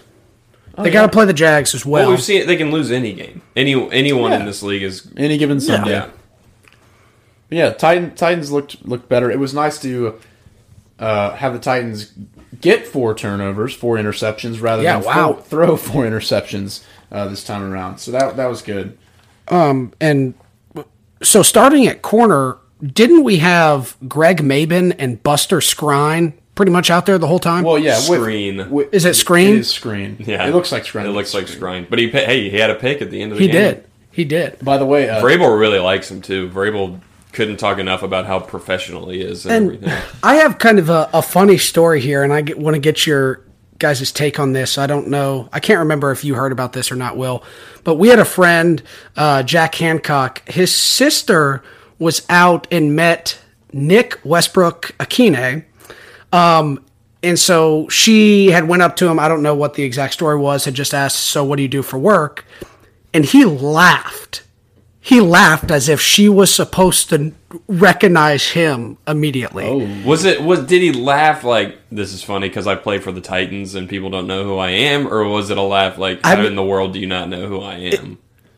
[0.83, 2.11] They got to play the Jags as Well, well.
[2.11, 3.41] we've seen they can lose any game.
[3.55, 5.91] Any anyone in this league is any given Sunday.
[5.91, 6.09] yeah.
[7.51, 9.31] Yeah, Titan, Titans looked looked better.
[9.31, 10.19] It was nice to
[10.99, 12.13] uh, have the Titans
[12.61, 15.33] get four turnovers, four interceptions, rather Yeah, than wow.
[15.33, 17.97] four, throw four interceptions uh, this time around.
[17.97, 18.97] So that that was good.
[19.49, 20.33] and
[21.23, 27.05] so starting at corner, didn't we have Greg Mabin and Buster Skrine pretty much out
[27.05, 27.63] there the whole time?
[27.63, 28.69] Well, yeah, with- Screen.
[28.69, 29.53] with- Is it screen?
[29.55, 30.17] It is screen.
[30.19, 31.05] Yeah, it looks like screen.
[31.05, 33.37] It looks like Skrine, but he hey he had a pick at the end of
[33.37, 33.61] the he game.
[33.63, 33.83] He did.
[34.11, 34.59] He did.
[34.65, 36.49] By the way, uh, Vrabel really likes him too.
[36.49, 36.99] Vrabel
[37.31, 40.01] couldn't talk enough about how professional he is and, And everything.
[40.21, 43.07] I have kind of a, a funny story here, and I get, want to get
[43.07, 43.39] your
[43.77, 44.77] guys' take on this.
[44.77, 45.47] I don't know.
[45.53, 47.41] I can't remember if you heard about this or not, Will.
[47.85, 48.83] But we had a friend,
[49.15, 50.41] uh, Jack Hancock.
[50.49, 51.63] His sister
[51.99, 53.39] was out and met
[53.71, 55.63] Nick Westbrook Ikhine.
[56.31, 56.83] Um,
[57.21, 59.19] and so she had went up to him.
[59.19, 60.65] I don't know what the exact story was.
[60.65, 62.45] Had just asked, "So what do you do for work?"
[63.13, 64.43] And he laughed.
[65.01, 67.31] He laughed as if she was supposed to
[67.67, 69.65] recognize him immediately.
[69.65, 73.11] oh, Was it was did he laugh like this is funny because I play for
[73.11, 76.23] the Titans and people don't know who I am, or was it a laugh like
[76.23, 78.17] how mean- in the world do you not know who I am?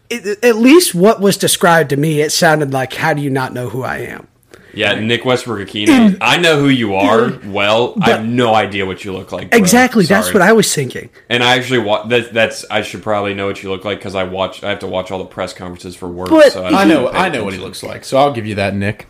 [0.09, 3.53] it, at least what was described to me, it sounded like, "How do you not
[3.53, 4.27] know who I am?"
[4.73, 6.17] Yeah, Nick Westbrook Ikhine.
[6.21, 7.95] I know who you are well.
[8.01, 9.49] I have no idea what you look like.
[9.51, 9.59] bro.
[9.59, 10.05] Exactly.
[10.05, 10.39] That's Sorry.
[10.39, 11.09] what I was thinking.
[11.29, 14.15] And I actually wa- that, that's I should probably know what you look like because
[14.15, 14.63] I watch.
[14.63, 16.29] I have to watch all the press conferences for work.
[16.29, 18.05] But- so I know I know what he looks like.
[18.05, 19.07] So I'll give you that, Nick.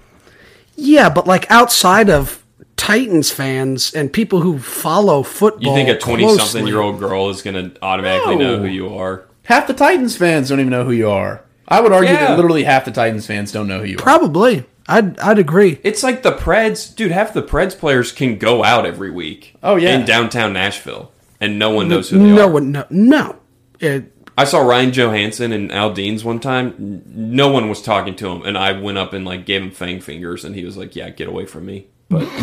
[0.76, 2.44] Yeah, but like outside of
[2.78, 7.78] Titans fans and people who follow football, You think a twenty-something-year-old girl is going to
[7.84, 8.56] automatically No.
[8.56, 9.26] know who you are?
[9.44, 11.44] Half the Titans fans don't even know who you are.
[11.68, 12.28] I would argue Yeah.
[12.30, 14.02] that literally half the Titans fans don't know who you are.
[14.02, 15.80] Probably, I'd I'd agree.
[15.84, 17.12] It's like the Preds, dude.
[17.12, 19.56] Half the Preds players can go out every week.
[19.64, 19.98] Oh, yeah.
[19.98, 22.36] in downtown Nashville, and no one knows who they are.
[22.36, 22.52] No are.
[22.52, 23.36] one, no, no.
[23.80, 27.04] It, I saw Ryan Johansen and Al Dean's one time.
[27.06, 30.02] No one was talking to him, and I went up and like gave him fang
[30.02, 32.28] fingers, and he was like, "Yeah, get away from me." But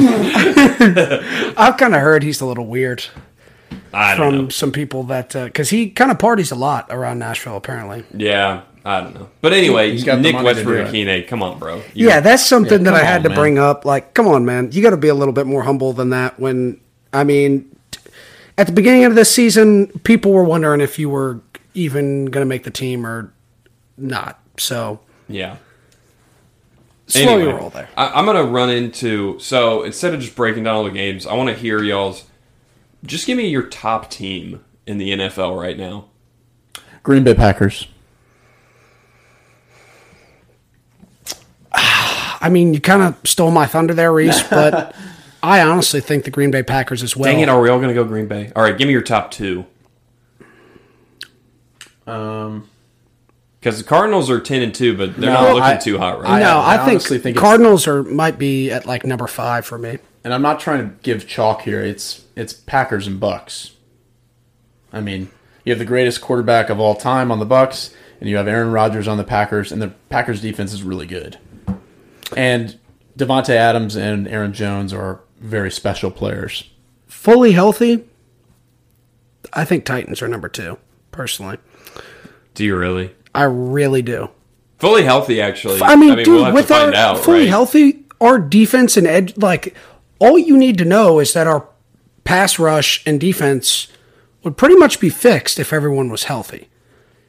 [1.56, 3.04] I've kind of heard he's a little weird
[3.92, 4.48] I don't from know.
[4.48, 8.04] some people that uh, because he kind of parties a lot around Nashville, apparently.
[8.14, 9.28] Yeah, I don't know.
[9.42, 11.06] But anyway, He's got the Nick money to do Westbrook it.
[11.06, 11.82] Ikhine, come on, bro.
[11.92, 13.38] You- Yeah, that's something Yeah, that I come had on, to man.
[13.38, 13.84] bring up.
[13.84, 16.40] Like, come on, man, you got to be a little bit more humble than that.
[16.40, 16.80] When
[17.12, 18.00] I mean, t-
[18.56, 21.40] at the beginning of this season, people were wondering if you were
[21.74, 23.30] even going to make the team or
[23.98, 24.40] not.
[24.56, 25.56] So yeah.
[27.08, 27.88] slow Anyway, your roll there.
[27.96, 31.34] I, I'm gonna run into so instead of just breaking down all the games, I
[31.34, 32.24] want to hear y'all's.
[33.04, 36.06] Just give me your top team in the NFL right now.
[37.02, 37.86] Green Bay Packers.
[42.40, 44.94] I mean, you kind of stole my thunder there, Reese, but
[45.42, 47.30] I honestly think the Green Bay Packers as well.
[47.32, 48.52] Dang it, are we all gonna go Green Bay?
[48.54, 49.66] All right, give me your top two.
[52.06, 52.68] Um,
[53.60, 56.20] Because the Cardinals are ten and two, but they're No, not looking I- too hot
[56.20, 56.60] right I- no, now.
[56.64, 59.98] I, think, honestly think Cardinals are might be at like number five for me.
[60.24, 61.80] and I'm not trying to give chalk here.
[61.80, 63.72] It's it's Packers and Bucks.
[64.92, 65.28] I mean,
[65.64, 68.70] you have the greatest quarterback of all time on the Bucks, and you have Aaron
[68.72, 71.36] Rodgers on the Packers, and the Packers defense is really good.
[72.36, 72.78] And
[73.18, 76.68] Davante Adams and Aaron Jones are very special players.
[77.06, 78.04] Fully healthy,
[79.52, 80.78] I think Titans are number two,
[81.10, 81.58] personally.
[82.54, 83.14] Do you really?
[83.34, 84.30] I really do.
[84.78, 85.80] Fully healthy, actually.
[85.82, 87.48] I mean, dude, we'll have with to our find out, fully right?
[87.48, 89.74] healthy, our defense and edge, like,
[90.20, 91.68] all you need to know is that our
[92.24, 93.88] pass rush and defense
[94.44, 96.68] would pretty much be fixed if everyone was healthy.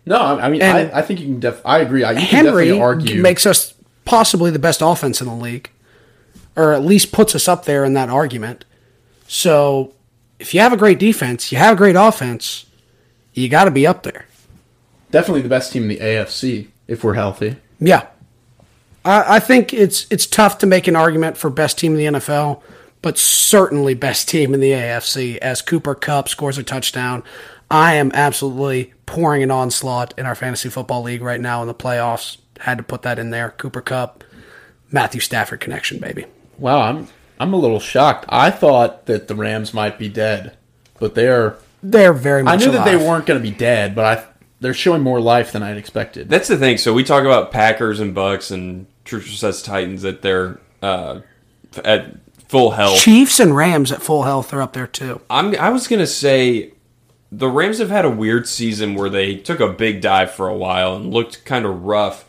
[0.05, 1.39] No, I I mean, I, I think you can.
[1.39, 2.03] Def- I agree.
[2.03, 3.21] I- You can Henry definitely argue.
[3.21, 3.73] makes us
[4.09, 5.69] possibly the best offense in the league,
[6.55, 8.65] or at least puts us up there in that argument.
[9.27, 9.93] So,
[10.39, 12.65] if you have a great defense, you have a great offense,
[13.33, 14.25] you got to be up there.
[15.11, 17.55] definitely the best team in the AFC if we're healthy.
[17.79, 18.07] Yeah,
[19.05, 22.19] I, I think it's it's tough to make an argument for best team in the
[22.19, 22.61] NFL,
[23.01, 25.37] but certainly best team in the AFC.
[25.37, 27.23] As Cooper Kupp scores a touchdown,
[27.69, 31.75] I am absolutely pouring an onslaught in our fantasy football league right now in the
[31.75, 32.37] playoffs.
[32.59, 33.51] Had to put that in there.
[33.51, 34.23] Cooper Kupp,
[34.91, 36.25] Matthew Stafford connection, baby.
[36.57, 37.07] Wow, I'm
[37.39, 38.25] I'm a little shocked.
[38.29, 40.57] I thought that the Rams might be dead,
[40.99, 41.57] but they're.
[41.81, 42.65] They're very much I much.
[42.65, 44.25] knew that they weren't going to be dead, but I
[44.59, 46.27] they're showing more life than I'd expected.
[46.29, 46.77] That's the thing.
[46.77, 51.21] So we talk about Packers and Bucks and True says Titans that they're uh,
[51.83, 52.17] at
[52.49, 52.99] full health.
[52.99, 55.21] Chiefs and Rams at full health are up there too.
[55.29, 56.73] I'm, I was gonna say
[57.31, 60.55] the Rams have had a weird season where they took a big dive for a
[60.55, 62.25] while and looked kind of rough.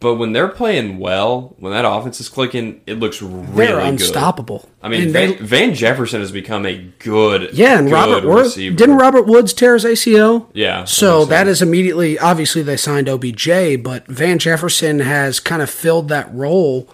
[0.00, 3.86] But when they're playing well, when that offense is clicking, it looks really They're good.
[3.88, 4.68] unstoppable.
[4.80, 8.24] I mean, And Van, they- Van Jefferson has become a good, Yeah, and good Robert
[8.24, 10.46] Woods didn't Robert Woods tear his ACL?
[10.54, 15.68] Yeah, So that is immediately obviously they signed OBJ, but Van Jefferson has kind of
[15.68, 16.88] filled that role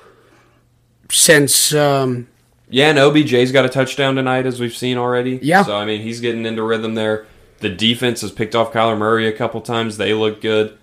[1.11, 2.27] since um,
[2.71, 5.39] Yeah, and OBJ's got a touchdown tonight, as we've seen already.
[5.43, 5.63] Yeah.
[5.65, 7.27] So I mean, he's getting into rhythm there.
[7.61, 9.97] The defense has picked off Kyler Murray a couple times.
[9.99, 10.77] They look good.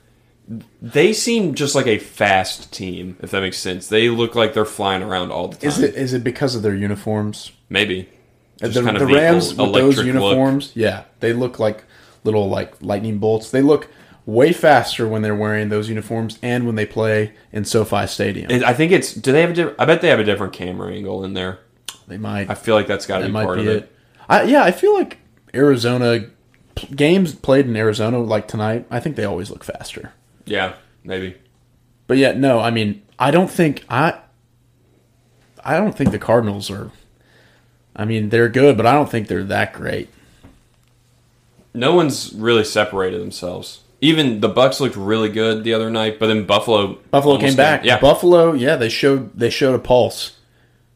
[0.81, 3.87] They seem just like a fast team, if that makes sense.
[3.87, 5.69] They look like they're flying around all the time.
[5.69, 7.51] Is it is it because of their uniforms?
[7.69, 8.09] Maybe.
[8.61, 10.05] Uh, just the kind of the Rams with those electric look.
[10.05, 11.85] uniforms, yeah, they look like
[12.23, 13.49] little like lightning bolts.
[13.51, 13.89] They look
[14.25, 18.51] way faster when they're wearing those uniforms and when they play in SoFi Stadium.
[18.51, 19.13] And I think it's.
[19.13, 19.53] Do they have a?
[19.53, 21.59] Diff- I bet they have a different camera angle in there.
[22.07, 22.49] they might.
[22.49, 23.83] I feel like that's got to that be part be of it.
[23.83, 23.95] it.
[24.27, 25.17] I, yeah, I feel like
[25.53, 26.27] Arizona
[26.95, 28.85] games played in Arizona like tonight.
[28.91, 30.13] I think they always look faster.
[30.51, 30.73] Yeah,
[31.03, 31.37] maybe.
[32.07, 34.19] But yeah, no, I mean, I don't think I
[35.63, 36.91] I don't think the Cardinals are
[37.95, 40.09] I mean, they're good, but I don't think they're that great.
[41.73, 43.81] No one's really separated themselves.
[44.01, 46.95] Even the Bucks looked really good the other night, but then Buffalo.
[47.11, 47.85] Buffalo came back.
[47.85, 50.37] Yeah, Buffalo, yeah, they showed they showed a pulse.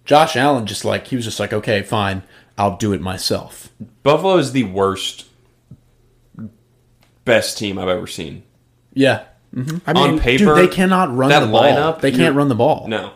[0.03, 2.23] Josh Allen just like he was just like, "Okay, fine.
[2.57, 3.69] I'll do it myself."
[4.03, 5.27] Buffalo is the worst,
[7.23, 8.43] best team I've ever seen.
[8.93, 9.25] Yeah.
[9.55, 11.63] I mean, On paper, Dude, they cannot run that the ball.
[11.63, 12.87] lineup, they can't run the ball.
[12.87, 13.11] No,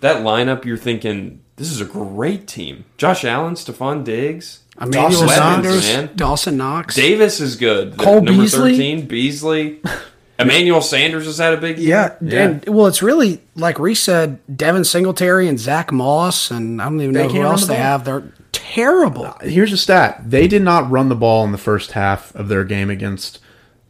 [0.00, 2.84] that lineup, you're thinking this is a great team.
[2.98, 6.10] Josh Allen, Stefon Diggs, Emmanuel Dawson Sanders, Knox, man.
[6.16, 6.94] Dawson Knox.
[6.94, 7.92] Davis is good.
[7.94, 8.72] The Cole number Beasley?
[8.72, 9.80] thirteen, Beasley.
[10.40, 12.16] Emmanuel Sanders has had a big year.
[12.20, 16.84] Yeah, and well, it's really like Reese said, Devin Singletary and Zach Moss, and I
[16.84, 18.04] don't even They know who else the they have.
[18.04, 19.34] They're terrible.
[19.40, 20.20] Here's a stat.
[20.30, 23.40] They did not run the ball in the first half of their game against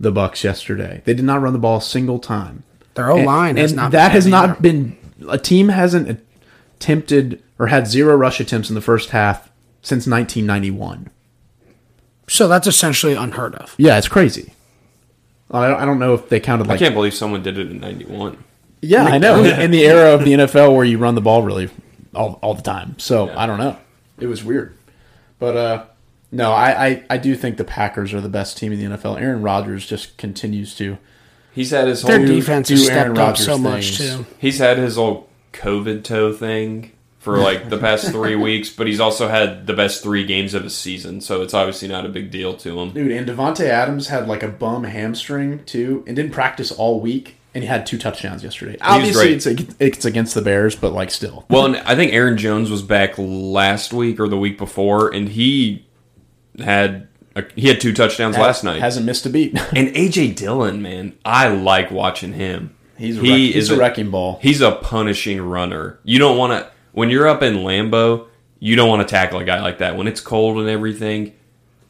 [0.01, 1.03] the Bucks yesterday.
[1.05, 2.63] They did not run the ball a single time.
[2.95, 3.93] Their O line has not.
[3.93, 4.61] that been has not either.
[4.61, 4.97] been
[5.29, 6.21] a team hasn't
[6.77, 9.51] attempted or had zero rush attempts in the first half
[9.83, 11.11] since 1991.
[12.29, 13.75] So that's essentially unheard of.
[13.79, 14.53] Yeah, it's crazy.
[15.51, 18.45] I don't, know if they counted I can't believe someone did it in '91.
[18.83, 21.71] yeah I know in the era of the NFL where you run the ball really
[22.15, 22.99] all, all the time.
[22.99, 23.41] So Yeah.
[23.43, 23.79] I don't know.
[24.19, 24.77] It was weird,
[25.39, 25.85] but uh,
[26.31, 29.21] no, I, I I do think the Packers are the best team in the NFL.
[29.21, 30.99] Aaron Rodgers just continues to.
[31.53, 34.27] He's had his Their whole defense do has Aaron stepped up Rodgers so much too.
[34.39, 39.01] he's had his old COVID toe thing for like the past three weeks, but he's
[39.01, 42.31] also had the best three games of his season, so it's obviously not a big
[42.31, 42.91] deal to him.
[42.91, 47.37] Dude, and Davante Adams had like a bum hamstring too, and didn't practice all week,
[47.55, 48.77] and he had two touchdowns yesterday.
[48.81, 51.45] Obviously, it's it's against the Bears, but like still.
[51.51, 55.29] Well, and I think Aaron Jones was back last week or the week before, and
[55.29, 55.88] he
[56.59, 58.81] had a, he had two touchdowns last night.
[58.81, 59.59] hasn't missed a beat.
[59.75, 62.75] and AJ Dillon, man, I like watching him.
[62.97, 64.39] He's a he wreck- he's a wrecking ball.
[64.43, 66.01] He's a punishing runner.
[66.05, 68.27] You don't want to when you're up in Lambeau.
[68.61, 71.35] You don't want to tackle a guy like that when it's cold and everything.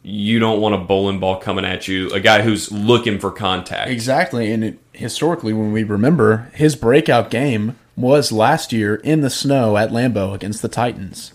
[0.03, 2.09] You don't want a bowling ball coming at you.
[2.11, 3.89] A guy who's looking for contact.
[3.89, 9.29] Exactly, and it, historically, when we remember, his breakout game was last year in the
[9.29, 11.33] snow at Lambeau against the Titans.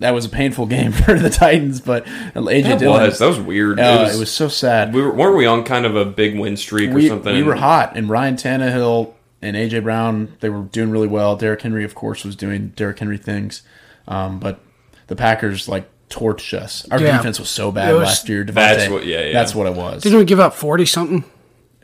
[0.00, 3.02] That was a painful game for the Titans, but AJ That Dillon.
[3.02, 3.80] was that was weird.
[3.80, 4.94] uh, it, was, so sad.
[4.94, 7.34] we were, weren't we on kind of a big win streak or something?
[7.34, 9.12] we were hot, and Ryan Tannehill
[9.42, 11.36] and AJ Brown they were doing really well.
[11.36, 13.62] Derrick Henry, of course, was doing Derrick Henry things,
[14.06, 14.60] um, but
[15.08, 16.86] the Packers like torched us.
[16.90, 17.16] Our Yeah.
[17.16, 18.44] defense was so bad was- last year.
[18.44, 19.32] Davante, That's what- yeah, yeah.
[19.32, 20.02] That's what it was.
[20.02, 21.24] Didn't we give up forty something?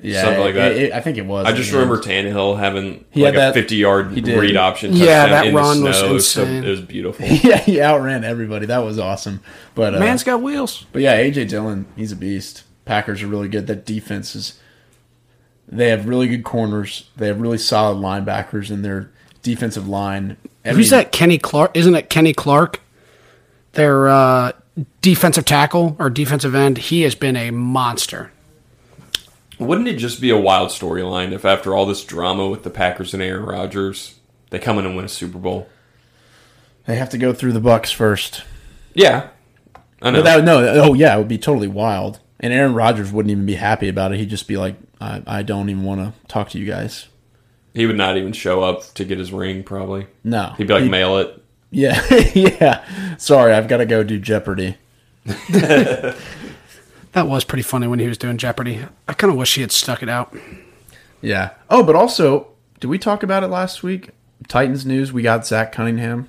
[0.02, 0.72] Yeah, Something like that.
[0.72, 1.46] it- I think it was.
[1.46, 1.88] I just in end.
[1.90, 5.54] remember Tannehill having He like had a that- 50 yard read option Yeah, that in
[5.54, 6.08] run the was snow.
[6.08, 6.64] It was, so, insane.
[6.64, 7.26] it was beautiful.
[7.42, 8.66] yeah, he outran everybody.
[8.66, 9.40] That was awesome.
[9.74, 10.84] But uh, Man's got wheels.
[10.92, 12.64] But yeah, AJ Dillon, he's a beast.
[12.84, 13.66] Packers are really good.
[13.66, 14.58] That defense is.
[15.66, 17.08] They have really good corners.
[17.16, 19.10] They have really solid linebackers in their
[19.42, 20.36] defensive line.
[20.64, 21.12] I Who's mean, that?
[21.12, 21.70] Kenny Clark?
[21.74, 22.80] Isn't it Kenny Clark?
[23.72, 24.52] Their uh,
[25.00, 26.76] defensive tackle or defensive end.
[26.78, 28.30] He has been a monster.
[29.58, 33.14] Wouldn't it just be a wild storyline if after all this drama with the Packers
[33.14, 34.16] and Aaron Rodgers,
[34.50, 35.68] they come in and win a Super Bowl?
[36.86, 38.42] They have to go through the Bucks first.
[38.94, 39.28] Yeah.
[40.02, 40.22] I know.
[40.22, 42.20] That, no, oh yeah, it would be totally wild.
[42.40, 44.18] And Aaron Rodgers wouldn't even be happy about it.
[44.18, 47.06] He'd just be like, I, I don't even want to talk to you guys.
[47.72, 50.08] he would not even show up to get his ring, probably.
[50.22, 50.52] No.
[50.58, 51.42] He'd be like, mail it.
[51.70, 52.00] Yeah,
[52.34, 53.16] yeah.
[53.16, 54.76] Sorry, I've got to go do Jeopardy.
[57.14, 58.84] That was pretty funny when he was doing Jeopardy.
[59.08, 60.36] I kind of wish he had stuck it out.
[61.22, 61.50] Yeah.
[61.70, 62.48] Oh, but also,
[62.80, 64.10] did we talk about it last week?
[64.48, 65.12] Titans news.
[65.12, 66.28] We got Zach Cunningham.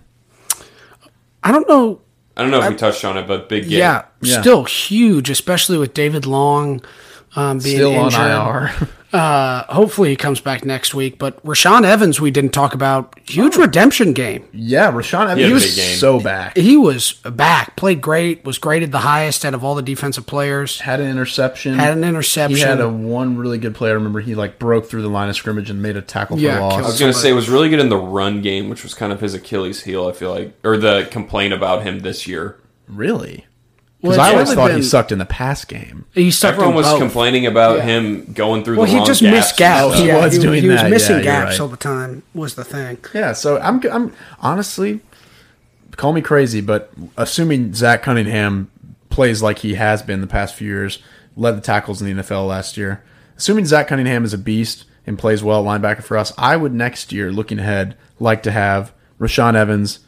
[1.43, 2.01] I don't know.
[2.37, 3.79] I don't know if we touched on it, but big game.
[3.79, 4.41] Yeah, Yeah.
[4.41, 6.81] still huge, especially with David Long
[7.35, 8.21] um, being Still on injured.
[8.21, 8.89] IR.
[9.15, 11.17] Uh, hopefully he comes back next week.
[11.17, 13.17] But Rashaan Evans, we didn't talk about.
[13.27, 14.47] Huge redemption game.
[14.51, 15.97] yeah, Rashaan Evans He was game.
[15.97, 16.55] so back.
[16.57, 20.79] He was back, played great, was graded the highest out of all the defensive players.
[20.81, 21.75] Had an interception.
[21.75, 22.57] Had an interception.
[22.57, 23.91] He had a one really good player.
[23.93, 26.43] I remember he like broke through the line of scrimmage and made a tackle for
[26.43, 26.73] Yeah, loss.
[26.73, 28.93] I was going to say, it was really good in the run game, which was
[28.93, 30.53] kind of his Achilles heel, I feel like.
[30.63, 32.59] Or the complaint about him this year.
[32.87, 33.45] Really?
[34.05, 36.05] Well, Because it's I always thought been- he sucked in the pass game.
[36.13, 36.99] He stuck Everyone was both.
[36.99, 37.83] complaining about Yeah.
[37.83, 38.83] him going through the game.
[38.83, 39.99] Well, he wrong just gaps missed and gaps.
[39.99, 40.89] He yeah, was he, doing he was that.
[40.91, 41.59] missing Yeah, gaps right.
[41.61, 42.23] all the time.
[42.33, 42.97] Was the thing.
[43.13, 44.11] Yeah, so I'm I'm
[44.41, 44.99] honestly
[45.97, 48.69] call me crazy, but assuming Zach Cunningham
[49.09, 50.99] plays like he has been the past few years,
[51.37, 53.01] led the tackles in the NFL last year.
[53.37, 56.73] Assuming Zach Cunningham is a beast and plays well at linebacker for us, I would
[56.73, 59.99] next year, looking ahead, like to have Rashaan Evans,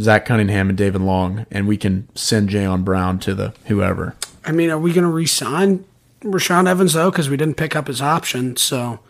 [0.00, 4.14] Zach Cunningham, and David Long, and we can send Jayon Brown to the whoever.
[4.44, 5.84] I mean, are we going to re-sign
[6.22, 7.10] Rashaan Evans though?
[7.10, 9.00] Because we didn't pick up his option, so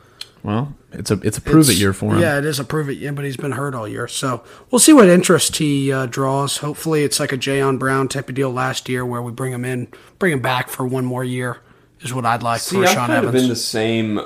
[0.43, 2.21] Well, it's a it's a prove it year for him.
[2.21, 4.09] Yeah, it is a prove it year, but he's been hurt all year.
[4.09, 6.59] So we'll see what interest he uh, draws.
[6.59, 9.65] Hopefully, it's like a Jayon Brown type of deal last year where we bring him
[9.65, 9.89] in,
[10.19, 11.59] bring him back for one more year.
[12.01, 13.43] Is what I'd like See, for I've Rashaan kind of Evans.
[13.43, 14.21] been the same.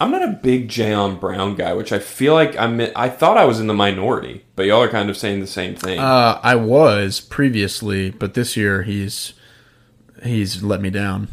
[0.00, 2.80] I'm not a big Jayon Brown guy, which I feel like I'm.
[2.94, 5.74] I thought I was in the minority, but y'all are kind of saying the same
[5.74, 5.98] thing.
[5.98, 9.32] Uh, I was previously, but this year he's
[10.22, 11.28] he's let me down.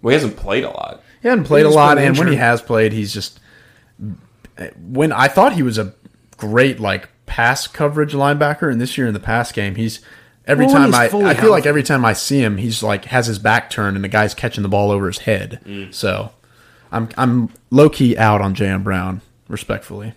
[0.00, 1.02] well, he hasn't played a lot.
[1.22, 3.40] He hasn't played a lot, been and when he has played, he's just
[4.80, 5.94] when I thought he was a
[6.36, 10.00] great like pass coverage linebacker, and this year in the pass game, he's
[10.46, 12.82] every Well, time he's I fully I feel like every time I see him, he's
[12.82, 15.60] like has his back turned, and the guy's catching the ball over his head.
[15.64, 15.92] Mm.
[15.94, 16.32] So
[16.92, 20.14] I'm I'm low key out on Jayon Brown, respectfully.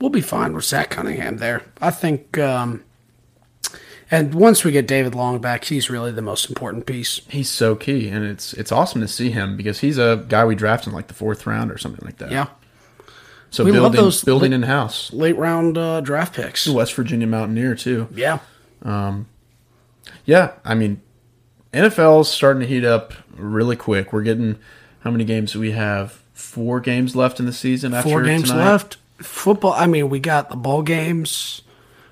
[0.00, 1.62] we'll be fine with Zach Cunningham there.
[1.80, 2.38] I think.
[2.38, 2.84] Um,
[4.10, 7.20] and once we get David Long back, he's really the most important piece.
[7.28, 10.54] He's so key, and it's it's awesome to see him because he's a guy we
[10.54, 12.30] drafted in like the fourth round or something like that.
[12.30, 12.46] Yeah,
[13.50, 15.12] So We love building those building in house.
[15.12, 16.68] late round uh, draft picks.
[16.68, 18.06] West Virginia Mountaineer too.
[18.14, 18.38] Yeah,
[18.82, 19.26] Um,
[20.26, 21.00] Yeah, I mean,
[21.72, 24.12] NFL's starting to heat up really quick.
[24.12, 24.58] We're getting
[25.04, 26.12] how many games do we have?
[26.32, 27.92] Four games left in the season.
[27.94, 28.64] After four games tonight?
[28.64, 28.96] left.
[29.18, 29.74] Football.
[29.74, 31.62] I mean, we got the bowl games,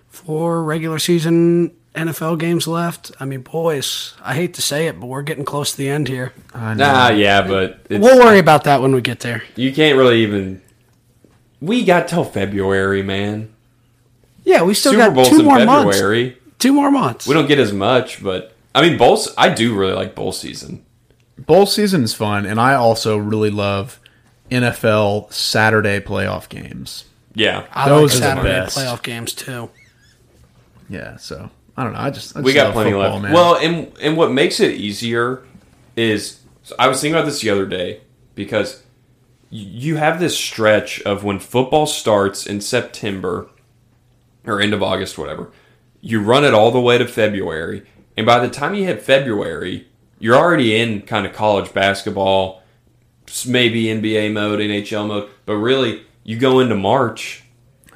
[0.09, 3.11] four regular season NFL games left.
[3.19, 6.07] I mean, boys, I hate to say it, but we're getting close to the end
[6.07, 6.33] here.
[6.55, 6.85] I know.
[6.93, 9.43] Nah, yeah, but it's, We'll worry about that when we get there.
[9.57, 10.61] you can't really even.
[11.61, 13.53] We got till February, man.
[14.45, 16.01] Yeah, we still Super got Bowl's two in more months.
[16.59, 17.27] Two more months.
[17.27, 19.19] We don't get as much, but I mean, bowl.
[19.39, 20.85] I do really like bowl season.
[21.39, 23.99] Bowl season is fun, and I also really love
[24.51, 27.05] NFL Saturday playoff games.
[27.35, 28.79] Yeah, I those like are the Saturday best.
[28.79, 29.71] playoff games too.
[30.89, 31.99] Yeah, so I don't know.
[32.01, 33.23] I just, I just we got love plenty football, left.
[33.23, 33.33] man.
[33.33, 35.43] Well, and and what makes it easier
[35.97, 38.03] is so I was thinking about this the other day
[38.35, 38.83] because
[39.51, 43.49] you have this stretch of when football starts in September
[44.47, 45.51] or end of August, whatever.
[46.01, 47.87] You run it all the way to February,
[48.17, 49.87] and by the time you hit February,
[50.23, 52.63] you're already in kind of college basketball,
[53.45, 57.43] maybe NBA mode, NHL mode, but really you go into March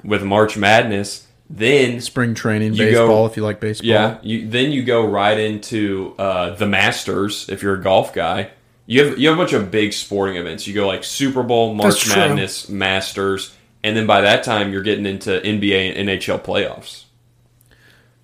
[0.03, 1.25] with March Madness.
[1.49, 3.89] Then spring training, you go- baseball if you like baseball.
[3.89, 8.51] yeah, you then you go right into uh, the Masters if you're a golf guy.
[8.87, 10.67] You have you have a bunch of big sporting events.
[10.67, 13.55] You go like Super Bowl, March Madness, Masters,
[13.85, 17.05] and then by that time you're getting into NBA and NHL playoffs.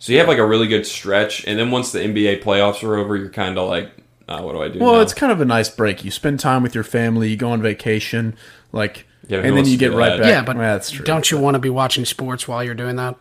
[0.03, 2.97] So you have like a really good stretch, and then once the NBA playoffs are
[2.97, 3.93] over, you're kind of like,
[4.27, 4.81] uh, what do I do?
[4.81, 5.01] Well, now?
[5.01, 6.05] it's kind of a nice break.
[6.05, 7.29] You spend time with your family.
[7.31, 8.35] You go on vacation,
[8.73, 10.19] like, Yeah, and then you get right that?
[10.23, 10.29] back.
[10.29, 11.05] Yeah, but Well, that's true.
[11.05, 13.15] don't you want to be watching sports while you're doing that?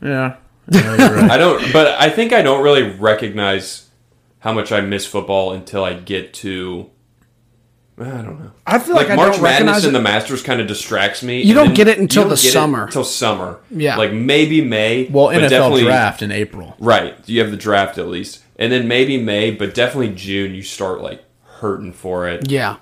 [0.00, 0.36] Yeah,
[0.68, 1.30] Yeah, right.
[1.32, 3.90] I don't, but I think I don't really recognize
[4.38, 6.88] how much I miss football until I get to.
[7.96, 8.50] I don't know.
[8.66, 11.22] I feel Like, like, I March don't Madness recognize and the Masters kind of distracts
[11.22, 11.42] me.
[11.42, 12.84] You don't get it until you don't the get it summer.
[12.86, 13.60] Until summer.
[13.70, 13.96] Yeah.
[13.96, 15.04] Like maybe May.
[15.08, 16.74] well, but NFL definitely- draft in April.
[16.80, 17.16] Right.
[17.26, 18.42] You have the draft at least.
[18.56, 22.50] And then maybe May, but definitely June, you start like hurting for it.
[22.50, 22.76] Yeah.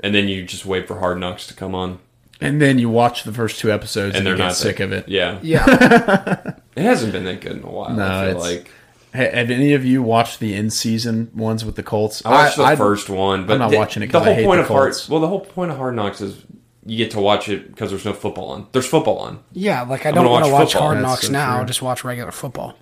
[0.00, 1.98] And then you just wait for Hard Knocks to come on.
[2.40, 4.76] And then you watch the first two episodes and, And they're you get not sick
[4.76, 5.08] that- of it.
[5.08, 5.38] Yeah.
[5.42, 6.52] Yeah.
[6.78, 7.90] It hasn't been that good in a while.
[7.96, 8.70] No, I feel it's- like.
[9.14, 12.22] Ha- Have any of you watched the in-season ones with the Colts?
[12.24, 14.24] I watched the I- first one, but I'm not the, watching it The 'cause I
[14.26, 15.08] whole hate point the of Hard, Colts.
[15.08, 16.36] well, the whole point of Hard Knocks is
[16.84, 18.66] you get to watch it because there's no football on.
[18.72, 19.40] There's football on.
[19.52, 20.74] yeah, like I gonna don't want to watch watch.
[20.74, 21.56] Hard Knocks so now.
[21.58, 21.66] true.
[21.66, 22.74] Just watch regular football.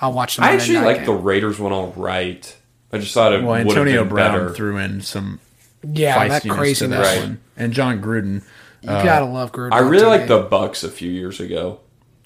[0.00, 1.12] I'll watch the I Monday actually night like the.
[1.12, 2.56] Raiders one all right.
[2.92, 4.54] I just thought it Well, would have Antonio been Brown better.
[4.54, 5.40] threw in some
[5.86, 7.06] Yeah, that feistiness to craziness.
[7.06, 7.22] that Right.
[7.28, 8.42] one, and Jon Gruden.
[8.82, 9.72] You gotta uh, love Gruden.
[9.72, 10.08] I really TV.
[10.08, 11.80] like the Bucks a few years ago.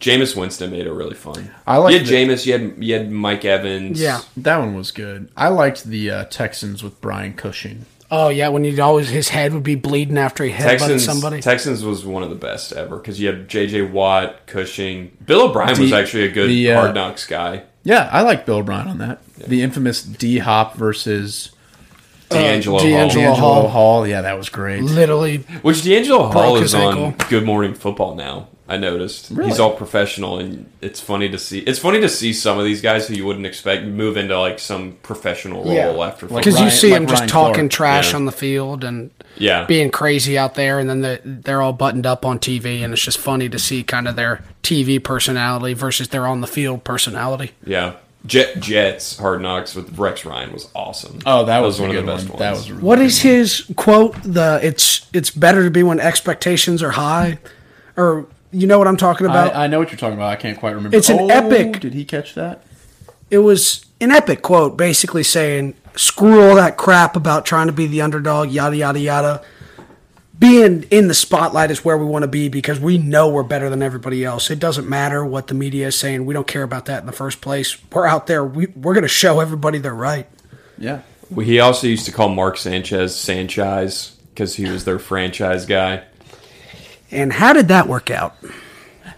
[0.05, 1.51] Jameis Winston made it really fun.
[1.67, 4.01] I like you had the- Jameis, you had you had Mike Evans.
[4.01, 4.21] Yeah.
[4.37, 5.31] That one was good.
[5.37, 7.87] I liked the uh, Texans with Brian Cushing.
[8.11, 11.41] Oh yeah, when he'd always his head would be bleeding after he headbutted somebody.
[11.41, 13.83] Texans was one of the best ever because you had J.J.
[13.83, 15.17] Watt, Cushing.
[15.25, 17.63] Bill O'Brien was actually a good the, uh, Hard Knocks guy.
[17.83, 19.21] Yeah, I like Bill O'Brien on that.
[19.39, 21.51] The infamous D Hop versus
[22.29, 23.09] DeAngelo, DeAngelo Hall.
[23.09, 23.69] DeAngelo Hall.
[23.69, 24.07] Hall.
[24.07, 24.83] Yeah, that was great.
[24.83, 27.27] Literally, Which DeAngelo Hall is his on ankle.
[27.29, 28.49] Good Morning Football now.
[28.67, 29.51] I noticed Really?
[29.51, 31.59] he's all professional, and it's funny to see.
[31.61, 34.59] It's funny to see some of these guys who you wouldn't expect move into like
[34.59, 35.91] some professional role Yeah.
[36.07, 36.39] after football.
[36.39, 37.71] Because you see like him just Ryan talking Clark.
[37.73, 38.17] trash Yeah.
[38.17, 42.07] on the field and yeah, being crazy out there, and then they're, they're all buttoned
[42.07, 46.09] up on TV, and it's just funny to see kind of their TV personality versus
[46.09, 47.53] their on the field personality.
[47.67, 47.95] yeah.
[48.27, 51.19] Jet Jets Hard Knocks with Rex Ryan was awesome.
[51.27, 52.31] Oh, that was, one of good the best one.
[52.31, 52.41] ones.
[52.41, 54.17] That was really What good is his quote?
[54.25, 57.39] The it's it's better to be when expectations are high,
[57.99, 58.25] or
[58.55, 59.55] you know what I'm talking about?
[59.55, 60.31] I, I know what you're talking about.
[60.31, 60.97] I can't quite remember.
[60.97, 62.63] It's an Oh, epic- Did he catch that?
[63.31, 67.87] it was an epic quote, basically saying, "Screw all that crap about trying to be
[67.87, 69.43] the underdog, yada yada yada."
[70.37, 73.71] Being in the spotlight is where we want to be because we know we're better
[73.71, 74.51] than everybody else.
[74.51, 76.27] It doesn't matter what the media is saying.
[76.27, 77.77] We don't care about that in the first place.
[77.93, 78.45] We're out there.
[78.45, 80.27] We, we're going to show everybody they're right.
[80.77, 81.03] Yeah.
[81.31, 86.03] Well, He also used to call Mark Sanchez Sanchez because he was their franchise guy.
[87.15, 88.37] And how did that work out?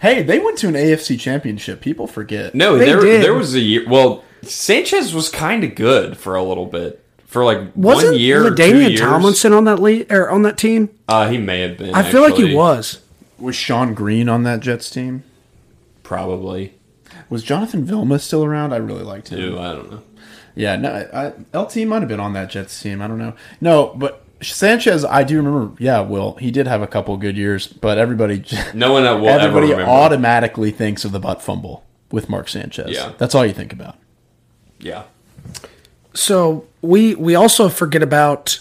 [0.01, 1.81] Hey, they went to an AFC championship.
[1.81, 2.53] People forget.
[2.53, 3.23] No, They there did.
[3.23, 3.83] there was a year.
[3.89, 7.03] Well, Sanchez was kind of good for a little bit.
[7.25, 8.99] For like Wasn't one year, or two LaDainian years.
[9.01, 10.89] Tomlinson on that lead or on that team?
[11.09, 11.93] Uh, he may have been.
[11.93, 12.49] I feel like actually.
[12.49, 13.01] he was.
[13.37, 15.23] Was Shonn Greene on that Jets team?
[16.03, 16.73] Probably.
[17.29, 18.71] Was Jonathan Vilma still around?
[18.73, 19.39] I really liked him.
[19.39, 20.03] Ew, I don't know.
[20.55, 20.89] Yeah, no,
[21.53, 23.01] I, LT might have been on that Jets team.
[23.01, 23.33] I don't know.
[23.61, 25.75] No, but Sanchez, I do remember.
[25.81, 28.43] Yeah, Will he did have a couple good years, but everybody,
[28.73, 29.89] No one will everybody remember.
[29.91, 32.91] automatically thinks of the butt fumble with Mark Sanchez.
[32.91, 33.13] Yeah.
[33.17, 33.95] that's all you think about.
[34.79, 35.03] yeah.
[36.13, 38.59] So we we also forget about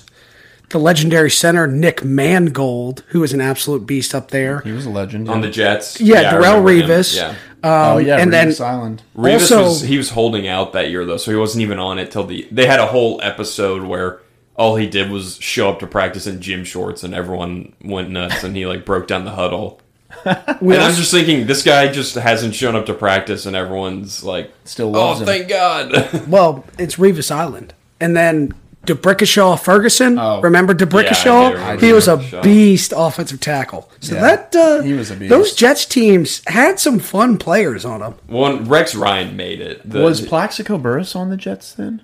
[0.71, 4.61] the legendary center Nick Mangold, who is an absolute beast up there.
[4.61, 5.29] He was a legend.
[5.31, 6.01] On the Jets.
[6.01, 6.89] Yeah, I Darrelle remember him.
[6.91, 7.17] Revis.
[7.17, 7.29] Yeah.
[7.63, 9.03] Um, oh yeah, and then- Island.
[9.17, 11.99] Revis Also- was he was holding out that year though, so he wasn't even on
[11.99, 12.47] it till the.
[12.51, 14.21] They had a whole episode where
[14.57, 18.43] all he did was show up to practice in gym shorts, and everyone went nuts,
[18.45, 19.81] and he like broke down the huddle.
[20.25, 24.53] And I'm just thinking, this guy just hasn't shown up to practice, and everyone's like,
[24.65, 25.27] Still "Oh, loves him.
[25.27, 28.55] thank God!" well, it's Revis Island, and then
[28.87, 30.17] D'Brickashaw Ferguson.
[30.19, 30.41] Oh.
[30.41, 31.49] Remember Yeah, D'Brickashaw?
[31.51, 33.91] do remember he was a beast offensive tackle.
[34.01, 35.29] So Yeah, that uh, he was a beast.
[35.29, 38.15] those Jets teams had some fun players on them.
[38.29, 39.89] One Rex Ryan made it.
[39.91, 42.01] The- Was Plaxico Burress on the Jets then?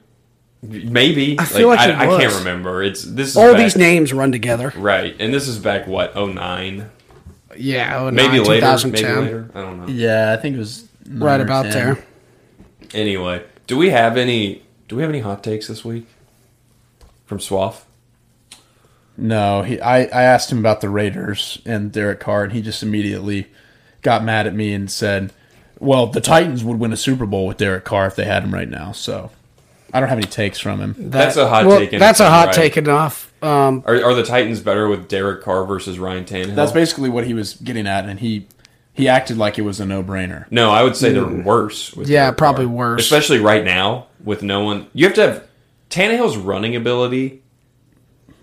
[0.62, 1.38] Maybe?
[1.38, 2.82] I feel like I, he I can't remember.
[2.82, 4.72] It's this is All back- these names run together.
[4.76, 6.90] right, and this is back what 09?
[7.56, 8.92] Yeah, oh, maybe later, 2010.
[9.14, 9.50] maybe later.
[9.54, 9.86] I don't know.
[9.88, 11.72] Yeah, I think it was right about 10.
[11.72, 12.04] there.
[12.94, 14.62] Anyway, do we have any?
[14.88, 16.06] Do we have any hot takes this week
[17.26, 17.84] from Swaff?
[19.16, 19.80] No, he.
[19.80, 23.46] I, I asked him about the Raiders and Derek Carr, and he just immediately
[24.00, 25.32] got mad at me and said,
[25.78, 28.54] "Well, the Titans would win a Super Bowl with Derek Carr if they had him
[28.54, 29.30] right now." So
[29.92, 30.94] I don't have any takes from him.
[30.98, 32.54] That's a hot well, take That's a hot right.
[32.54, 33.32] take enough.
[33.42, 36.54] Um, Are, are the Titans better with Derek Carr versus Ryan Tannehill?
[36.54, 38.46] That's basically what he was getting at, and he
[38.94, 40.46] he acted like it was a no brainer.
[40.50, 41.92] no, I would say they're worse.
[41.94, 42.74] With Yeah, Derek probably Carr.
[42.74, 43.02] worse.
[43.02, 44.86] especially right now with no one.
[44.94, 45.44] You have to have
[45.90, 47.41] Tannehill's running ability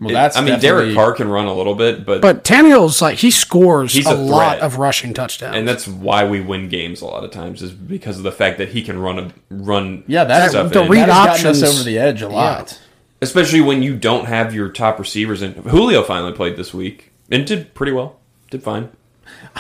[0.02, 3.18] Well, that's I mean, Derek Carr can run a little bit, but, But Tannehill's like
[3.18, 4.62] he scores He's a, a lot threat.
[4.64, 5.58] of rushing touchdowns.
[5.58, 8.58] and that's why we win games a lot of times is because of the fact
[8.60, 10.04] that he can run a run.
[10.08, 10.90] Yeah, that's stuff the in.
[10.90, 11.64] read that has options.
[11.64, 12.80] us over the edge a lot.
[13.22, 15.42] especially when you don't have your top receivers.
[15.42, 18.20] And Julio finally played this week and did pretty well.
[18.52, 18.90] Did fine.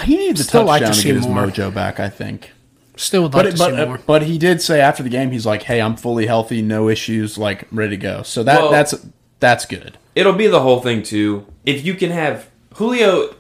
[0.03, 1.48] He needs a Still like to to, see get his more.
[1.48, 1.99] mojo back.
[1.99, 2.52] I think.
[2.95, 3.99] Still would like But to but see uh, more.
[4.06, 7.38] but he did say after the game he's like, "Hey, I'm fully healthy, no issues,
[7.38, 8.95] like ready to go." So that Well- that's
[9.40, 9.98] that's good.
[10.20, 11.46] It'll be the whole thing too.
[11.66, 13.34] If you can have Julio,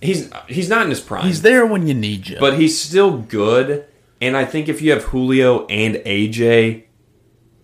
[0.00, 1.26] he's he's not in his prime.
[1.26, 2.38] He's there when you need you.
[2.38, 3.86] but he's still good.
[4.20, 6.84] And I think if you have Julio and AJ,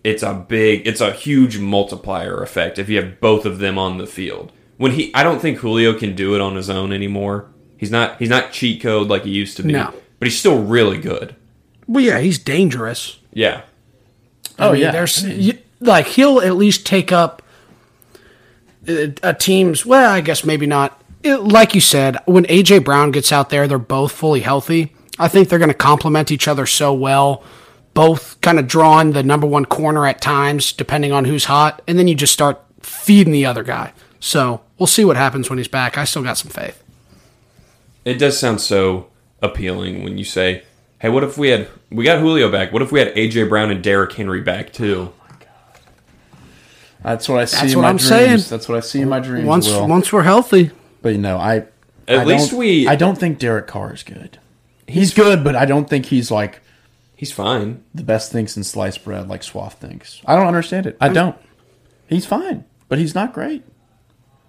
[0.05, 3.97] it's a big, it's a huge multiplier effect if you have both of them on
[3.97, 4.51] the field.
[4.77, 7.49] When he, I don't think Julio can do it on his own anymore.
[7.77, 9.73] He's not, he's not cheat code like he used to be.
[9.73, 9.93] No.
[10.17, 11.35] But he's still really good.
[11.87, 13.19] well, yeah, he's dangerous.
[13.33, 13.63] Yeah.
[14.57, 17.41] oh I mean, yeah, there's you, like he'll at least take up
[18.87, 19.85] a, a team's.
[19.85, 21.01] Well, I guess maybe not.
[21.23, 24.93] It, like you said, when AJ Brown gets out there, they're both fully healthy.
[25.17, 27.43] I think they're going to complement each other so well.
[27.93, 31.97] Both kind of drawing the number one corner at times, depending on who's hot, and
[31.97, 33.93] then you just start feeding the other guy.
[34.19, 35.97] So we'll see what happens when he's back.
[35.97, 36.83] I still got some faith.
[38.03, 39.07] It does sound so
[39.41, 40.63] appealing when you say,
[40.99, 42.71] "Hey, what if we had we got Julio back?
[42.73, 45.11] What if we had AJ Brown and Derrick Henry back too?"
[47.05, 48.09] That's what I see That's in what my I'm dreams.
[48.09, 48.39] saying.
[48.49, 49.45] That's what I see in my dreams.
[49.47, 49.87] Once Will.
[49.87, 50.71] once we're healthy,
[51.01, 51.65] but you know, I
[52.07, 54.39] At I least don't- we- I don't think Derek Carr is good.
[54.87, 56.59] He's good, but I don't think he's like
[57.15, 57.81] He's fine.
[57.93, 60.21] the best thing since sliced bread, like Swaff thinks.
[60.25, 60.97] I don't understand it.
[61.01, 61.35] I don't.
[62.07, 63.63] He's fine, but he's not great.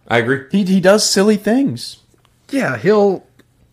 [0.09, 0.43] I agree.
[0.51, 1.99] He he does silly things.
[2.51, 3.25] yeah, he'll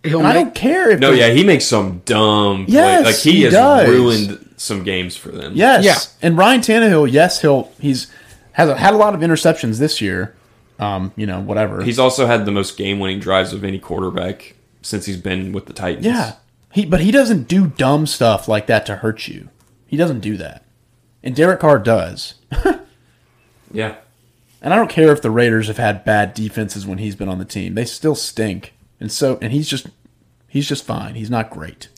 [0.03, 2.65] he'll And I don't care if No, yeah, he makes some dumb.
[2.65, 3.87] play- Yes, like he, he has does.
[3.89, 5.51] ruined some games for them.
[5.55, 5.83] Yes.
[5.83, 5.97] Yeah.
[6.27, 8.07] And Ryan Tannehill, yes, he'll he's
[8.53, 10.35] has a, had a lot of interceptions this year.
[10.79, 11.83] Um, you know, whatever.
[11.83, 15.73] he's also had the most game-winning drives of any quarterback since he's been with the
[15.73, 16.05] Titans.
[16.05, 16.35] yeah.
[16.71, 19.49] He but he doesn't do dumb stuff like that to hurt you.
[19.85, 20.65] He doesn't do that.
[21.21, 22.33] And Derek Carr does.
[23.71, 23.97] yeah.
[24.59, 27.37] And I don't care if the Raiders have had bad defenses when he's been on
[27.37, 27.75] the team.
[27.75, 28.73] They still stink.
[28.99, 29.87] And so and he's just
[30.47, 31.13] he's just fine.
[31.13, 31.89] He's not great.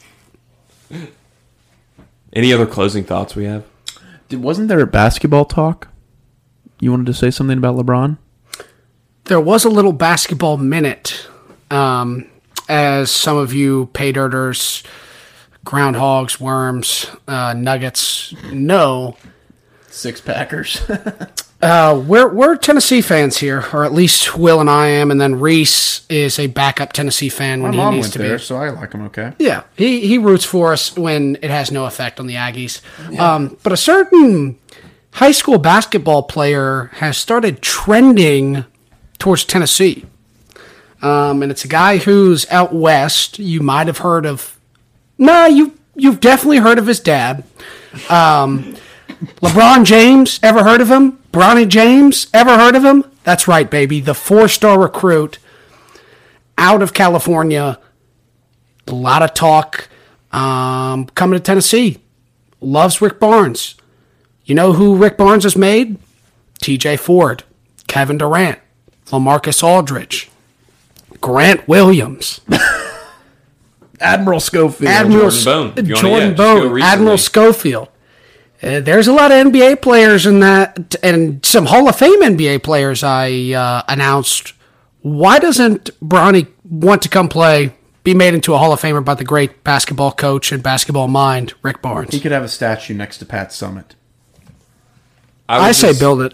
[2.34, 3.64] Any other closing thoughts we have?
[4.27, 5.88] Did, wasn't there a basketball talk?
[6.80, 8.18] You wanted to say something about LeBron?
[9.26, 11.28] there was a little basketball minute,
[11.72, 12.28] um,
[12.70, 14.84] as some of you pay dirters,
[15.66, 19.18] groundhogs, worms, uh, nuggets know.
[19.90, 20.82] Six Packers.
[21.62, 25.40] Uh, we're we're Tennessee fans here, or at least Will and I am, and then
[25.40, 28.44] Reese is a backup Tennessee fan when My he mom needs went to there, be.
[28.44, 29.32] so I like him okay.
[29.40, 32.82] Yeah, he he roots for us when it has no effect on the Aggies.
[33.18, 34.60] Um, but a certain
[35.16, 38.66] high school basketball player has started trending
[39.18, 40.06] towards Tennessee,
[41.02, 43.40] um, and it's a guy who's out west.
[43.40, 44.60] You might have heard of.
[45.18, 47.44] Nah, you you've definitely heard of his dad.
[48.10, 48.76] Um,
[49.42, 51.20] LeBron James, ever heard of him?
[51.32, 53.04] Bronny James, ever heard of him?
[53.24, 54.02] That's right, baby.
[54.02, 55.40] The four star recruit
[56.58, 57.80] out of California
[58.88, 59.90] a lot of talk
[60.32, 62.00] um, coming to Tennessee.
[62.62, 63.76] Loves Rick Barnes.
[64.46, 65.98] You know who Rick Barnes has made?
[66.62, 67.44] TJ Ford,
[67.88, 68.60] Kevin Durant,
[69.08, 70.30] LaMarcus Aldridge,
[71.20, 72.42] Grant Williams,
[74.00, 74.90] Admiral Schofield.
[74.90, 76.82] Admiral Jordan Bone, if you wanna- Jordan yeah, Bone.
[76.82, 77.90] Admiral Schofield.
[78.64, 82.64] Uh, there's a lot of NBA players in that, and some Hall of Fame NBA
[82.64, 83.04] players.
[83.04, 84.54] I uh, announced.
[85.02, 87.76] Why doesn't Bronny want to come play?
[88.04, 91.54] Be made into a Hall of Famer by the great basketball coach and basketball mind,
[91.64, 92.14] Rick Barnes.
[92.14, 93.92] He could have a statue next to Pat Summitt.
[95.50, 96.34] Would I say just- build it.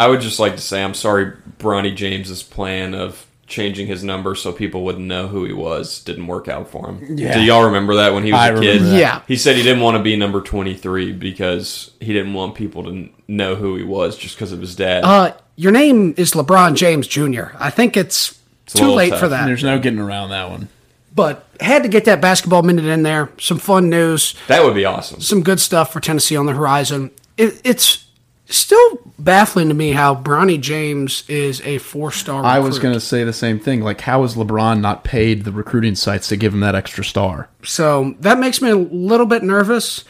[0.00, 1.32] I would just like to say I'm sorry.
[1.58, 6.26] Bronny James's plan of changing his number so people wouldn't know who he was didn't
[6.26, 7.16] work out for him.
[7.18, 7.34] Yeah.
[7.34, 8.82] Do y'all remember that when he was I a kid?
[8.82, 8.96] that.
[8.96, 9.22] Yeah.
[9.26, 13.08] He said he didn't want to be number 23 because he didn't want people to
[13.26, 15.02] know who he was just because of his dad.
[15.02, 17.46] Uh, your name is LeBron James Jr.
[17.58, 18.38] I think it's,
[18.74, 19.20] a too late tough.
[19.20, 19.46] for that.
[19.46, 20.68] There's no getting around that one.
[21.14, 23.30] But had to get that basketball minute in there.
[23.40, 24.34] Some fun news.
[24.46, 25.20] that would be awesome.
[25.20, 27.10] some good stuff for Tennessee on the horizon.
[27.36, 28.04] It, it's
[28.48, 32.44] still baffling to me how Bronny James is a four star.
[32.44, 33.82] I was going to say the same thing.
[33.82, 37.48] Like, how is LeBron not paid the recruiting sites to give him that extra star?
[37.62, 40.04] so that makes me a little bit nervous,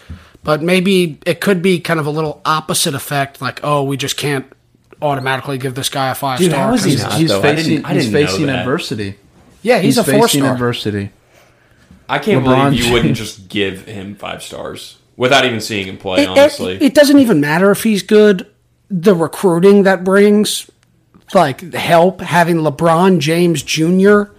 [0.44, 3.40] but maybe it could be kind of a little opposite effect.
[3.40, 4.46] Like, oh, we just can't
[5.02, 6.76] automatically give this guy a five star.
[6.76, 7.38] he's, not, he's though?
[7.38, 8.58] I facing, didn't- I didn't know facing that.
[8.60, 9.14] adversity.
[9.62, 10.52] yeah, he's, a four star.
[10.52, 11.10] adversity.
[12.08, 15.98] I can't LeBron believe you wouldn't just give him five stars without even seeing him
[15.98, 16.22] play.
[16.22, 18.46] It, honestly, it, it doesn't even matter if he's good.
[18.88, 20.70] the recruiting that brings,
[21.34, 24.32] like help having LeBron James Jr.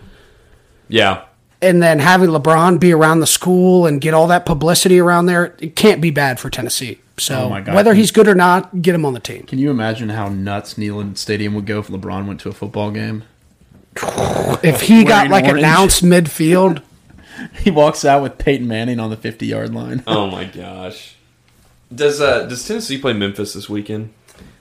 [0.88, 1.26] Yeah.
[1.62, 5.56] and then having LeBron be around the school and get all that publicity around there,
[5.60, 7.00] it can't be bad for Tennessee.
[7.20, 7.76] So Oh my God.
[7.76, 9.44] whether he's good or not, get him on the team.
[9.44, 12.90] Can you imagine how nuts Neyland Stadium would go if LeBron went to a football
[12.92, 13.24] game?
[14.64, 15.60] If he got like orange.
[15.60, 16.82] announced midfield,
[17.64, 20.04] He walks out with Peyton Manning on the 50 yard line.
[20.08, 21.16] Oh my gosh.
[21.94, 24.14] Does uh does Tennessee play Memphis this weekend?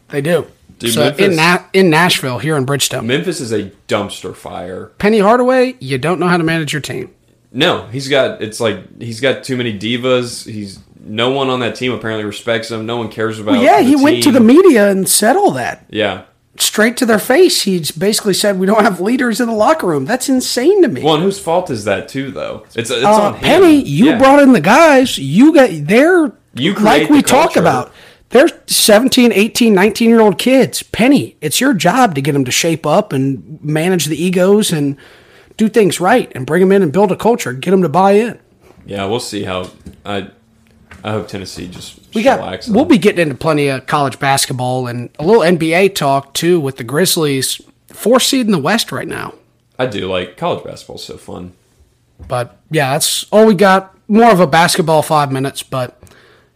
[0.09, 0.47] they do.
[0.79, 4.87] Dude, so Memphis- in Na- in Nashville here in Bridgestone, Memphis is a dumpster fire.
[4.99, 7.13] Penny Hardaway, you don't know how to manage your team.
[7.53, 10.51] No, he's got it's like he's got too many divas.
[10.51, 12.87] He's no one on that team apparently respects him.
[12.87, 13.57] No one cares about.
[13.57, 13.63] Him.
[13.63, 16.25] Yeah, the he went to the media and said all that Yeah.
[16.63, 17.63] Straight to their face.
[17.63, 20.05] He basically said we don't have leaders in the locker room.
[20.05, 21.03] That's insane to me.
[21.03, 22.31] Well, and whose fault is that too?
[22.31, 23.41] Though it's it's uh, on him.
[23.41, 24.19] Penny, you Yeah.
[24.19, 25.19] brought in the guys.
[25.19, 27.93] You got they're You like we talk about.
[28.31, 30.83] They're 17, 18, 19 year old kids.
[30.83, 34.97] Penny, it's your job to get them to shape up and manage the egos and
[35.57, 37.55] do things right and bring them in and build a culture.
[37.55, 38.39] Get them to buy in.
[38.85, 39.71] Yeah, we'll see how.
[40.05, 40.29] I
[41.03, 42.41] I hope Tennessee just We got.
[42.41, 46.61] shellacks We'll be getting into plenty of college basketball and a little NBA talk too
[46.61, 47.61] with the Grizzlies.
[47.89, 49.35] Four seed in the West right now.
[49.79, 50.99] I do like college basketball.
[50.99, 51.53] So fun.
[52.27, 53.97] But yeah, that's all we got.
[54.09, 56.01] More of a basketball five minutes, but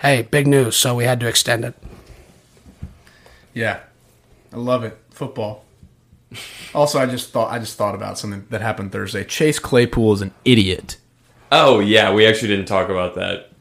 [0.00, 1.74] hey, big news, so we had to extend it.
[3.54, 3.80] Yeah,
[4.52, 4.98] I love it.
[5.10, 5.64] Football.
[6.74, 9.24] Also, I just thought I just thought about something that happened Thursday.
[9.24, 10.96] Chase Claypool is an idiot.
[11.50, 13.51] Oh yeah, we actually didn't talk about that.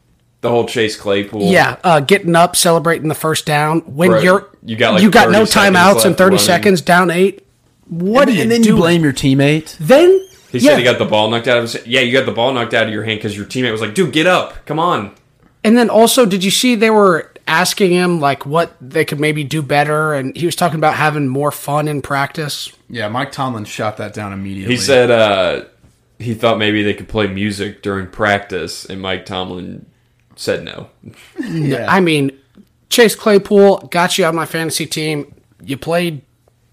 [0.42, 1.50] The whole Chase Claypool.
[1.50, 4.22] Yeah, uh, getting up, celebrating the first down when Right.
[4.24, 6.38] you're You got, like, you got no timeouts left and thirty running.
[6.46, 7.46] seconds down eight.
[7.88, 8.70] What do you and then do?
[8.70, 9.76] you blame your teammate.
[9.78, 10.10] Then
[10.50, 11.86] He yeah, said he got the ball knocked out of his.
[11.86, 13.94] Yeah, you got the ball knocked out of your hand because your teammate was like,
[13.94, 14.66] "Dude, get up!
[14.66, 15.12] Come on!"
[15.64, 19.44] and then also, did you see they were asking him like what they could maybe
[19.44, 22.72] do better, and he was talking about having more fun in practice.
[22.90, 24.74] Yeah, Mike Tomlin shot that down immediately.
[24.74, 25.64] He said uh,
[26.18, 29.86] he thought maybe they could play music during practice, and Mike Tomlin
[30.42, 30.90] said no.
[31.40, 31.86] yeah.
[31.88, 32.36] I mean,
[32.88, 35.32] Chase Claypool got you on my fantasy team.
[35.62, 36.22] You played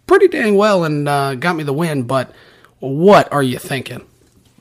[0.08, 2.34] pretty dang well and uh, got me the win, but
[2.80, 4.06] what are you thinking?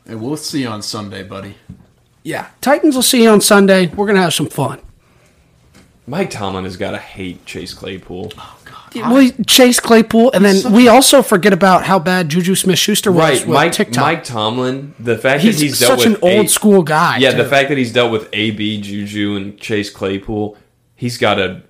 [0.04, 1.56] And we'll see you on Sunday, buddy.
[2.22, 3.86] Yeah, Titans will see you on Sunday.
[3.86, 4.80] We're gonna have some fun.
[6.06, 8.32] Mike Tomlin has got to hate Chase Claypool.
[8.94, 13.20] We Chase Claypool, and then we also forget about how bad Juju Smith Schuster was
[13.20, 14.02] Right, with Mike TikTok.
[14.02, 14.94] Mike Tomlin.
[14.98, 17.18] The fact he's, that he's dealt such an old A- school guy.
[17.18, 17.38] Yeah, too.
[17.38, 20.56] the fact that he's dealt with AB Juju and Chase Claypool,
[20.96, 21.62] he's got a.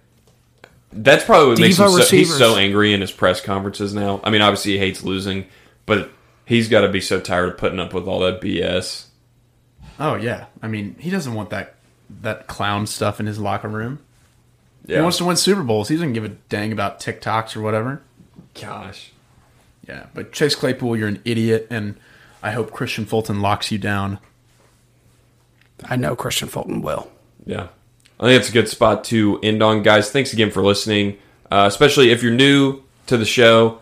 [0.93, 4.21] That's probably what makes him so, he's so angry in his press conferences now.
[4.25, 5.47] I mean, obviously he hates losing,
[5.85, 6.11] but
[6.47, 9.07] he's got to be so tired of putting up with all that BS.
[10.01, 11.75] Oh yeah, I mean he doesn't want that
[12.23, 13.99] that clown stuff in his locker room.
[14.97, 15.89] He wants to win Super Bowls.
[15.89, 18.03] He doesn't give a dang about TikToks or whatever.
[18.59, 19.13] Gosh.
[19.87, 21.97] Yeah, but Chase Claypool, you're an idiot, and
[22.43, 24.19] I hope Kristian Fulton locks you down.
[25.85, 27.11] I know Kristian Fulton will.
[27.45, 27.69] Yeah.
[28.21, 30.11] I think it's a good spot to end on, guys.
[30.11, 31.19] Thanks again for listening,
[31.51, 33.81] uh, especially if you're new to the show.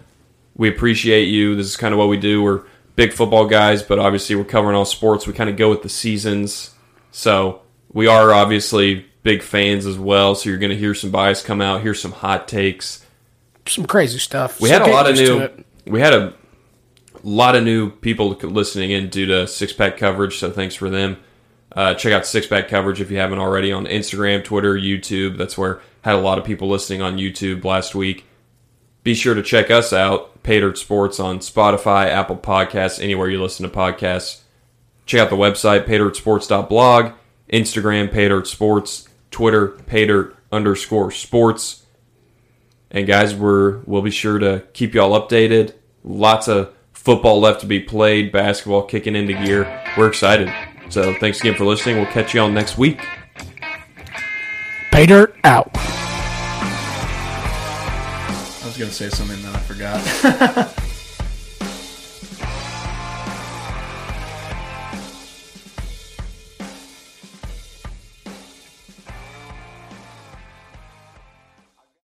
[0.57, 1.57] We appreciate you.
[1.57, 2.43] This is kind of what we do.
[2.43, 2.65] We're
[2.97, 5.27] big football guys, but obviously we're covering all sports.
[5.27, 6.75] We kind of go with the seasons.
[7.13, 7.63] So
[7.93, 10.37] we are obviously big fans as well.
[10.37, 13.05] So you're going to hear some bias come out, hear some hot takes.
[13.67, 14.61] Some crazy stuff.
[14.61, 15.65] We So had a lot of new.
[15.85, 16.33] We had a
[17.25, 20.39] lot of new people listening in due to six pack coverage.
[20.39, 21.17] So thanks for them.
[21.73, 25.37] Uh, check out six pack coverage if you haven't already on Instagram, Twitter, YouTube.
[25.37, 28.25] That's where had a lot of people listening on YouTube last week.
[29.03, 33.69] Be sure to check us out, Paydirt Sports on Spotify, Apple Podcasts, anywhere you listen
[33.69, 34.43] to podcasts.
[35.05, 37.13] Check out the website, paydirtsports.blog,
[37.53, 41.85] Instagram, Paydirt Sports, Twitter, Paydirt underscore sports.
[42.91, 45.75] And guys, we're we'll be sure to keep y'all updated.
[46.05, 49.83] Lots of football left to be played, basketball kicking into gear.
[49.97, 50.53] We're excited.
[50.89, 51.97] So thanks again for listening.
[51.97, 53.05] We'll catch you all next week.
[54.93, 55.71] Pay dirt out.
[58.55, 60.73] I was going to say something that I forgot.